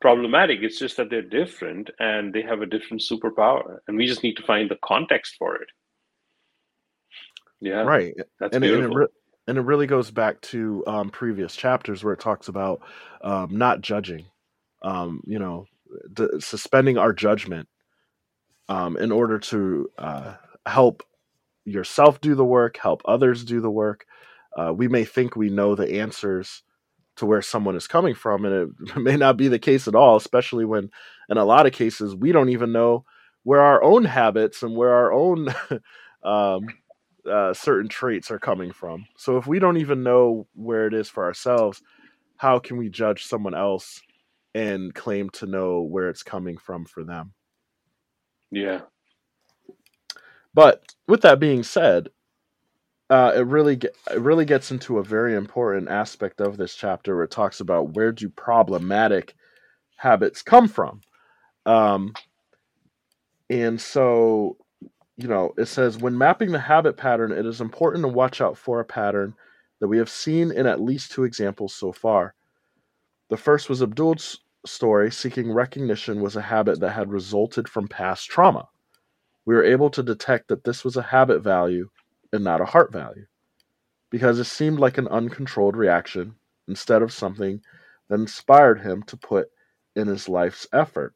problematic. 0.01 0.60
It's 0.62 0.80
just 0.80 0.97
that 0.97 1.10
they're 1.10 1.22
different 1.22 1.89
and 1.99 2.34
they 2.34 2.41
have 2.41 2.62
a 2.62 2.66
different 2.66 3.01
superpower, 3.01 3.80
and 3.88 3.97
we 3.97 4.06
just 4.06 4.24
need 4.24 4.36
to 4.38 4.43
find 4.43 4.70
the 4.70 4.78
context 4.84 5.36
for 5.38 5.56
it. 5.56 5.68
Yeah, 7.62 7.82
right 7.82 8.14
that's 8.39 8.56
and 8.56 8.64
it, 8.64 8.74
and 8.74 8.84
it 8.84 8.89
beautiful. 8.89 9.08
and 9.47 9.58
it 9.58 9.62
really 9.62 9.88
goes 9.88 10.12
back 10.12 10.39
to 10.41 10.84
um, 10.88 11.10
previous 11.10 11.56
chapters 11.56 12.03
where 12.03 12.14
it 12.14 12.20
talks 12.20 12.47
about 12.47 12.82
um, 13.22 13.58
not 13.58 13.82
judging, 13.82 14.26
um, 14.84 15.22
you 15.26 15.39
know, 15.39 15.66
suspending 16.39 16.97
our 16.97 17.14
judgment 17.14 17.68
um, 18.70 18.97
in 18.97 19.12
order 19.12 19.39
to 19.39 19.89
uh, 19.97 20.34
help 20.66 21.03
yourself 21.66 22.22
do 22.22 22.36
the 22.36 22.45
work, 22.45 22.78
help 22.78 23.01
others 23.06 23.43
do 23.43 23.62
the 23.62 23.72
work. 23.72 24.06
Uh, 24.56 24.74
we 24.74 24.88
may 24.88 25.06
think 25.06 25.36
we 25.36 25.49
know 25.49 25.76
the 25.76 25.99
answers 26.01 26.64
to 27.18 27.26
where 27.26 27.41
someone 27.41 27.76
is 27.76 27.88
coming 27.88 28.16
from, 28.16 28.45
and 28.45 28.74
it 28.88 28.97
may 28.97 29.18
not 29.18 29.38
be 29.38 29.47
the 29.47 29.60
case 29.60 29.88
at 29.88 29.95
all, 29.95 30.16
especially 30.18 30.66
when, 30.66 30.89
in 31.30 31.38
a 31.38 31.45
lot 31.45 31.66
of 31.66 31.74
cases, 31.74 32.16
we 32.16 32.32
don't 32.32 32.49
even 32.49 32.72
know 32.72 33.06
where 33.43 33.62
our 33.62 33.84
own 33.84 34.06
habits 34.06 34.64
and 34.64 34.76
where 34.76 34.93
our 34.93 35.14
own 35.14 35.49
um, 36.24 36.68
uh, 37.32 37.53
certain 37.53 37.89
traits 37.89 38.32
are 38.32 38.39
coming 38.39 38.72
from. 38.72 39.06
So 39.18 39.38
if 39.38 39.47
we 39.47 39.60
don't 39.60 39.78
even 39.78 40.03
know 40.03 40.47
where 40.53 40.88
it 40.88 40.93
is 40.93 41.10
for 41.10 41.26
ourselves, 41.26 41.82
how 42.38 42.60
can 42.60 42.78
we 42.78 42.89
judge 42.89 43.26
someone 43.26 43.56
else 43.56 44.01
and 44.56 44.93
claim 44.93 45.30
to 45.32 45.45
know 45.45 45.82
where 45.82 46.10
it's 46.10 46.24
coming 46.24 46.58
from 46.58 46.86
for 46.86 47.03
them? 47.03 47.34
Yeah, 48.51 48.82
But 50.53 50.84
with 51.08 51.22
that 51.22 51.39
being 51.39 51.64
said, 51.64 52.10
uh, 53.10 53.34
it 53.36 53.41
really 53.41 53.78
ge- 53.78 53.86
it 54.12 54.20
really 54.20 54.45
gets 54.45 54.72
into 54.72 54.97
a 54.97 55.03
very 55.03 55.36
important 55.36 55.89
aspect 55.89 56.41
of 56.41 56.58
this 56.58 56.76
chapter 56.76 57.16
where 57.16 57.26
it 57.26 57.32
talks 57.32 57.60
about 57.60 57.93
where 57.93 58.12
do 58.12 58.30
problematic 58.30 59.36
habits 59.97 60.41
come 60.41 60.68
from, 60.68 61.01
um, 61.66 62.14
and 63.49 63.80
so 63.80 64.58
you 65.18 65.28
know 65.28 65.53
it 65.58 65.68
says 65.68 65.97
when 65.97 66.18
mapping 66.18 66.51
the 66.51 66.60
habit 66.60 66.97
pattern, 66.97 67.32
it 67.32 67.45
is 67.45 67.62
important 67.62 68.03
to 68.03 68.08
watch 68.08 68.41
out 68.41 68.58
for 68.58 68.80
a 68.80 68.86
pattern 68.86 69.34
that 69.80 69.88
we 69.88 69.97
have 69.97 70.10
seen 70.10 70.51
in 70.51 70.66
at 70.66 70.82
least 70.82 71.12
two 71.12 71.24
examples 71.24 71.76
so 71.76 71.91
far. 71.91 72.34
The 73.30 73.38
first 73.38 73.70
was 73.70 73.82
Abdul's 73.82 74.39
story. 74.66 75.12
Seeking 75.12 75.51
recognition 75.51 76.22
was 76.22 76.36
a 76.36 76.41
habit 76.41 76.80
that 76.80 76.91
had 76.91 77.12
resulted 77.12 77.70
from 77.70 77.88
past 77.88 78.28
trauma 78.30 78.68
we 79.45 79.53
were 79.53 79.64
able 79.64 79.89
to 79.91 80.03
detect 80.03 80.47
that 80.49 80.64
this 80.64 80.84
was 80.84 80.97
a 80.97 81.01
habit 81.01 81.41
value 81.41 81.88
and 82.34 82.43
not 82.43 82.61
a 82.61 82.65
heart 82.65 82.91
value 82.91 83.26
because 84.09 84.39
it 84.39 84.45
seemed 84.45 84.80
like 84.80 84.97
an 84.97 85.07
uncontrolled 85.09 85.76
reaction 85.76 86.36
instead 86.67 87.01
of 87.01 87.11
something 87.11 87.61
that 88.09 88.19
inspired 88.19 88.80
him 88.82 89.03
to 89.03 89.17
put 89.17 89.49
in 89.95 90.07
his 90.07 90.30
life's 90.30 90.67
effort. 90.73 91.13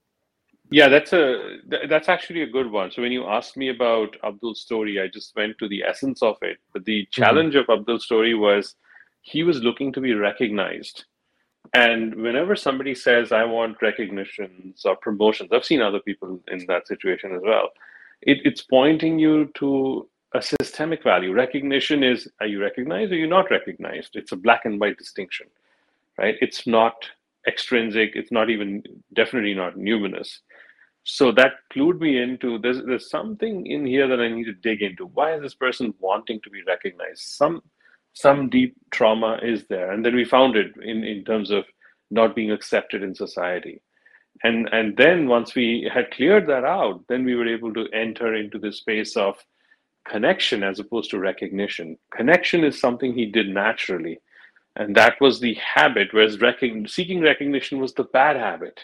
yeah. 0.71 0.87
That's 0.87 1.13
a 1.13 1.57
that's 1.87 2.09
actually 2.09 2.43
a 2.43 2.47
good 2.49 2.71
one. 2.71 2.91
So 2.91 3.01
when 3.01 3.11
you 3.11 3.25
asked 3.27 3.57
me 3.57 3.69
about 3.69 4.15
Abdul's 4.23 4.61
story, 4.61 4.99
I 5.01 5.07
just 5.07 5.35
went 5.35 5.57
to 5.59 5.67
the 5.67 5.83
essence 5.83 6.21
of 6.21 6.37
it. 6.41 6.57
But 6.73 6.85
the 6.85 7.01
mm-hmm. 7.03 7.21
challenge 7.21 7.55
of 7.55 7.69
Abdul's 7.69 8.05
story 8.05 8.35
was 8.35 8.75
he 9.21 9.43
was 9.43 9.61
looking 9.61 9.91
to 9.93 10.01
be 10.01 10.13
recognized. 10.13 11.05
And 11.73 12.15
whenever 12.15 12.55
somebody 12.55 12.95
says, 12.95 13.31
I 13.31 13.43
want 13.43 13.81
recognitions 13.81 14.85
or 14.85 14.95
promotions, 14.95 15.49
I've 15.51 15.65
seen 15.65 15.81
other 15.81 15.99
people 15.99 16.39
in 16.47 16.65
that 16.67 16.87
situation 16.87 17.35
as 17.35 17.41
well. 17.43 17.69
It, 18.21 18.39
it's 18.43 18.61
pointing 18.61 19.19
you 19.19 19.51
to 19.55 20.07
a 20.33 20.41
systemic 20.41 21.03
value. 21.03 21.33
Recognition 21.33 22.03
is 22.03 22.27
are 22.39 22.47
you 22.47 22.61
recognized 22.61 23.11
or 23.11 23.15
you're 23.15 23.27
not 23.27 23.49
recognized? 23.49 24.15
It's 24.15 24.31
a 24.31 24.37
black 24.37 24.65
and 24.65 24.79
white 24.79 24.97
distinction, 24.97 25.47
right? 26.17 26.35
It's 26.41 26.67
not 26.67 26.93
extrinsic, 27.47 28.11
it's 28.15 28.31
not 28.31 28.49
even 28.49 28.83
definitely 29.13 29.53
not 29.53 29.75
numinous. 29.75 30.39
So 31.03 31.31
that 31.31 31.53
clued 31.73 31.99
me 31.99 32.21
into 32.21 32.59
there's 32.59 32.83
there's 32.85 33.09
something 33.09 33.65
in 33.65 33.85
here 33.85 34.07
that 34.07 34.19
I 34.19 34.27
need 34.29 34.45
to 34.45 34.53
dig 34.53 34.81
into. 34.81 35.05
Why 35.07 35.33
is 35.33 35.41
this 35.41 35.55
person 35.55 35.93
wanting 35.99 36.41
to 36.41 36.49
be 36.49 36.61
recognized? 36.67 37.21
Some 37.21 37.63
some 38.13 38.49
deep 38.49 38.75
trauma 38.91 39.39
is 39.41 39.65
there. 39.67 39.91
And 39.91 40.05
then 40.05 40.15
we 40.15 40.25
found 40.25 40.55
it 40.55 40.73
in, 40.81 41.03
in 41.03 41.23
terms 41.23 41.51
of 41.51 41.63
not 42.11 42.35
being 42.35 42.51
accepted 42.51 43.01
in 43.01 43.15
society. 43.15 43.81
And 44.43 44.69
and 44.71 44.95
then 44.95 45.27
once 45.27 45.55
we 45.55 45.89
had 45.91 46.11
cleared 46.11 46.47
that 46.47 46.65
out, 46.65 47.03
then 47.09 47.25
we 47.25 47.35
were 47.35 47.47
able 47.47 47.73
to 47.73 47.87
enter 47.93 48.35
into 48.35 48.59
the 48.59 48.71
space 48.71 49.17
of 49.17 49.35
connection 50.09 50.63
as 50.63 50.79
opposed 50.79 51.11
to 51.11 51.19
recognition. 51.19 51.97
Connection 52.15 52.63
is 52.63 52.79
something 52.79 53.13
he 53.13 53.27
did 53.27 53.49
naturally. 53.49 54.19
And 54.75 54.95
that 54.95 55.19
was 55.21 55.39
the 55.39 55.55
habit, 55.55 56.09
whereas 56.13 56.37
seeking 56.87 57.21
recognition 57.21 57.79
was 57.79 57.93
the 57.93 58.05
bad 58.05 58.35
habit. 58.37 58.79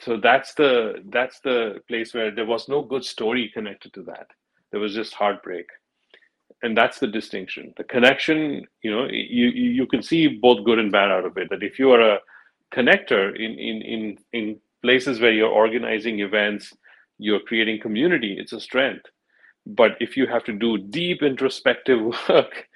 So 0.00 0.18
that's 0.18 0.54
the 0.54 1.04
that's 1.10 1.40
the 1.40 1.80
place 1.88 2.14
where 2.14 2.30
there 2.30 2.46
was 2.46 2.68
no 2.68 2.82
good 2.82 3.04
story 3.04 3.50
connected 3.54 3.92
to 3.94 4.02
that. 4.04 4.26
There 4.70 4.80
was 4.80 4.94
just 4.94 5.14
heartbreak 5.14 5.66
and 6.62 6.76
that's 6.76 6.98
the 6.98 7.06
distinction 7.06 7.72
the 7.76 7.84
connection 7.84 8.64
you 8.82 8.90
know 8.90 9.06
you 9.10 9.48
you 9.48 9.86
can 9.86 10.02
see 10.02 10.28
both 10.28 10.64
good 10.64 10.78
and 10.78 10.92
bad 10.92 11.10
out 11.10 11.24
of 11.24 11.36
it 11.36 11.48
that 11.50 11.62
if 11.62 11.78
you 11.78 11.90
are 11.92 12.00
a 12.00 12.18
connector 12.74 13.34
in 13.36 13.52
in 13.58 13.82
in 13.82 14.18
in 14.32 14.60
places 14.82 15.20
where 15.20 15.32
you're 15.32 15.48
organizing 15.48 16.20
events 16.20 16.72
you're 17.18 17.40
creating 17.40 17.80
community 17.80 18.36
it's 18.38 18.52
a 18.52 18.60
strength 18.60 19.06
but 19.66 19.92
if 20.00 20.16
you 20.16 20.26
have 20.26 20.44
to 20.44 20.52
do 20.52 20.78
deep 20.78 21.22
introspective 21.22 22.00
work 22.28 22.68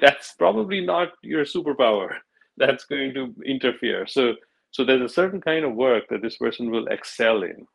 that's 0.00 0.34
probably 0.34 0.80
not 0.84 1.08
your 1.22 1.44
superpower. 1.44 2.10
That's 2.56 2.84
going 2.84 3.14
to 3.14 3.34
interfere. 3.44 4.06
So 4.06 4.34
so 4.70 4.84
there's 4.84 5.02
a 5.02 5.08
certain 5.14 5.40
kind 5.40 5.64
of 5.64 5.74
work 5.74 6.04
that 6.10 6.22
this 6.22 6.36
person 6.36 6.70
will 6.70 6.86
excel 6.88 7.42
in 7.42 7.66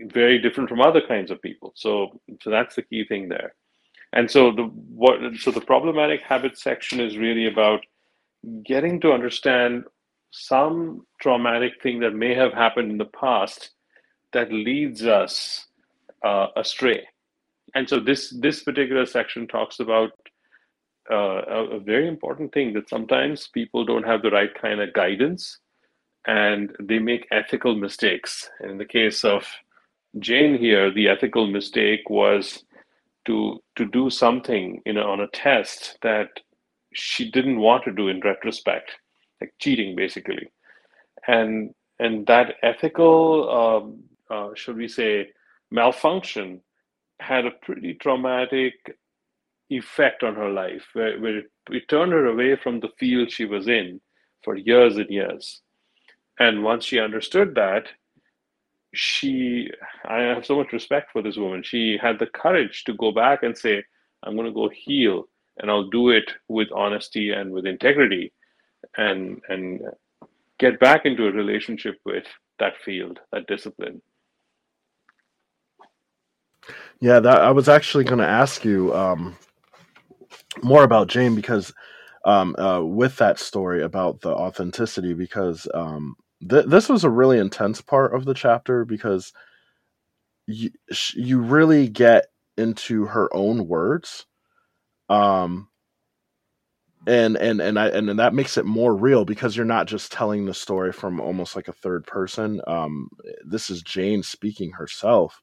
very 0.00 0.40
different 0.40 0.68
from 0.68 0.80
other 0.80 1.00
kinds 1.06 1.30
of 1.30 1.42
people. 1.42 1.72
So 1.76 2.20
so 2.42 2.50
that's 2.50 2.76
the 2.76 2.82
key 2.82 3.04
thing 3.04 3.28
there. 3.28 3.54
And 4.12 4.30
so 4.30 4.52
the 4.52 4.64
what 4.64 5.18
so 5.36 5.50
the 5.50 5.60
problematic 5.60 6.22
habit 6.22 6.58
section 6.58 7.00
is 7.00 7.18
really 7.18 7.46
about 7.46 7.80
getting 8.64 9.00
to 9.00 9.12
understand 9.12 9.84
some 10.30 11.06
traumatic 11.20 11.72
thing 11.82 12.00
that 12.00 12.14
may 12.14 12.34
have 12.34 12.52
happened 12.52 12.90
in 12.92 12.98
the 12.98 13.06
past 13.06 13.70
that 14.32 14.52
leads 14.52 15.04
us 15.04 15.66
uh, 16.24 16.48
astray. 16.56 17.06
And 17.74 17.88
so 17.88 18.00
this 18.00 18.34
this 18.40 18.62
particular 18.62 19.06
section 19.06 19.46
talks 19.46 19.80
about 19.80 20.10
uh, 21.10 21.42
a, 21.76 21.78
very 21.80 22.08
important 22.08 22.52
thing 22.52 22.72
that 22.72 22.88
sometimes 22.88 23.48
people 23.48 23.84
don't 23.84 24.06
have 24.06 24.22
the 24.22 24.30
right 24.30 24.52
kind 24.60 24.80
of 24.80 24.92
guidance 24.92 25.58
and 26.26 26.74
they 26.82 26.98
make 26.98 27.28
ethical 27.30 27.76
mistakes. 27.76 28.50
And 28.60 28.72
in 28.72 28.78
the 28.78 28.84
case 28.84 29.24
of 29.24 29.46
Jane 30.18 30.58
here, 30.58 30.92
the 30.92 31.08
ethical 31.08 31.46
mistake 31.46 32.10
was 32.10 32.64
to 33.26 33.60
to 33.74 33.84
do 33.84 34.08
something 34.08 34.80
you 34.86 34.92
know 34.92 35.10
on 35.10 35.20
a 35.20 35.28
test 35.28 35.98
that 36.02 36.28
she 36.94 37.30
didn't 37.30 37.60
want 37.60 37.84
to 37.84 37.92
do 37.92 38.08
in 38.08 38.20
retrospect 38.20 38.92
like 39.40 39.52
cheating 39.58 39.94
basically 39.94 40.48
and 41.26 41.74
and 41.98 42.26
that 42.26 42.54
ethical 42.62 43.50
um, 43.50 44.02
uh, 44.30 44.50
should 44.54 44.76
we 44.76 44.88
say 44.88 45.28
malfunction 45.70 46.60
had 47.20 47.46
a 47.46 47.50
pretty 47.62 47.94
traumatic 47.94 48.74
effect 49.70 50.22
on 50.22 50.34
her 50.34 50.50
life 50.50 50.84
where, 50.92 51.18
where 51.20 51.38
it, 51.38 51.50
it 51.70 51.88
turned 51.88 52.12
her 52.12 52.26
away 52.26 52.56
from 52.56 52.80
the 52.80 52.90
field 52.98 53.30
she 53.30 53.44
was 53.44 53.68
in 53.68 54.00
for 54.44 54.56
years 54.56 54.96
and 54.96 55.10
years. 55.10 55.62
And 56.38 56.62
once 56.62 56.84
she 56.84 57.00
understood 57.00 57.54
that 57.54 57.86
she 58.96 59.70
i 60.06 60.20
have 60.20 60.44
so 60.46 60.56
much 60.56 60.72
respect 60.72 61.12
for 61.12 61.22
this 61.22 61.36
woman. 61.36 61.62
She 61.62 61.98
had 62.00 62.18
the 62.18 62.26
courage 62.26 62.84
to 62.84 62.94
go 62.94 63.12
back 63.12 63.42
and 63.42 63.56
say 63.56 63.84
i'm 64.22 64.34
going 64.34 64.46
to 64.46 64.52
go 64.52 64.70
heal 64.72 65.28
and 65.58 65.70
i'll 65.70 65.90
do 65.90 66.10
it 66.10 66.30
with 66.48 66.68
honesty 66.74 67.30
and 67.30 67.52
with 67.52 67.66
integrity 67.66 68.32
and 68.96 69.40
and 69.48 69.82
get 70.58 70.80
back 70.80 71.04
into 71.04 71.26
a 71.26 71.32
relationship 71.32 71.98
with 72.04 72.24
that 72.58 72.74
field 72.84 73.20
that 73.32 73.46
discipline 73.46 74.00
Yeah, 77.00 77.20
that 77.20 77.42
I 77.42 77.52
was 77.52 77.68
actually 77.68 78.04
going 78.04 78.20
to 78.20 78.26
ask 78.28 78.64
you 78.64 78.94
um, 78.94 79.36
more 80.62 80.84
about 80.84 81.08
Jane 81.08 81.34
because 81.34 81.74
um, 82.24 82.56
uh, 82.58 82.82
with 82.82 83.16
that 83.18 83.38
story 83.38 83.82
about 83.82 84.20
the 84.22 84.30
authenticity 84.30 85.14
because 85.14 85.68
um, 85.74 86.16
th- 86.48 86.66
this 86.66 86.88
was 86.88 87.04
a 87.04 87.10
really 87.10 87.38
intense 87.38 87.80
part 87.82 88.14
of 88.14 88.24
the 88.26 88.34
chapter 88.34 88.84
because 88.84 89.32
you, 90.46 90.70
you 91.14 91.40
really 91.40 91.88
get 91.88 92.26
into 92.58 93.06
her 93.06 93.28
own 93.34 93.68
words 93.68 94.26
um 95.10 95.68
and 97.08 97.36
and 97.38 97.60
and 97.60 97.78
I 97.78 97.88
and 97.90 98.18
that 98.20 98.34
makes 98.34 98.58
it 98.58 98.66
more 98.66 98.96
real 98.96 99.26
because 99.26 99.56
you're 99.56 99.66
not 99.66 99.88
just 99.88 100.12
telling 100.12 100.46
the 100.46 100.54
story 100.54 100.92
from 100.92 101.20
almost 101.20 101.56
like 101.56 101.68
a 101.68 101.74
third 101.74 102.06
person. 102.06 102.62
Um, 102.68 103.10
this 103.46 103.70
is 103.70 103.82
Jane 103.82 104.24
speaking 104.24 104.72
herself, 104.72 105.42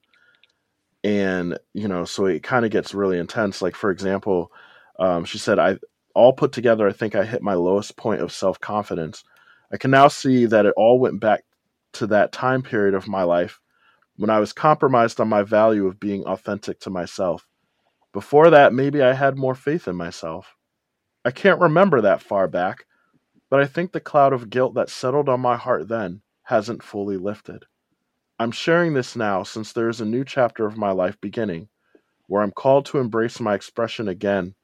and 1.03 1.57
you 1.73 1.87
know, 1.87 2.05
so 2.05 2.25
it 2.25 2.43
kind 2.43 2.65
of 2.65 2.71
gets 2.71 2.93
really 2.93 3.17
intense. 3.19 3.61
Like 3.61 3.75
for 3.75 3.91
example, 3.91 4.51
um, 4.99 5.25
she 5.25 5.37
said, 5.37 5.59
"I 5.59 5.77
all 6.15 6.33
put 6.33 6.51
together, 6.51 6.87
I 6.87 6.93
think 6.93 7.15
I 7.15 7.25
hit 7.25 7.41
my 7.41 7.55
lowest 7.55 7.97
point 7.97 8.21
of 8.21 8.31
self 8.31 8.59
confidence. 8.59 9.23
I 9.71 9.77
can 9.77 9.91
now 9.91 10.07
see 10.07 10.45
that 10.45 10.65
it 10.65 10.73
all 10.77 10.99
went 10.99 11.19
back 11.19 11.43
to 11.93 12.07
that 12.07 12.31
time 12.31 12.61
period 12.63 12.93
of 12.95 13.07
my 13.07 13.23
life 13.23 13.59
when 14.17 14.29
I 14.29 14.39
was 14.39 14.53
compromised 14.53 15.19
on 15.19 15.29
my 15.29 15.43
value 15.43 15.87
of 15.87 15.99
being 15.99 16.23
authentic 16.25 16.79
to 16.81 16.89
myself. 16.89 17.47
Before 18.13 18.49
that, 18.51 18.73
maybe 18.73 19.01
I 19.03 19.13
had 19.13 19.37
more 19.37 19.55
faith 19.55 19.87
in 19.87 19.95
myself." 19.95 20.55
I 21.25 21.31
can't 21.31 21.61
remember 21.61 22.01
that 22.01 22.21
far 22.21 22.47
back, 22.47 22.85
but 23.49 23.61
I 23.61 23.65
think 23.65 23.91
the 23.91 23.99
cloud 24.01 24.33
of 24.33 24.49
guilt 24.49 24.73
that 24.75 24.89
settled 24.89 25.29
on 25.29 25.39
my 25.39 25.55
heart 25.57 25.87
then 25.87 26.21
hasn't 26.43 26.83
fully 26.83 27.17
lifted. 27.17 27.65
I'm 28.39 28.51
sharing 28.51 28.93
this 28.93 29.15
now 29.15 29.43
since 29.43 29.73
there 29.73 29.89
is 29.89 30.01
a 30.01 30.05
new 30.05 30.25
chapter 30.25 30.65
of 30.65 30.77
my 30.77 30.91
life 30.91 31.19
beginning, 31.21 31.69
where 32.27 32.41
I'm 32.41 32.51
called 32.51 32.85
to 32.87 32.97
embrace 32.97 33.39
my 33.39 33.53
expression 33.53 34.07
again, 34.07 34.55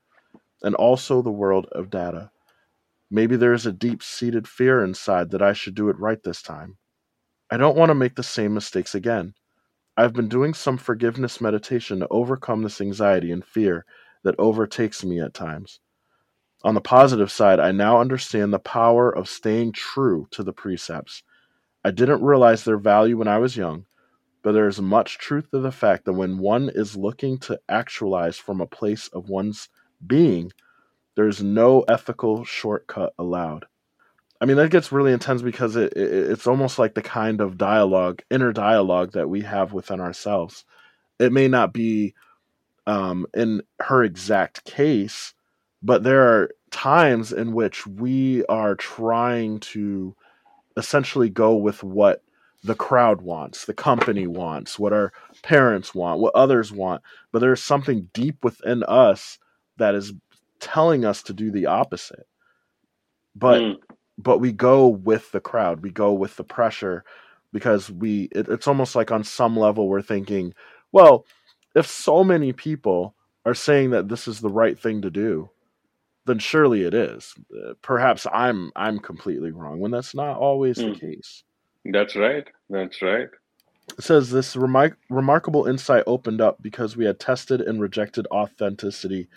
and 0.64 0.76
also 0.76 1.22
the 1.22 1.32
world 1.32 1.68
of 1.72 1.90
data. 1.90 2.32
Maybe 3.12 3.36
there 3.36 3.54
is 3.54 3.66
a 3.66 3.72
deep 3.72 4.02
seated 4.04 4.48
fear 4.48 4.84
inside 4.84 5.32
that 5.32 5.42
I 5.42 5.54
should 5.54 5.76
do 5.76 5.90
it 5.90 6.00
right 6.00 6.22
this 6.24 6.42
time. 6.42 6.78
I 7.52 7.58
don't 7.58 7.78
want 7.78 7.90
to 7.90 7.96
make 7.96 8.16
the 8.16 8.24
same 8.24 8.54
mistakes 8.54 8.96
again. 8.96 9.34
I've 9.98 10.14
been 10.14 10.30
doing 10.30 10.54
some 10.54 10.78
forgiveness 10.78 11.42
meditation 11.42 12.00
to 12.00 12.08
overcome 12.10 12.64
this 12.64 12.82
anxiety 12.82 13.32
and 13.32 13.46
fear 13.46 13.86
that 14.24 14.36
overtakes 14.40 15.04
me 15.04 15.20
at 15.20 15.34
times. 15.34 15.80
On 16.64 16.74
the 16.74 16.82
positive 16.82 17.32
side, 17.32 17.60
I 17.60 17.72
now 17.72 18.00
understand 18.02 18.52
the 18.52 18.60
power 18.60 19.10
of 19.10 19.30
staying 19.30 19.74
true 19.74 20.28
to 20.32 20.44
the 20.44 20.54
precepts. 20.54 21.24
I 21.84 21.92
didn't 21.92 22.24
realize 22.24 22.64
their 22.64 22.78
value 22.78 23.18
when 23.18 23.28
I 23.28 23.38
was 23.38 23.56
young, 23.56 23.86
but 24.42 24.52
there 24.52 24.68
is 24.68 24.82
much 24.82 25.18
truth 25.18 25.50
to 25.52 25.60
the 25.60 25.72
fact 25.72 26.06
that 26.06 26.14
when 26.14 26.38
one 26.38 26.70
is 26.74 26.98
looking 26.98 27.38
to 27.40 27.60
actualize 27.70 28.38
from 28.38 28.62
a 28.62 28.68
place 28.68 29.08
of 29.10 29.30
one's 29.30 29.70
being, 30.06 30.52
there 31.16 31.28
is 31.28 31.42
no 31.42 31.82
ethical 31.82 32.44
shortcut 32.44 33.14
allowed. 33.18 33.66
I 34.42 34.46
mean, 34.46 34.58
that 34.58 34.72
gets 34.72 34.92
really 34.92 35.12
intense 35.12 35.42
because 35.42 35.76
it, 35.76 35.94
it, 35.94 36.32
it's 36.32 36.48
almost 36.48 36.80
like 36.80 36.96
the 36.96 37.02
kind 37.02 37.42
of 37.42 37.58
dialogue, 37.58 38.22
inner 38.30 38.54
dialogue 38.54 39.12
that 39.14 39.30
we 39.30 39.42
have 39.42 39.74
within 39.74 40.00
ourselves. 40.00 40.64
It 41.20 41.34
may 41.34 41.50
not 41.50 41.74
be 41.74 42.14
um, 42.88 43.26
in 43.34 43.62
her 43.82 44.04
exact 44.04 44.64
case, 44.64 45.34
but 45.84 46.04
there 46.04 46.24
are 46.24 46.52
times 46.72 47.34
in 47.34 47.54
which 47.54 47.86
we 47.86 48.46
are 48.46 48.76
trying 48.76 49.60
to 49.60 50.16
essentially 50.80 51.30
go 51.30 51.56
with 51.56 51.84
what 51.84 52.24
the 52.64 52.76
crowd 52.76 53.22
wants, 53.22 53.66
the 53.66 53.74
company 53.74 54.28
wants, 54.28 54.78
what 54.78 54.92
our 54.92 55.14
parents 55.44 55.94
want, 55.94 56.20
what 56.20 56.36
others 56.36 56.72
want, 56.72 57.02
but 57.32 57.40
there's 57.40 57.64
something 57.64 58.10
deep 58.14 58.44
within 58.44 58.84
us 58.84 59.38
that 59.78 59.96
is 59.96 60.14
telling 60.60 61.06
us 61.06 61.24
to 61.24 61.34
do 61.34 61.52
the 61.52 61.68
opposite. 61.68 62.28
But 63.36 63.62
mm. 63.62 63.76
but 64.18 64.40
we 64.40 64.52
go 64.52 64.88
with 64.88 65.32
the 65.32 65.40
crowd, 65.40 65.82
we 65.84 65.92
go 65.92 66.14
with 66.14 66.36
the 66.36 66.44
pressure 66.44 67.06
because 67.54 67.90
we 67.90 68.30
it, 68.32 68.50
it's 68.50 68.68
almost 68.68 68.96
like 68.96 69.12
on 69.12 69.24
some 69.24 69.56
level 69.56 69.88
we're 69.88 70.02
thinking, 70.02 70.54
well, 70.92 71.26
if 71.76 71.88
so 71.88 72.24
many 72.24 72.52
people 72.52 73.16
are 73.46 73.54
saying 73.54 73.92
that 73.92 74.10
this 74.10 74.28
is 74.28 74.42
the 74.42 74.50
right 74.50 74.78
thing 74.78 75.02
to 75.04 75.10
do, 75.10 75.50
then 76.30 76.40
surely 76.40 76.84
it 76.84 76.94
is. 76.94 77.34
Uh, 77.52 77.74
perhaps 77.82 78.28
I'm 78.32 78.72
I'm 78.76 79.00
completely 79.00 79.52
wrong 79.52 79.80
when 79.80 79.92
that's 79.92 80.14
not 80.14 80.38
always 80.38 80.78
mm. 80.78 80.94
the 80.94 81.00
hmm. 81.00 81.14
case. 81.14 81.44
That's 81.86 82.16
right. 82.16 82.48
That's 82.70 83.02
right. 83.02 83.30
It 83.98 84.04
says 84.04 84.30
this 84.30 84.56
remar- 84.56 84.96
remarkable 85.10 85.66
insight 85.66 86.04
opened 86.06 86.42
up 86.42 86.62
because 86.62 86.96
we 86.96 87.06
had 87.06 87.20
tested 87.20 87.62
and 87.62 87.82
rejected 87.82 88.28
authenticity 88.32 89.28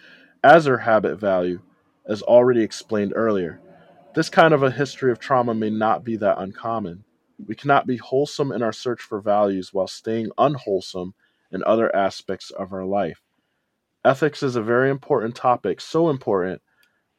as 0.45 0.69
our 0.69 0.77
habit 0.77 1.19
value, 1.19 1.61
as 2.07 2.21
already 2.21 2.63
explained 2.63 3.15
earlier. 3.17 3.61
This 4.15 4.29
kind 4.29 4.53
of 4.53 4.63
a 4.63 4.71
history 4.71 5.11
of 5.11 5.19
trauma 5.19 5.55
may 5.55 5.71
not 5.71 6.05
be 6.05 6.17
that 6.17 6.39
uncommon. 6.39 7.05
We 7.47 7.55
cannot 7.55 7.87
be 7.87 7.97
wholesome 7.97 8.53
in 8.53 8.63
our 8.63 8.73
search 8.73 9.01
for 9.01 9.23
values 9.23 9.73
while 9.73 9.87
staying 9.87 10.31
unwholesome 10.37 11.15
in 11.51 11.65
other 11.65 11.95
aspects 11.97 12.51
of 12.51 12.75
our 12.75 12.85
life. 12.85 13.23
Ethics 14.05 14.43
is 14.43 14.57
a 14.57 14.63
very 14.63 14.91
important 14.91 15.35
topic, 15.35 15.81
so 15.81 16.11
important 16.11 16.61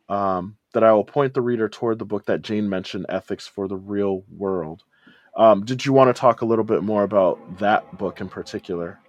um, 0.10 0.58
that 0.74 0.84
I 0.84 0.92
will 0.94 1.06
point 1.06 1.34
the 1.34 1.42
reader 1.42 1.70
toward 1.70 2.00
the 2.00 2.06
book 2.06 2.26
that 2.26 2.42
Jane 2.42 2.70
mentioned, 2.70 3.06
Ethics 3.10 3.48
for 3.48 3.68
the 3.68 3.78
Real 3.78 4.24
World. 4.30 4.84
Um, 5.36 5.66
did 5.66 5.86
you 5.86 5.94
want 5.94 6.16
to 6.16 6.20
talk 6.20 6.42
a 6.42 6.46
little 6.46 6.64
bit 6.64 6.84
more 6.84 7.04
about 7.04 7.60
that 7.60 7.98
book 7.98 8.22
in 8.22 8.30
particular? 8.30 9.00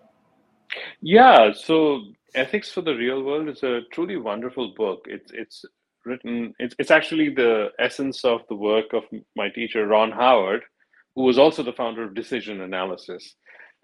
Yeah, 1.00 1.52
so 1.52 2.02
Ethics 2.34 2.72
for 2.72 2.80
the 2.80 2.94
Real 2.94 3.22
World 3.22 3.48
is 3.48 3.62
a 3.62 3.80
truly 3.92 4.16
wonderful 4.16 4.72
book. 4.76 5.04
It's 5.06 5.30
it's 5.32 5.64
written. 6.04 6.54
It's 6.58 6.74
it's 6.78 6.90
actually 6.90 7.30
the 7.30 7.68
essence 7.78 8.24
of 8.24 8.40
the 8.48 8.56
work 8.56 8.92
of 8.92 9.04
my 9.36 9.48
teacher 9.50 9.86
Ron 9.86 10.10
Howard, 10.10 10.62
who 11.14 11.22
was 11.22 11.38
also 11.38 11.62
the 11.62 11.72
founder 11.72 12.02
of 12.02 12.14
Decision 12.14 12.60
Analysis. 12.62 13.36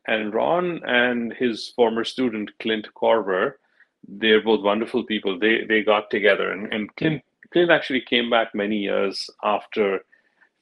And 0.06 0.32
Ron 0.32 0.80
and 0.84 1.32
his 1.34 1.72
former 1.76 2.04
student 2.04 2.50
Clint 2.60 2.88
Korver 2.96 3.52
they're 4.06 4.42
both 4.42 4.62
wonderful 4.62 5.04
people. 5.04 5.38
They 5.38 5.64
they 5.68 5.82
got 5.82 6.10
together, 6.10 6.50
and, 6.50 6.72
and 6.72 6.88
hmm. 6.90 6.94
Clint 6.96 7.22
Clint 7.52 7.70
actually 7.70 8.02
came 8.02 8.30
back 8.30 8.54
many 8.54 8.76
years 8.76 9.28
after 9.42 10.00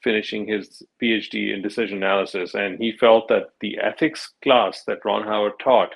finishing 0.02 0.46
his 0.46 0.82
PhD 1.02 1.52
in 1.52 1.60
decision 1.60 1.98
analysis, 1.98 2.54
and 2.54 2.78
he 2.78 2.92
felt 2.92 3.28
that 3.28 3.50
the 3.60 3.78
ethics 3.78 4.32
class 4.42 4.84
that 4.84 5.04
Ron 5.04 5.24
Howard 5.24 5.58
taught 5.58 5.94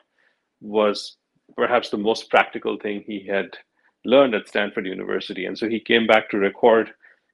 was 0.61 1.17
perhaps 1.57 1.91
the 1.91 1.97
most 1.97 2.29
practical 2.29 2.77
thing 2.79 3.05
he 3.07 3.25
had 3.27 3.57
learned 4.05 4.35
at 4.35 4.49
Stanford 4.49 4.87
University, 4.87 5.47
and 5.47 5.57
so 5.57 5.69
he 5.69 5.81
came 5.81 6.07
back 6.07 6.29
to 6.31 6.39
record 6.39 6.91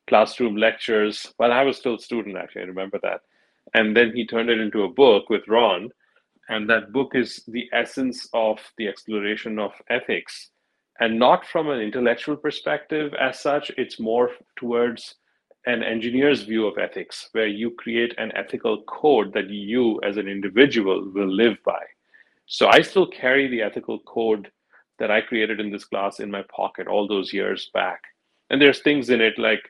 classroom 0.07 0.57
lectures 0.57 1.33
while 1.37 1.53
I 1.53 1.63
was 1.63 1.77
still 1.77 1.97
a 1.97 2.01
student. 2.01 2.37
Actually, 2.37 2.63
I 2.63 2.67
remember 2.67 2.99
that, 3.03 3.23
and 3.75 3.97
then 3.97 4.13
he 4.15 4.27
turned 4.27 4.51
it 4.51 4.61
into 4.61 4.85
a 4.85 4.93
book 4.93 5.31
with 5.31 5.49
Ron 5.49 5.91
and 6.49 6.69
that 6.69 6.93
book 6.93 7.13
is 7.15 7.43
the 7.49 7.69
essence 7.73 8.29
of 8.33 8.59
the 8.79 8.89
exploration 8.89 9.59
of 9.59 9.73
ethics. 9.91 10.51
And 11.01 11.19
not 11.19 11.47
from 11.47 11.69
an 11.69 11.81
intellectual 11.81 12.37
perspective 12.37 13.13
as 13.21 13.39
such, 13.39 13.71
it's 13.77 14.01
more 14.01 14.31
towards 14.57 15.15
an 15.67 15.83
engineer's 15.83 16.43
view 16.43 16.67
of 16.67 16.79
ethics, 16.79 17.29
where 17.33 17.47
you 17.47 17.71
create 17.73 18.15
an 18.19 18.33
ethical 18.35 18.83
code 18.85 19.33
that 19.35 19.51
you 19.51 20.01
as 20.03 20.17
an 20.17 20.27
individual 20.27 21.11
will 21.15 21.31
live 21.31 21.57
by. 21.65 21.83
So 22.47 22.69
I 22.69 22.81
still 22.81 23.07
carry 23.07 23.47
the 23.49 23.63
ethical 23.63 23.99
code 24.01 24.51
that 24.99 25.11
I 25.11 25.21
created 25.21 25.61
in 25.61 25.71
this 25.71 25.85
class 25.85 26.21
in 26.21 26.31
my 26.31 26.43
pocket 26.55 26.89
all 26.89 27.07
those 27.07 27.33
years 27.33 27.71
back. 27.75 28.01
And 28.51 28.61
there's 28.61 28.81
things 28.81 29.11
in 29.11 29.21
it 29.21 29.39
like 29.39 29.61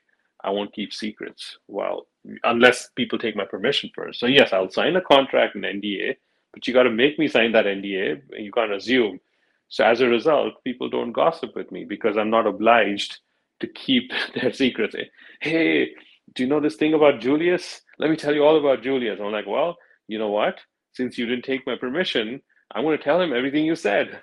I 0.44 0.50
won't 0.50 0.72
keep 0.72 0.92
secrets. 0.92 1.58
Well, 1.66 2.06
unless 2.44 2.90
people 2.94 3.18
take 3.18 3.36
my 3.36 3.44
permission 3.44 3.90
first. 3.94 4.20
So 4.20 4.26
yes, 4.26 4.52
I'll 4.52 4.70
sign 4.70 4.96
a 4.96 5.00
contract, 5.00 5.56
an 5.56 5.62
NDA, 5.62 6.16
but 6.52 6.66
you 6.66 6.74
got 6.74 6.84
to 6.84 6.90
make 6.90 7.18
me 7.18 7.28
sign 7.28 7.52
that 7.52 7.66
NDA. 7.66 8.22
You 8.38 8.52
can't 8.52 8.72
assume. 8.72 9.20
So 9.68 9.84
as 9.84 10.00
a 10.00 10.08
result, 10.08 10.64
people 10.64 10.88
don't 10.88 11.12
gossip 11.12 11.54
with 11.54 11.70
me 11.70 11.84
because 11.84 12.16
I'm 12.16 12.30
not 12.30 12.46
obliged 12.46 13.18
to 13.60 13.66
keep 13.66 14.12
their 14.34 14.52
secrets. 14.52 14.96
Hey, 15.40 15.90
do 16.34 16.42
you 16.42 16.48
know 16.48 16.60
this 16.60 16.76
thing 16.76 16.94
about 16.94 17.20
Julius? 17.20 17.82
Let 17.98 18.10
me 18.10 18.16
tell 18.16 18.34
you 18.34 18.44
all 18.44 18.58
about 18.58 18.82
Julius. 18.82 19.20
I'm 19.20 19.32
like, 19.32 19.46
well, 19.46 19.76
you 20.06 20.18
know 20.18 20.30
what? 20.30 20.58
Since 20.92 21.18
you 21.18 21.26
didn't 21.26 21.44
take 21.44 21.66
my 21.66 21.76
permission, 21.76 22.40
I'm 22.72 22.84
going 22.84 22.98
to 22.98 23.04
tell 23.04 23.20
him 23.20 23.32
everything 23.32 23.64
you 23.64 23.76
said. 23.76 24.20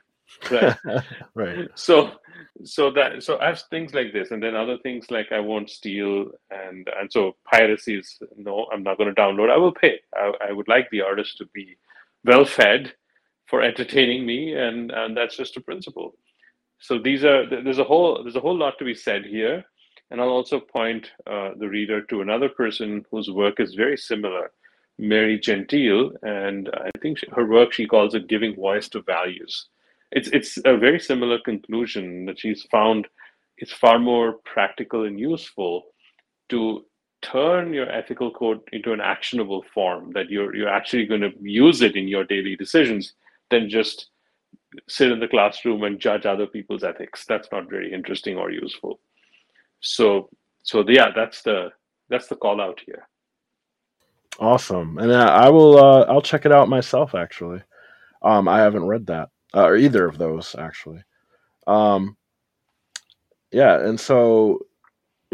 Right. 0.49 0.75
right. 1.35 1.69
So, 1.75 2.11
so 2.63 2.91
that 2.91 3.21
so 3.21 3.37
I 3.39 3.47
have 3.47 3.61
things 3.69 3.93
like 3.93 4.13
this, 4.13 4.31
and 4.31 4.41
then 4.41 4.55
other 4.55 4.77
things 4.79 5.11
like 5.11 5.31
I 5.31 5.39
won't 5.39 5.69
steal, 5.69 6.31
and 6.49 6.87
and 6.99 7.11
so 7.11 7.35
piracy 7.45 7.99
is 7.99 8.17
no, 8.35 8.65
I'm 8.73 8.83
not 8.83 8.97
going 8.97 9.13
to 9.13 9.21
download. 9.21 9.51
I 9.51 9.57
will 9.57 9.73
pay. 9.73 9.99
I, 10.15 10.31
I 10.49 10.51
would 10.51 10.67
like 10.67 10.89
the 10.89 11.01
artist 11.01 11.37
to 11.37 11.45
be 11.53 11.77
well 12.25 12.45
fed 12.45 12.93
for 13.47 13.61
entertaining 13.61 14.25
me, 14.25 14.53
and 14.53 14.91
and 14.91 15.15
that's 15.15 15.37
just 15.37 15.57
a 15.57 15.61
principle. 15.61 16.15
So 16.79 16.99
these 16.99 17.23
are 17.23 17.47
there's 17.49 17.79
a 17.79 17.83
whole 17.83 18.23
there's 18.23 18.35
a 18.35 18.41
whole 18.41 18.57
lot 18.57 18.77
to 18.79 18.85
be 18.85 18.95
said 18.95 19.25
here, 19.25 19.63
and 20.11 20.19
I'll 20.19 20.29
also 20.29 20.59
point 20.59 21.11
uh, 21.27 21.51
the 21.57 21.69
reader 21.69 22.01
to 22.03 22.21
another 22.21 22.49
person 22.49 23.05
whose 23.11 23.29
work 23.29 23.59
is 23.59 23.75
very 23.75 23.97
similar, 23.97 24.51
Mary 24.97 25.39
Gentile, 25.39 26.11
and 26.23 26.69
I 26.73 26.91
think 27.01 27.19
she, 27.19 27.27
her 27.33 27.45
work 27.45 27.73
she 27.73 27.87
calls 27.87 28.15
it 28.15 28.27
giving 28.27 28.55
voice 28.55 28.89
to 28.89 29.01
values. 29.01 29.67
It's 30.11 30.29
it's 30.29 30.57
a 30.65 30.77
very 30.77 30.99
similar 30.99 31.39
conclusion 31.39 32.25
that 32.25 32.39
she's 32.39 32.63
found 32.63 33.07
it's 33.57 33.71
far 33.71 33.99
more 33.99 34.33
practical 34.43 35.05
and 35.05 35.19
useful 35.19 35.85
to 36.49 36.85
turn 37.31 37.73
your 37.73 37.89
ethical 37.91 38.31
code 38.31 38.61
into 38.71 38.93
an 38.93 39.01
actionable 39.01 39.63
form 39.73 40.11
that 40.13 40.29
you're 40.29 40.55
you're 40.55 40.69
actually 40.69 41.05
going 41.05 41.21
to 41.21 41.31
use 41.41 41.81
it 41.81 41.95
in 41.95 42.07
your 42.07 42.23
daily 42.23 42.55
decisions 42.55 43.13
than 43.49 43.69
just 43.69 44.09
sit 44.87 45.11
in 45.11 45.19
the 45.19 45.27
classroom 45.27 45.83
and 45.83 45.99
judge 45.99 46.25
other 46.25 46.45
people's 46.45 46.83
ethics. 46.83 47.25
That's 47.25 47.47
not 47.51 47.69
very 47.69 47.91
interesting 47.91 48.37
or 48.37 48.51
useful. 48.51 48.99
So 49.79 50.29
so 50.63 50.83
yeah 50.87 51.09
that's 51.15 51.41
the 51.41 51.69
that's 52.09 52.27
the 52.27 52.35
call 52.35 52.61
out 52.61 52.79
here. 52.85 53.07
Awesome. 54.39 54.97
And 54.97 55.11
i 55.13 55.49
will 55.49 55.77
uh, 55.77 56.05
i'll 56.09 56.21
check 56.21 56.45
it 56.45 56.51
out 56.51 56.69
myself 56.69 57.15
actually. 57.15 57.61
Um 58.21 58.47
i 58.47 58.59
haven't 58.59 58.85
read 58.85 59.07
that 59.07 59.29
uh, 59.53 59.63
or 59.63 59.75
either 59.77 60.05
of 60.05 60.17
those 60.17 60.55
actually. 60.57 61.03
Um 61.65 62.17
yeah 63.51 63.79
and 63.79 63.99
so 63.99 64.59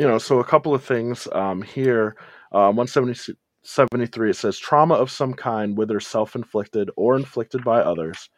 you 0.02 0.08
know 0.08 0.18
so 0.18 0.40
a 0.40 0.44
couple 0.44 0.74
of 0.74 0.84
things 0.84 1.28
um 1.32 1.62
here 1.62 2.16
uh 2.52 2.72
173 2.72 4.30
it 4.30 4.36
says 4.36 4.58
trauma 4.58 4.96
of 4.96 5.12
some 5.12 5.34
kind 5.34 5.78
whether 5.78 6.00
self-inflicted 6.00 6.90
or 6.98 7.16
inflicted 7.16 7.64
by 7.64 7.80
others 7.80 8.30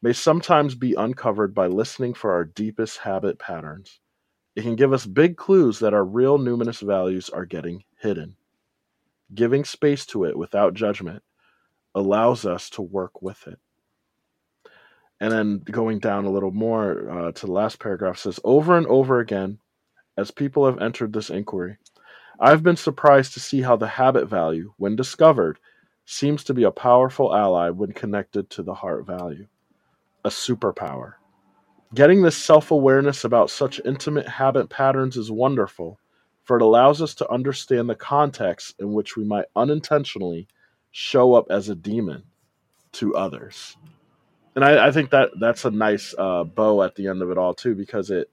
may 0.00 0.12
sometimes 0.12 0.74
be 0.74 0.94
uncovered 0.94 1.54
by 1.54 1.66
listening 1.66 2.14
for 2.14 2.32
our 2.32 2.44
deepest 2.44 2.98
habit 2.98 3.38
patterns 3.38 4.00
it 4.54 4.62
can 4.62 4.76
give 4.76 4.92
us 4.92 5.06
big 5.06 5.36
clues 5.36 5.78
that 5.78 5.94
our 5.94 6.04
real 6.04 6.38
numinous 6.38 6.82
values 6.82 7.30
are 7.30 7.46
getting 7.46 7.84
hidden. 7.98 8.36
Giving 9.34 9.64
space 9.64 10.04
to 10.06 10.24
it 10.24 10.36
without 10.36 10.74
judgment 10.74 11.22
allows 11.94 12.44
us 12.44 12.68
to 12.70 12.82
work 12.82 13.22
with 13.22 13.46
it. 13.46 13.58
And 15.20 15.32
then 15.32 15.58
going 15.60 16.00
down 16.00 16.24
a 16.24 16.30
little 16.30 16.50
more 16.50 17.10
uh, 17.10 17.32
to 17.32 17.46
the 17.46 17.52
last 17.52 17.78
paragraph 17.78 18.18
says, 18.18 18.40
Over 18.44 18.76
and 18.76 18.86
over 18.88 19.20
again, 19.20 19.58
as 20.16 20.30
people 20.30 20.66
have 20.66 20.80
entered 20.80 21.12
this 21.12 21.30
inquiry, 21.30 21.78
I've 22.40 22.62
been 22.62 22.76
surprised 22.76 23.34
to 23.34 23.40
see 23.40 23.62
how 23.62 23.76
the 23.76 23.86
habit 23.86 24.26
value, 24.28 24.72
when 24.76 24.96
discovered, 24.96 25.58
seems 26.04 26.44
to 26.44 26.54
be 26.54 26.64
a 26.64 26.70
powerful 26.70 27.34
ally 27.34 27.70
when 27.70 27.92
connected 27.92 28.50
to 28.50 28.62
the 28.62 28.74
heart 28.74 29.06
value, 29.06 29.46
a 30.24 30.28
superpower. 30.28 31.14
Getting 31.94 32.22
this 32.22 32.36
self 32.36 32.70
awareness 32.70 33.24
about 33.24 33.50
such 33.50 33.80
intimate 33.84 34.28
habit 34.28 34.70
patterns 34.70 35.16
is 35.16 35.30
wonderful, 35.30 35.98
for 36.42 36.56
it 36.56 36.62
allows 36.62 37.00
us 37.00 37.14
to 37.16 37.30
understand 37.30 37.88
the 37.88 37.94
context 37.94 38.74
in 38.80 38.92
which 38.92 39.16
we 39.16 39.24
might 39.24 39.46
unintentionally 39.54 40.48
show 40.90 41.34
up 41.34 41.46
as 41.50 41.68
a 41.68 41.74
demon 41.74 42.24
to 42.92 43.14
others. 43.14 43.76
And 44.54 44.64
I, 44.64 44.88
I 44.88 44.90
think 44.90 45.10
that 45.10 45.30
that's 45.40 45.64
a 45.64 45.70
nice 45.70 46.14
uh, 46.18 46.44
bow 46.44 46.82
at 46.82 46.94
the 46.94 47.08
end 47.08 47.22
of 47.22 47.30
it 47.30 47.38
all, 47.38 47.54
too, 47.54 47.74
because 47.74 48.10
it, 48.10 48.30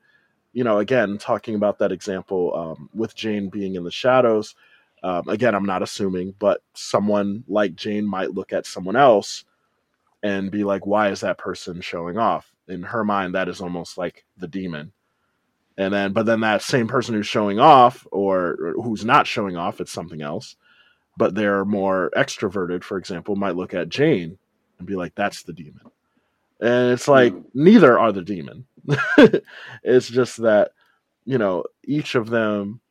you 0.53 0.63
know, 0.63 0.79
again, 0.79 1.17
talking 1.17 1.55
about 1.55 1.79
that 1.79 1.91
example 1.91 2.53
um, 2.55 2.89
with 2.93 3.15
Jane 3.15 3.49
being 3.49 3.75
in 3.75 3.83
the 3.83 3.91
shadows, 3.91 4.55
um, 5.03 5.27
again, 5.29 5.55
I'm 5.55 5.65
not 5.65 5.83
assuming, 5.83 6.33
but 6.39 6.61
someone 6.73 7.43
like 7.47 7.75
Jane 7.75 8.05
might 8.05 8.33
look 8.33 8.51
at 8.51 8.65
someone 8.65 8.95
else 8.95 9.45
and 10.23 10.51
be 10.51 10.63
like, 10.63 10.85
why 10.85 11.09
is 11.09 11.21
that 11.21 11.37
person 11.37 11.79
showing 11.81 12.17
off? 12.17 12.53
in 12.69 12.83
her 12.83 13.03
mind 13.03 13.35
that 13.35 13.49
is 13.49 13.59
almost 13.59 13.97
like 13.97 14.23
the 14.37 14.47
demon. 14.47 14.93
And 15.77 15.93
then 15.93 16.13
but 16.13 16.25
then 16.25 16.41
that 16.41 16.61
same 16.61 16.87
person 16.87 17.15
who's 17.15 17.27
showing 17.27 17.59
off 17.59 18.07
or, 18.11 18.73
who's 18.75 19.03
not 19.03 19.27
showing 19.27 19.57
off 19.57 19.81
it's 19.81 19.91
something 19.91 20.21
else. 20.21 20.55
But 21.17 21.35
they're 21.35 21.65
more 21.65 22.11
extroverted 22.15 22.83
for 22.83 22.97
example 22.97 23.35
might 23.35 23.55
look 23.55 23.73
at 23.73 23.89
jane 23.89 24.37
and 24.77 24.87
be 24.87 24.95
like 24.95 25.15
that's 25.15 25.43
the 25.43 25.53
demon. 25.53 25.81
And 26.61 26.91
it's 26.91 27.07
like 27.07 27.33
neither 27.53 27.99
are 27.99 28.11
the 28.11 28.21
demon 28.21 28.65
it's 29.83 30.09
just 30.09 30.37
that 30.37 30.71
you 31.25 31.37
know 31.37 31.63
each 31.85 32.15
of 32.15 32.29
them 32.29 32.81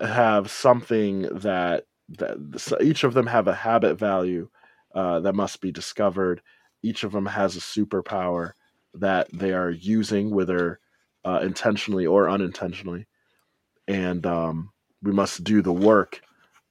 have 0.00 0.50
something 0.50 1.22
that 1.22 1.84
that 2.10 2.78
each 2.82 3.04
of 3.04 3.14
them 3.14 3.26
have 3.26 3.48
a 3.48 3.54
habit 3.54 3.98
value 3.98 4.48
uh, 4.94 5.20
that 5.20 5.34
must 5.34 5.60
be 5.60 5.72
discovered 5.72 6.40
each 6.82 7.04
of 7.04 7.12
them 7.12 7.26
has 7.26 7.56
a 7.56 7.60
superpower 7.60 8.52
that 8.94 9.28
they 9.32 9.52
are 9.52 9.70
using, 9.70 10.30
whether 10.30 10.80
uh, 11.24 11.40
intentionally 11.42 12.06
or 12.06 12.28
unintentionally. 12.28 13.06
And 13.86 14.24
um, 14.26 14.72
we 15.02 15.12
must 15.12 15.44
do 15.44 15.62
the 15.62 15.72
work 15.72 16.20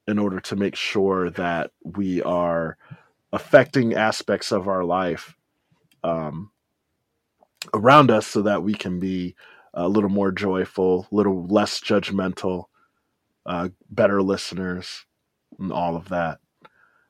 in 0.08 0.20
order 0.20 0.40
to 0.42 0.56
make 0.56 0.76
sure 0.76 1.30
that 1.32 1.72
we 1.84 2.22
are 2.24 2.78
affecting 3.34 3.94
aspects 3.94 4.52
of 4.52 4.68
our 4.68 4.84
life 4.84 5.36
um, 6.04 6.52
around 7.74 8.12
us 8.12 8.28
so 8.28 8.42
that 8.44 8.64
we 8.64 8.74
can 8.74 9.00
be 9.00 9.36
a 9.74 9.88
little 9.88 10.10
more 10.10 10.32
joyful, 10.32 11.08
a 11.12 11.16
little 11.16 11.46
less 11.48 11.80
judgmental, 11.80 12.66
uh, 13.46 13.70
better 13.90 14.22
listeners, 14.22 15.06
and 15.60 15.72
all 15.72 15.96
of 15.96 16.10
that. 16.10 16.40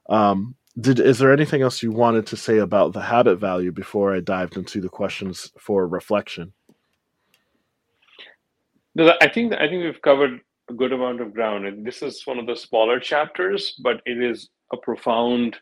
Um, 0.09 0.55
did 0.79 0.99
is 0.99 1.17
there 1.17 1.33
anything 1.33 1.61
else 1.61 1.81
you 1.81 1.91
wanted 1.91 2.27
to 2.27 2.37
say 2.37 2.59
about 2.59 2.93
the 2.93 3.01
habit 3.01 3.37
value 3.37 3.71
before 3.71 4.13
I 4.13 4.19
dived 4.19 4.57
into 4.57 4.79
the 4.79 4.89
questions 4.89 5.51
for 5.59 5.87
reflection? 5.87 6.53
I 8.99 9.27
think 9.27 9.53
I 9.53 9.67
think 9.67 9.83
we've 9.83 10.01
covered 10.01 10.41
a 10.69 10.73
good 10.73 10.91
amount 10.91 11.21
of 11.21 11.33
ground, 11.33 11.65
and 11.65 11.85
this 11.85 12.01
is 12.01 12.21
one 12.25 12.37
of 12.37 12.45
the 12.45 12.55
smaller 12.55 12.99
chapters, 12.99 13.75
but 13.81 14.01
it 14.05 14.21
is 14.21 14.49
a 14.73 14.77
profound 14.77 15.55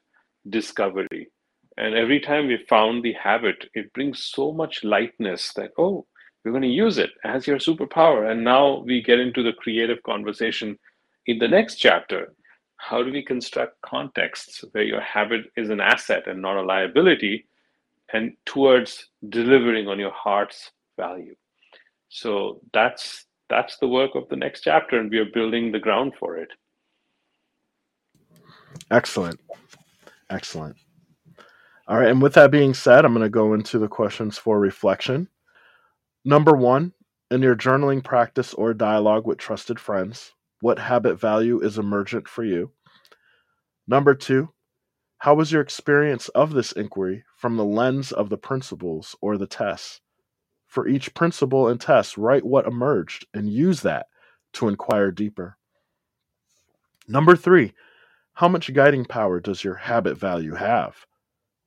discovery. 0.50 1.30
And 1.78 1.94
every 1.94 2.20
time 2.20 2.48
we 2.48 2.58
found 2.70 3.04
the 3.04 3.14
habit, 3.14 3.70
it 3.74 3.92
brings 3.94 4.24
so 4.24 4.52
much 4.52 4.84
lightness 4.84 5.54
that 5.54 5.72
oh, 5.78 6.06
we're 6.44 6.52
going 6.52 6.62
to 6.62 6.68
use 6.70 6.98
it 6.98 7.12
as 7.24 7.48
your 7.48 7.58
superpower. 7.58 8.32
And 8.32 8.44
now 8.44 8.84
we 8.86 9.02
get 9.02 9.20
into 9.20 9.44
the 9.44 9.54
creative 9.54 10.02
conversation 10.04 10.78
in 11.26 11.40
the 11.40 11.48
next 11.48 11.76
chapter. 11.76 12.34
How 12.78 13.04
do 13.04 13.12
we 13.12 13.24
construct 13.24 13.82
contexts 13.82 14.64
where 14.72 14.84
your 14.84 15.02
habit 15.02 15.46
is 15.58 15.70
an 15.70 15.80
asset 15.80 16.28
and 16.28 16.42
not 16.42 16.58
a 16.58 16.62
liability 16.62 17.48
and 18.14 18.34
towards 18.46 19.10
delivering 19.28 19.88
on 19.88 20.00
your 20.00 20.12
heart's 20.12 20.72
value? 20.98 21.36
So 22.10 22.62
that's 22.74 23.26
that's 23.50 23.78
the 23.78 23.88
work 23.88 24.16
of 24.16 24.30
the 24.30 24.36
next 24.36 24.62
chapter 24.62 25.00
and 25.00 25.10
we 25.12 25.18
are 25.18 25.32
building 25.34 25.72
the 25.72 25.80
ground 25.80 26.14
for 26.20 26.38
it. 26.38 26.50
Excellent. 28.92 29.40
Excellent 30.30 30.78
all 31.88 31.98
right 31.98 32.10
and 32.10 32.22
with 32.22 32.34
that 32.34 32.52
being 32.52 32.74
said 32.74 33.06
i'm 33.06 33.14
going 33.14 33.24
to 33.24 33.30
go 33.30 33.54
into 33.54 33.80
the 33.80 33.88
questions 33.88 34.38
for 34.38 34.60
reflection 34.60 35.28
number 36.24 36.56
one 36.56 36.94
in 37.32 37.42
your 37.42 37.56
journaling 37.56 38.04
practice 38.04 38.54
or 38.54 38.74
dialogue 38.74 39.26
with 39.26 39.38
trusted 39.38 39.80
friends 39.80 40.34
what 40.62 40.80
habit 40.80 41.20
value 41.20 41.62
is 41.62 41.78
emergent 41.78 42.28
for 42.28 42.44
you? 42.44 42.72
Number 43.88 44.16
two, 44.16 44.50
how 45.20 45.36
was 45.36 45.52
your 45.52 45.62
experience 45.62 46.28
of 46.30 46.54
this 46.54 46.72
inquiry 46.72 47.24
from 47.36 47.56
the 47.56 47.64
lens 47.64 48.12
of 48.12 48.30
the 48.30 48.38
principles 48.38 49.16
or 49.22 49.38
the 49.38 49.48
tests? 49.48 50.02
For 50.66 50.88
each 50.88 51.14
principle 51.14 51.68
and 51.68 51.80
test, 51.80 52.18
write 52.18 52.44
what 52.44 52.66
emerged 52.66 53.28
and 53.34 53.48
use 53.48 53.82
that 53.82 54.08
to 54.54 54.68
inquire 54.68 55.12
deeper. 55.12 55.58
Number 57.08 57.36
three, 57.36 57.74
how 58.34 58.48
much 58.48 58.74
guiding 58.74 59.06
power 59.06 59.40
does 59.40 59.64
your 59.64 59.76
habit 59.76 60.18
value 60.18 60.56
have? 60.56 61.06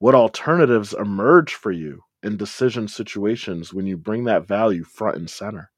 What 0.00 0.14
alternatives 0.14 0.94
emerge 0.94 1.54
for 1.54 1.72
you 1.72 2.02
in 2.22 2.36
decision 2.36 2.86
situations 2.86 3.74
when 3.74 3.86
you 3.86 3.96
bring 3.96 4.24
that 4.24 4.46
value 4.46 4.84
front 4.84 5.16
and 5.16 5.28
center? 5.28 5.72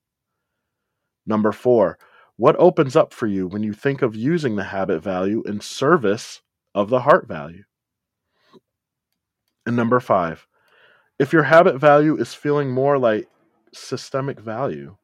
Number 1.25 1.53
four, 1.53 1.99
what 2.37 2.57
opens 2.59 2.97
up 2.97 3.15
for 3.15 3.27
you 3.27 3.47
when 3.47 3.63
you 3.63 3.73
think 3.73 4.03
of 4.03 4.15
using 4.15 4.57
the 4.57 4.65
habit 4.65 5.03
value 5.03 5.43
in 5.47 5.61
service 5.61 6.43
of 6.75 6.91
the 6.91 7.01
heart 7.01 7.29
value? 7.29 7.65
And 9.65 9.75
number 9.75 10.01
five, 10.01 10.47
if 11.19 11.33
your 11.33 11.45
habit 11.45 11.79
value 11.79 12.17
is 12.17 12.35
feeling 12.35 12.71
more 12.71 12.99
like 12.99 13.27
systemic 13.73 14.39
value, 14.39 14.97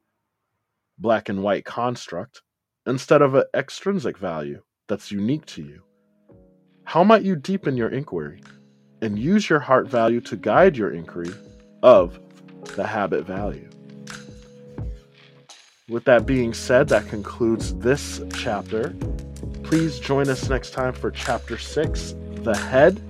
black 0.99 1.27
and 1.29 1.41
white 1.41 1.65
construct, 1.65 2.43
instead 2.85 3.23
of 3.23 3.33
an 3.33 3.45
extrinsic 3.55 4.17
value 4.17 4.61
that's 4.87 5.11
unique 5.11 5.45
to 5.47 5.63
you, 5.63 5.81
how 6.83 7.03
might 7.03 7.23
you 7.23 7.35
deepen 7.35 7.77
your 7.77 7.89
inquiry 7.89 8.41
and 9.01 9.17
use 9.17 9.49
your 9.49 9.59
heart 9.59 9.87
value 9.87 10.21
to 10.21 10.35
guide 10.35 10.77
your 10.77 10.91
inquiry 10.91 11.33
of 11.83 12.19
the 12.75 12.85
habit 12.85 13.25
value? 13.25 13.69
With 15.89 16.03
that 16.05 16.25
being 16.25 16.53
said, 16.53 16.89
that 16.89 17.07
concludes 17.07 17.73
this 17.75 18.21
chapter. 18.33 18.93
Please 19.63 19.99
join 19.99 20.27
us 20.29 20.49
next 20.49 20.71
time 20.71 20.93
for 20.93 21.11
chapter 21.11 21.57
six 21.57 22.13
The 22.43 22.57
Head 22.57 23.01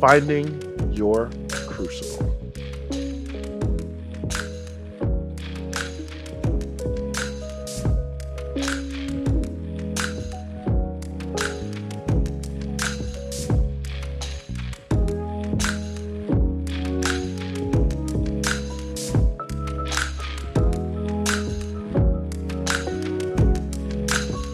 Finding 0.00 0.92
Your 0.92 1.30
Crucible. 1.50 2.29